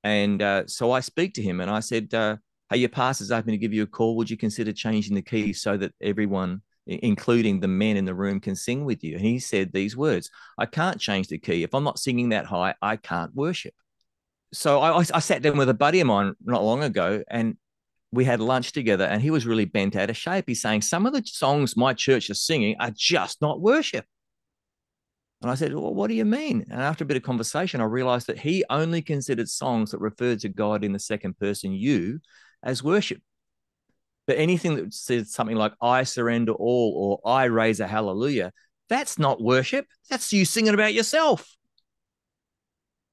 And 0.04 0.42
uh, 0.42 0.68
so 0.68 0.92
I 0.92 1.00
speak 1.00 1.36
to 1.36 1.42
him 1.42 1.60
and 1.62 1.70
I 1.70 1.80
said, 1.80 2.14
uh, 2.14 2.38
hey, 2.72 2.78
your 2.78 2.90
pastor's 2.90 3.32
open 3.32 3.52
to 3.52 3.58
give 3.58 3.74
you 3.74 3.84
a 3.84 3.88
call. 3.88 4.16
Would 4.16 4.30
you 4.30 4.38
consider 4.38 4.72
changing 4.72 5.14
the 5.14 5.22
key 5.22 5.52
so 5.52 5.76
that 5.78 5.94
everyone, 6.02 6.62
including 6.88 7.60
the 7.60 7.68
men 7.68 7.98
in 7.98 8.06
the 8.06 8.16
room, 8.16 8.40
can 8.40 8.56
sing 8.56 8.86
with 8.86 9.04
you? 9.04 9.16
And 9.16 9.26
he 9.26 9.40
said 9.40 9.74
these 9.74 9.98
words 9.98 10.30
I 10.58 10.66
can't 10.66 11.00
change 11.00 11.28
the 11.28 11.38
key. 11.38 11.64
If 11.64 11.76
I'm 11.76 11.84
not 11.84 12.00
singing 12.00 12.30
that 12.30 12.46
high, 12.46 12.74
I 12.82 12.96
can't 12.96 13.36
worship. 13.36 13.74
So 14.54 14.80
I, 14.80 15.00
I 15.00 15.20
sat 15.20 15.42
down 15.42 15.58
with 15.58 15.70
a 15.70 15.74
buddy 15.74 16.00
of 16.00 16.08
mine 16.08 16.34
not 16.44 16.64
long 16.64 16.84
ago 16.84 17.24
and 17.30 17.58
we 18.14 18.26
had 18.26 18.42
lunch 18.42 18.74
together 18.74 19.06
and 19.06 19.22
he 19.22 19.32
was 19.32 19.46
really 19.46 19.66
bent 19.66 19.96
out 19.96 20.10
of 20.10 20.18
shape. 20.18 20.46
He's 20.48 20.62
saying, 20.62 20.82
Some 20.82 21.06
of 21.06 21.14
the 21.14 21.24
songs 21.26 21.78
my 21.78 21.94
church 21.94 22.30
is 22.30 22.42
singing 22.42 22.76
are 22.80 22.92
just 22.94 23.42
not 23.42 23.62
worship. 23.62 24.06
And 25.42 25.50
I 25.50 25.56
said, 25.56 25.74
Well, 25.74 25.94
what 25.94 26.08
do 26.08 26.14
you 26.14 26.26
mean? 26.26 26.66
And 26.70 26.82
after 26.82 27.04
a 27.04 27.08
bit 27.08 27.18
of 27.18 27.24
conversation, 27.24 27.82
I 27.82 27.86
realized 27.86 28.28
that 28.28 28.40
he 28.40 28.64
only 28.70 29.02
considered 29.02 29.50
songs 29.50 29.92
that 29.92 30.00
referred 30.00 30.40
to 30.42 30.50
God 30.50 30.84
in 30.84 30.94
the 30.94 31.00
second 31.00 31.38
person, 31.38 31.72
you, 31.72 32.20
as 32.64 32.84
worship. 32.84 33.22
But 34.28 34.38
anything 34.38 34.76
that 34.76 34.94
says 34.94 35.32
something 35.32 35.56
like, 35.56 35.74
I 35.82 36.04
surrender 36.04 36.54
all 36.54 37.22
or 37.24 37.30
I 37.30 37.46
raise 37.46 37.80
a 37.80 37.88
hallelujah, 37.88 38.52
that's 38.90 39.18
not 39.18 39.42
worship. 39.42 39.86
That's 40.10 40.32
you 40.34 40.46
singing 40.46 40.74
about 40.74 40.94
yourself. 40.94 41.48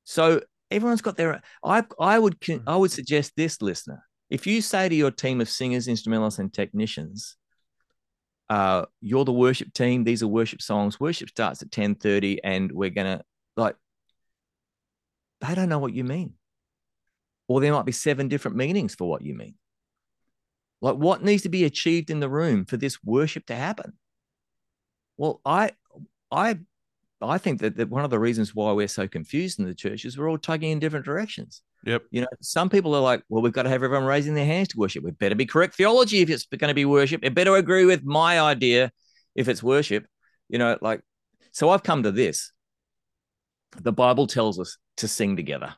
So 0.05 0.41
everyone's 0.71 1.03
got 1.03 1.17
their 1.17 1.41
I 1.65 1.85
I 2.01 2.19
would 2.19 2.37
hmm. 2.45 2.57
I 2.67 2.77
would 2.77 2.91
suggest 2.91 3.33
this 3.37 3.63
listener. 3.63 4.03
If 4.31 4.47
you 4.47 4.61
say 4.61 4.89
to 4.89 4.95
your 4.95 5.11
team 5.11 5.41
of 5.41 5.49
singers, 5.49 5.89
instrumentalists, 5.89 6.39
and 6.39 6.53
technicians, 6.53 7.37
uh, 8.51 8.87
you're 9.01 9.25
the 9.25 9.33
worship 9.33 9.73
team, 9.73 10.05
these 10.05 10.23
are 10.23 10.29
worship 10.29 10.63
songs, 10.63 10.99
worship 10.99 11.31
starts 11.31 11.63
at 11.63 11.71
10:30, 11.71 12.39
and 12.43 12.73
we're 12.73 12.91
gonna 12.91 13.23
like 13.57 13.77
they 15.41 15.55
don't 15.55 15.69
know 15.69 15.79
what 15.79 15.95
you 15.95 16.05
mean 16.05 16.35
or 17.49 17.61
there 17.61 17.73
might 17.73 17.87
be 17.87 17.93
seven 17.93 18.29
different 18.29 18.57
meanings 18.57 18.95
for 18.95 19.09
what 19.09 19.23
you 19.23 19.35
mean. 19.35 19.55
Like, 20.81 20.97
what 20.97 21.25
needs 21.25 21.43
to 21.43 21.49
be 21.49 21.65
achieved 21.65 22.11
in 22.11 22.21
the 22.21 22.29
room 22.29 22.65
for 22.65 22.77
this 22.77 23.03
worship 23.03 23.47
to 23.47 23.57
happen? 23.57 23.95
Well, 25.17 25.41
I, 25.45 25.73
I, 26.31 26.59
I 27.21 27.39
think 27.39 27.61
that, 27.61 27.77
that 27.79 27.89
one 27.89 28.05
of 28.05 28.11
the 28.11 28.19
reasons 28.21 28.55
why 28.55 28.71
we're 28.73 28.87
so 28.87 29.09
confused 29.09 29.59
in 29.59 29.65
the 29.65 29.75
church 29.75 30.05
is 30.05 30.17
we're 30.17 30.31
all 30.31 30.39
tugging 30.39 30.71
in 30.71 30.79
different 30.79 31.05
directions. 31.05 31.63
Yep. 31.85 32.05
You 32.11 32.21
know, 32.21 32.29
some 32.41 32.69
people 32.69 32.95
are 32.95 33.01
like, 33.01 33.25
well, 33.29 33.43
we've 33.43 33.53
got 33.53 33.65
to 33.65 33.71
have 33.71 33.83
everyone 33.83 34.07
raising 34.07 34.35
their 34.35 34.47
hands 34.47 34.69
to 34.69 34.79
worship. 34.79 35.03
We 35.03 35.11
better 35.11 35.35
be 35.35 35.47
correct 35.47 35.75
theology 35.75 36.21
if 36.21 36.31
it's 36.31 36.47
going 36.47 36.69
to 36.69 36.75
be 36.75 36.85
worship. 36.85 37.25
It 37.25 37.35
better 37.35 37.57
agree 37.57 37.85
with 37.85 38.05
my 38.05 38.41
idea 38.41 38.93
if 39.35 39.49
it's 39.49 39.63
worship. 39.63 40.07
You 40.49 40.59
know, 40.59 40.79
like, 40.81 41.01
so 41.53 41.71
I've 41.71 41.83
come 41.83 42.05
to 42.05 42.13
this. 42.13 42.53
The 43.81 43.93
Bible 43.93 44.27
tells 44.27 44.61
us 44.61 44.77
to 44.99 45.09
sing 45.09 45.37
together 45.37 45.75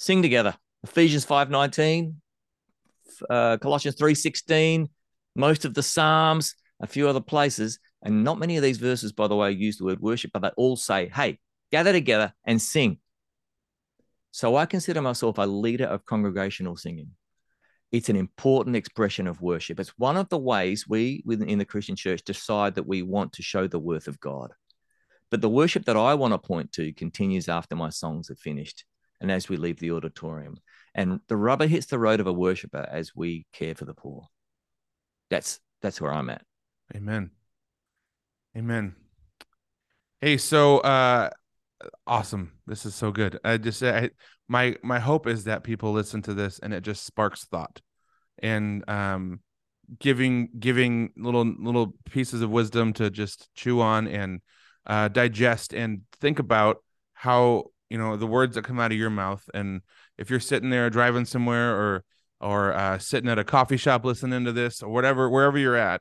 sing 0.00 0.22
together. 0.22 0.56
Ephesians 0.82 1.26
5.19, 1.26 2.14
uh, 3.28 3.58
Colossians 3.58 3.96
3.16, 3.96 4.88
most 5.36 5.66
of 5.66 5.74
the 5.74 5.82
Psalms, 5.82 6.54
a 6.80 6.86
few 6.86 7.06
other 7.06 7.20
places. 7.20 7.78
And 8.02 8.24
not 8.24 8.38
many 8.38 8.56
of 8.56 8.62
these 8.62 8.78
verses, 8.78 9.12
by 9.12 9.28
the 9.28 9.36
way, 9.36 9.52
use 9.52 9.76
the 9.76 9.84
word 9.84 10.00
worship, 10.00 10.30
but 10.32 10.40
they 10.40 10.48
all 10.56 10.76
say, 10.76 11.10
hey, 11.14 11.38
gather 11.70 11.92
together 11.92 12.32
and 12.46 12.60
sing. 12.60 12.98
So 14.30 14.56
I 14.56 14.64
consider 14.64 15.02
myself 15.02 15.36
a 15.36 15.46
leader 15.46 15.84
of 15.84 16.06
congregational 16.06 16.76
singing. 16.76 17.10
It's 17.92 18.08
an 18.08 18.16
important 18.16 18.76
expression 18.76 19.26
of 19.26 19.42
worship. 19.42 19.78
It's 19.78 19.98
one 19.98 20.16
of 20.16 20.30
the 20.30 20.38
ways 20.38 20.88
we 20.88 21.22
within 21.26 21.58
the 21.58 21.64
Christian 21.66 21.96
church 21.96 22.22
decide 22.24 22.76
that 22.76 22.86
we 22.86 23.02
want 23.02 23.34
to 23.34 23.42
show 23.42 23.66
the 23.66 23.78
worth 23.78 24.08
of 24.08 24.18
God. 24.18 24.52
But 25.30 25.42
the 25.42 25.50
worship 25.50 25.84
that 25.84 25.96
I 25.96 26.14
want 26.14 26.32
to 26.32 26.38
point 26.38 26.72
to 26.72 26.92
continues 26.94 27.50
after 27.50 27.76
my 27.76 27.90
songs 27.90 28.30
are 28.30 28.36
finished 28.36 28.84
and 29.20 29.30
as 29.30 29.48
we 29.48 29.56
leave 29.56 29.78
the 29.78 29.92
auditorium. 29.92 30.56
And 30.94 31.20
the 31.28 31.36
rubber 31.36 31.66
hits 31.66 31.86
the 31.86 31.98
road 31.98 32.20
of 32.20 32.26
a 32.26 32.32
worshiper 32.32 32.86
as 32.90 33.14
we 33.14 33.46
care 33.52 33.74
for 33.74 33.84
the 33.84 33.94
poor. 33.94 34.26
That's 35.28 35.60
that's 35.82 36.00
where 36.00 36.12
I'm 36.12 36.30
at. 36.30 36.42
Amen. 36.94 37.30
Amen. 38.56 38.96
Hey, 40.20 40.36
so 40.36 40.78
uh 40.78 41.30
awesome. 42.06 42.52
This 42.66 42.84
is 42.84 42.94
so 42.94 43.10
good. 43.10 43.38
I 43.44 43.56
just 43.56 43.82
I, 43.82 44.10
my 44.48 44.76
my 44.82 44.98
hope 44.98 45.26
is 45.26 45.44
that 45.44 45.64
people 45.64 45.92
listen 45.92 46.22
to 46.22 46.34
this 46.34 46.58
and 46.58 46.74
it 46.74 46.82
just 46.82 47.06
sparks 47.06 47.44
thought 47.44 47.80
and 48.42 48.88
um 48.88 49.40
giving 49.98 50.48
giving 50.58 51.12
little 51.16 51.44
little 51.44 51.94
pieces 52.10 52.42
of 52.42 52.50
wisdom 52.50 52.92
to 52.94 53.10
just 53.10 53.48
chew 53.54 53.80
on 53.80 54.06
and 54.06 54.40
uh 54.86 55.08
digest 55.08 55.72
and 55.72 56.02
think 56.20 56.38
about 56.38 56.78
how 57.12 57.64
you 57.90 57.98
know 57.98 58.16
the 58.16 58.26
words 58.26 58.54
that 58.54 58.64
come 58.64 58.80
out 58.80 58.92
of 58.92 58.98
your 58.98 59.10
mouth. 59.10 59.48
And 59.52 59.82
if 60.16 60.30
you're 60.30 60.40
sitting 60.40 60.70
there 60.70 60.88
driving 60.88 61.26
somewhere 61.26 61.74
or 61.76 62.04
or 62.40 62.72
uh, 62.72 62.98
sitting 62.98 63.28
at 63.28 63.38
a 63.38 63.44
coffee 63.44 63.76
shop 63.76 64.04
listening 64.04 64.44
to 64.46 64.52
this 64.52 64.82
or 64.82 64.88
whatever 64.88 65.28
wherever 65.28 65.58
you're 65.58 65.76
at 65.76 66.00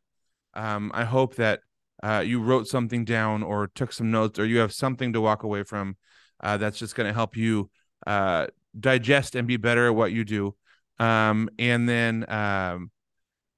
um, 0.53 0.89
i 0.93 1.03
hope 1.03 1.35
that 1.35 1.59
uh, 2.01 2.23
you 2.25 2.41
wrote 2.41 2.65
something 2.65 3.03
down 3.03 3.43
or 3.43 3.67
took 3.67 3.91
some 3.91 4.09
notes 4.09 4.39
or 4.39 4.45
you 4.45 4.59
have 4.59 4.71
something 4.71 5.11
to 5.11 5.19
walk 5.19 5.43
away 5.43 5.63
from 5.63 5.97
uh, 6.41 6.55
that's 6.55 6.79
just 6.79 6.95
going 6.95 7.07
to 7.07 7.13
help 7.13 7.35
you 7.35 7.69
uh, 8.07 8.47
digest 8.79 9.35
and 9.35 9.47
be 9.47 9.57
better 9.57 9.87
at 9.87 9.95
what 9.95 10.11
you 10.11 10.23
do. 10.23 10.55
Um, 10.99 11.49
and 11.57 11.87
then 11.87 12.25
um, 12.29 12.91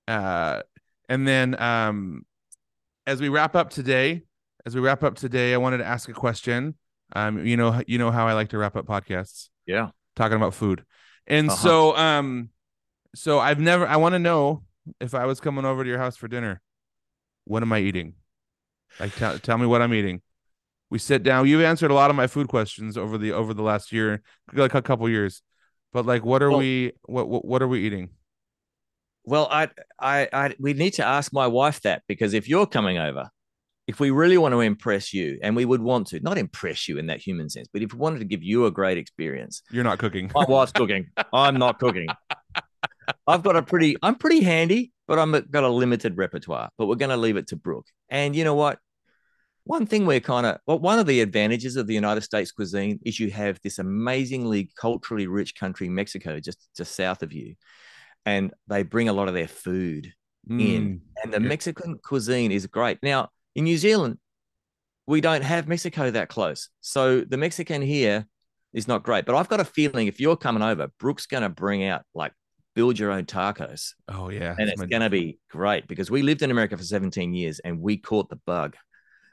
uh, 0.07 0.61
and 1.09 1.27
then 1.27 1.59
um, 1.61 2.25
as 3.05 3.21
we 3.21 3.29
wrap 3.29 3.55
up 3.55 3.69
today 3.69 4.23
as 4.65 4.75
we 4.75 4.81
wrap 4.81 5.03
up 5.03 5.15
today 5.15 5.55
i 5.55 5.57
wanted 5.57 5.79
to 5.79 5.85
ask 5.85 6.07
a 6.07 6.13
question 6.13 6.75
um, 7.13 7.45
you 7.45 7.57
know, 7.57 7.81
you 7.87 7.97
know 7.97 8.11
how 8.11 8.27
I 8.27 8.33
like 8.33 8.49
to 8.49 8.57
wrap 8.57 8.75
up 8.75 8.85
podcasts. 8.85 9.49
Yeah, 9.65 9.89
talking 10.15 10.37
about 10.37 10.53
food, 10.53 10.83
and 11.27 11.49
uh-huh. 11.49 11.57
so 11.57 11.97
um, 11.97 12.49
so 13.15 13.39
I've 13.39 13.59
never. 13.59 13.87
I 13.87 13.97
want 13.97 14.13
to 14.13 14.19
know 14.19 14.63
if 14.99 15.13
I 15.13 15.25
was 15.25 15.39
coming 15.39 15.65
over 15.65 15.83
to 15.83 15.89
your 15.89 15.99
house 15.99 16.17
for 16.17 16.27
dinner, 16.27 16.61
what 17.45 17.63
am 17.63 17.73
I 17.73 17.79
eating? 17.79 18.15
Like, 18.99 19.15
tell 19.15 19.37
tell 19.39 19.57
me 19.57 19.65
what 19.65 19.81
I'm 19.81 19.93
eating. 19.93 20.21
We 20.89 20.99
sit 20.99 21.23
down. 21.23 21.47
You've 21.47 21.61
answered 21.61 21.91
a 21.91 21.93
lot 21.93 22.09
of 22.09 22.15
my 22.15 22.27
food 22.27 22.47
questions 22.47 22.97
over 22.97 23.17
the 23.17 23.31
over 23.31 23.53
the 23.53 23.63
last 23.63 23.91
year, 23.91 24.21
like 24.53 24.73
a 24.73 24.81
couple 24.81 25.07
years. 25.09 25.41
But 25.93 26.05
like, 26.05 26.25
what 26.25 26.41
are 26.41 26.49
well, 26.49 26.59
we? 26.59 26.93
What, 27.03 27.27
what 27.27 27.45
what 27.45 27.61
are 27.61 27.67
we 27.67 27.85
eating? 27.85 28.09
Well, 29.23 29.47
I, 29.51 29.69
I, 29.99 30.27
I, 30.33 30.55
we 30.59 30.73
need 30.73 30.95
to 30.95 31.05
ask 31.05 31.31
my 31.31 31.45
wife 31.45 31.81
that 31.81 32.01
because 32.07 32.33
if 32.33 32.49
you're 32.49 32.65
coming 32.65 32.97
over, 32.97 33.29
if 33.87 33.99
we 33.99 34.11
really 34.11 34.37
want 34.37 34.53
to 34.53 34.61
impress 34.61 35.13
you, 35.13 35.39
and 35.41 35.55
we 35.55 35.65
would 35.65 35.81
want 35.81 36.07
to, 36.07 36.19
not 36.19 36.37
impress 36.37 36.87
you 36.87 36.97
in 36.97 37.07
that 37.07 37.19
human 37.19 37.49
sense, 37.49 37.67
but 37.73 37.81
if 37.81 37.93
we 37.93 37.99
wanted 37.99 38.19
to 38.19 38.25
give 38.25 38.43
you 38.43 38.65
a 38.65 38.71
great 38.71 38.97
experience, 38.97 39.63
you're 39.71 39.83
not 39.83 39.99
cooking. 39.99 40.31
My 40.33 40.45
wife's 40.47 40.71
cooking. 40.71 41.07
I'm 41.33 41.57
not 41.57 41.79
cooking. 41.79 42.07
I've 43.27 43.43
got 43.43 43.55
a 43.55 43.61
pretty, 43.61 43.97
I'm 44.01 44.15
pretty 44.15 44.41
handy, 44.41 44.91
but 45.07 45.19
I'm 45.19 45.31
got 45.31 45.63
a 45.63 45.69
limited 45.69 46.17
repertoire. 46.17 46.69
But 46.77 46.85
we're 46.85 46.95
going 46.95 47.09
to 47.09 47.17
leave 47.17 47.37
it 47.37 47.47
to 47.47 47.55
Brooke. 47.55 47.87
And 48.07 48.35
you 48.35 48.43
know 48.43 48.55
what? 48.55 48.79
One 49.63 49.85
thing 49.85 50.05
we're 50.05 50.19
kind 50.19 50.45
of, 50.45 50.57
well, 50.65 50.79
one 50.79 50.97
of 50.97 51.05
the 51.05 51.21
advantages 51.21 51.75
of 51.75 51.85
the 51.85 51.93
United 51.93 52.21
States 52.21 52.51
cuisine 52.51 52.99
is 53.05 53.19
you 53.19 53.29
have 53.31 53.59
this 53.63 53.77
amazingly 53.77 54.71
culturally 54.75 55.27
rich 55.27 55.55
country, 55.55 55.87
Mexico, 55.89 56.39
just 56.39 56.67
just 56.75 56.95
south 56.95 57.21
of 57.21 57.31
you, 57.31 57.55
and 58.25 58.53
they 58.67 58.81
bring 58.83 59.07
a 59.07 59.13
lot 59.13 59.27
of 59.27 59.35
their 59.35 59.47
food 59.47 60.13
mm. 60.49 60.59
in, 60.59 61.01
and 61.23 61.31
the 61.31 61.41
yeah. 61.41 61.47
Mexican 61.47 61.99
cuisine 62.03 62.51
is 62.51 62.65
great. 62.65 62.97
Now 63.03 63.29
in 63.55 63.63
New 63.65 63.77
Zealand, 63.77 64.17
we 65.07 65.21
don't 65.21 65.43
have 65.43 65.67
Mexico 65.67 66.11
that 66.11 66.29
close. 66.29 66.69
So 66.79 67.21
the 67.21 67.37
Mexican 67.37 67.81
here 67.81 68.27
is 68.73 68.87
not 68.87 69.03
great. 69.03 69.25
But 69.25 69.35
I've 69.35 69.49
got 69.49 69.59
a 69.59 69.65
feeling 69.65 70.07
if 70.07 70.19
you're 70.19 70.37
coming 70.37 70.63
over, 70.63 70.89
Brooke's 70.99 71.25
going 71.25 71.43
to 71.43 71.49
bring 71.49 71.83
out 71.83 72.03
like 72.13 72.33
build 72.75 72.97
your 72.97 73.11
own 73.11 73.25
tacos. 73.25 73.93
Oh, 74.07 74.29
yeah. 74.29 74.55
And 74.57 74.69
it's 74.69 74.79
my... 74.79 74.85
going 74.85 75.01
to 75.01 75.09
be 75.09 75.39
great 75.49 75.87
because 75.87 76.09
we 76.09 76.21
lived 76.21 76.41
in 76.41 76.51
America 76.51 76.77
for 76.77 76.83
17 76.83 77.33
years 77.33 77.59
and 77.59 77.81
we 77.81 77.97
caught 77.97 78.29
the 78.29 78.39
bug 78.45 78.75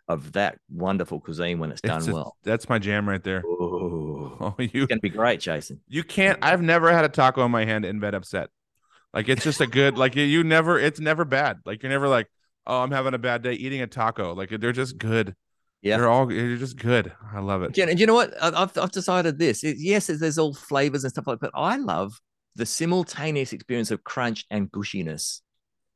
of 0.08 0.32
that 0.32 0.58
wonderful 0.72 1.20
cuisine 1.20 1.58
when 1.58 1.70
it's 1.70 1.82
done 1.82 1.98
It's 1.98 2.08
a- 2.08 2.14
well. 2.14 2.36
That's 2.42 2.68
my 2.68 2.78
jam 2.78 3.08
right 3.08 3.22
there. 3.22 3.42
Oh, 3.46 3.98
Oh, 4.40 4.54
you 4.58 4.68
it's 4.82 4.86
gonna 4.86 5.00
be 5.00 5.10
great, 5.10 5.40
Jason. 5.40 5.80
you 5.88 6.04
can't. 6.04 6.38
I've 6.42 6.62
never 6.62 6.92
had 6.92 7.04
a 7.04 7.08
taco 7.08 7.44
in 7.44 7.50
my 7.50 7.64
hand 7.64 7.84
and 7.84 8.00
been 8.00 8.14
upset. 8.14 8.50
Like 9.12 9.28
it's 9.28 9.42
just 9.42 9.60
a 9.60 9.66
good. 9.66 9.98
Like 9.98 10.14
you- 10.16 10.22
you 10.22 10.44
never. 10.44 10.78
It's 10.78 11.00
never 11.00 11.24
bad. 11.24 11.58
Like 11.64 11.82
you're 11.82 11.90
never 11.90 12.08
like, 12.08 12.28
oh, 12.68 12.82
I'm 12.82 12.90
having 12.92 13.14
a 13.14 13.18
bad 13.18 13.42
day 13.42 13.54
eating 13.54 13.80
a 13.80 13.86
taco. 13.88 14.34
Like 14.34 14.50
they're 14.50 14.72
just 14.72 14.98
good. 14.98 15.34
Yeah. 15.82 15.96
they're 15.96 16.08
all. 16.08 16.26
They're 16.26 16.56
just 16.56 16.76
good. 16.76 17.12
I 17.32 17.40
love 17.40 17.62
it. 17.62 17.76
You, 17.76 17.86
know- 17.86 17.92
you 17.92 18.06
know 18.06 18.14
what? 18.14 18.34
I've, 18.42 18.76
I've 18.76 18.92
decided 18.92 19.38
this. 19.38 19.64
It- 19.64 19.78
yes, 19.78 20.06
there's, 20.08 20.20
there's 20.20 20.38
all 20.38 20.54
flavors 20.54 21.04
and 21.04 21.10
stuff 21.12 21.26
like 21.26 21.40
that, 21.40 21.52
but 21.52 21.58
I 21.60 21.76
love 21.76 22.20
the 22.56 22.66
simultaneous 22.66 23.52
experience 23.52 23.90
of 23.90 24.02
crunch 24.02 24.44
and 24.50 24.70
gushiness 24.72 25.40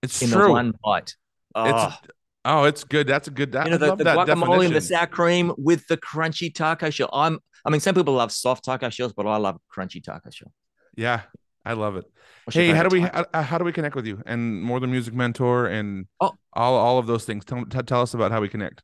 It's 0.03 0.23
in 0.23 0.31
true. 0.31 0.45
the 0.45 0.51
one 0.51 0.75
bite. 0.85 1.17
Oh, 1.55 1.65
It's 1.65 1.73
ah. 1.77 2.01
oh, 2.45 2.65
it's 2.65 2.85
good. 2.85 3.07
That's 3.09 3.29
a 3.29 3.33
good. 3.33 3.53
That, 3.53 3.67
you 3.67 3.71
know, 3.71 3.77
I 3.77 3.79
the, 3.79 3.87
love 3.89 3.99
the 3.99 4.05
that 4.05 4.17
guacamole 4.17 4.67
and 4.67 4.75
the 4.75 4.81
sour 4.81 5.07
cream 5.09 5.53
with 5.59 5.87
the 5.89 5.97
crunchy 5.97 6.55
taco 6.55 6.89
shell. 6.91 7.11
I'm, 7.13 7.41
I 7.65 7.71
mean, 7.71 7.81
some 7.81 7.95
people 7.95 8.15
love 8.15 8.31
soft 8.33 8.65
taco 8.65 8.89
shells, 8.91 9.13
but 9.13 9.27
I 9.27 9.37
love 9.39 9.59
crunchy 9.77 10.03
taco 10.03 10.31
shell. 10.31 10.53
Yeah, 10.97 11.23
I 11.65 11.75
love 11.75 11.95
it. 11.97 12.05
What's 12.45 12.57
Hey, 12.57 12.71
how 12.71 12.83
do 12.83 12.89
we 12.89 13.03
how, 13.03 13.25
how 13.33 13.57
do 13.59 13.65
we 13.65 13.73
connect 13.73 13.95
with 13.95 14.05
you 14.07 14.21
and 14.27 14.61
more 14.63 14.81
than 14.81 14.91
music 14.91 15.15
mentor 15.15 15.67
and 15.67 16.07
Oh. 16.21 16.33
all 16.53 16.75
all 16.77 16.99
of 16.99 17.07
those 17.07 17.25
things? 17.25 17.45
Tell, 17.45 17.65
t- 17.65 17.83
tell 17.83 18.03
us 18.03 18.15
about 18.15 18.33
how 18.33 18.41
we 18.41 18.49
connect. 18.49 18.83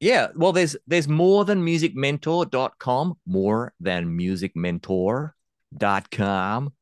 Yeah, 0.00 0.28
well, 0.34 0.52
there's 0.52 0.76
there's 0.86 1.08
more 1.08 1.44
than 1.44 1.64
musicmentor.com, 1.64 3.14
more 3.26 3.72
than 3.80 4.16
musicmentor.com. 4.18 6.72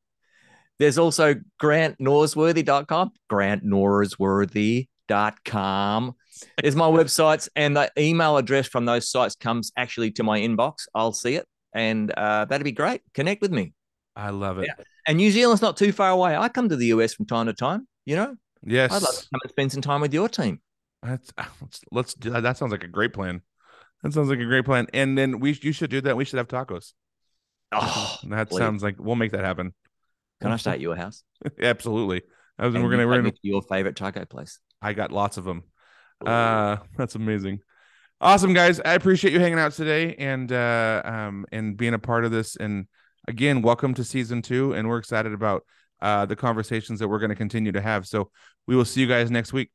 There's 0.78 0.99
also 0.99 1.34
grantnorsworthy.com, 1.61 3.11
grantnorsworthy.com. 3.30 6.14
There's 6.62 6.76
my 6.76 6.86
websites, 6.86 7.49
and 7.55 7.76
the 7.76 7.91
email 7.99 8.38
address 8.38 8.66
from 8.68 8.86
those 8.86 9.11
sites 9.11 9.34
comes 9.36 9.70
actually 9.76 10.12
to 10.12 10.22
my 10.22 10.41
inbox. 10.41 10.86
I'll 10.95 11.12
see 11.12 11.34
it, 11.34 11.47
and 11.74 12.11
uh, 12.12 12.47
that'd 12.47 12.64
be 12.64 12.72
great. 12.72 13.03
Connect 13.12 13.43
with 13.43 13.53
me. 13.53 13.74
I 14.16 14.30
love 14.30 14.59
it. 14.59 14.68
Yeah. 14.68 14.84
And 15.07 15.17
New 15.17 15.31
Zealand's 15.31 15.63
not 15.63 15.77
too 15.77 15.93
far 15.93 16.11
away. 16.11 16.37
I 16.37 16.49
come 16.49 16.69
to 16.69 16.77
the 16.77 16.87
US 16.87 17.15
from 17.15 17.27
time 17.27 17.47
to 17.47 17.53
time. 17.53 17.87
You 18.05 18.17
know, 18.17 18.37
Yes, 18.63 18.93
I'd 18.93 19.03
love 19.03 19.15
to 19.15 19.29
come 19.31 19.41
and 19.43 19.51
spend 19.51 19.73
some 19.73 19.83
time 19.83 20.01
with 20.01 20.13
your 20.13 20.29
team. 20.29 20.61
That's 21.03 21.33
let's, 21.61 21.81
let's 21.91 22.15
do 22.15 22.31
that. 22.31 22.43
That 22.43 22.57
sounds 22.59 22.73
like 22.73 22.85
a 22.85 22.89
great 22.89 23.13
plan. 23.13 23.43
That 24.03 24.13
sounds 24.13 24.29
like 24.29 24.39
a 24.39 24.45
great 24.45 24.65
plan. 24.65 24.87
And 24.93 25.17
then 25.17 25.41
we 25.41 25.59
you 25.63 25.73
should 25.73 25.91
do 25.91 26.01
that. 26.03 26.17
We 26.17 26.25
should 26.25 26.39
have 26.39 26.49
tacos. 26.49 26.93
Oh, 27.73 28.19
that 28.25 28.51
please. 28.51 28.59
sounds 28.59 28.83
like 28.83 28.97
we'll 28.99 29.17
make 29.17 29.33
that 29.33 29.45
happen. 29.45 29.75
can 30.41 30.51
I 30.53 30.57
stay 30.57 30.73
at 30.73 30.81
your 30.81 30.97
house? 30.97 31.23
Absolutely. 31.63 32.23
I 32.59 32.67
was, 32.67 32.75
And 32.75 32.85
we're 32.85 32.91
gonna 32.91 33.07
we're 33.07 33.23
gonna. 33.23 33.33
your 33.43 33.63
favorite 33.63 33.97
taco 33.97 34.25
place. 34.25 34.59
I 34.83 34.93
got 34.93 35.13
lots 35.13 35.37
of 35.37 35.45
them. 35.45 35.65
Uh, 36.25 36.79
that's 36.97 37.15
amazing. 37.15 37.61
Awesome, 38.21 38.53
guys. 38.53 38.81
I 38.81 38.93
appreciate 38.95 39.33
you 39.33 39.41
hanging 39.41 39.59
out 39.59 39.73
today 39.73 40.15
and 40.17 40.51
uh 40.53 41.01
um 41.05 41.47
and 41.53 41.77
being 41.77 41.95
a 41.95 41.99
part 41.99 42.25
of 42.25 42.31
this. 42.31 42.57
And 42.57 42.87
again, 43.29 43.62
welcome 43.62 43.95
to 43.95 44.05
season 44.05 44.43
two. 44.43 44.73
And 44.73 44.89
we're 44.89 44.99
excited 44.99 45.33
about 45.33 45.64
uh 46.01 46.27
the 46.27 46.37
conversations 46.37 46.99
that 46.99 47.09
we're 47.09 47.18
going 47.18 47.31
to 47.31 47.37
continue 47.37 47.73
to 47.73 47.81
have. 47.81 48.07
So 48.07 48.31
we 48.66 48.77
will 48.77 48.85
see 48.85 49.01
you 49.01 49.07
guys 49.07 49.31
next 49.31 49.53
week. 49.53 49.71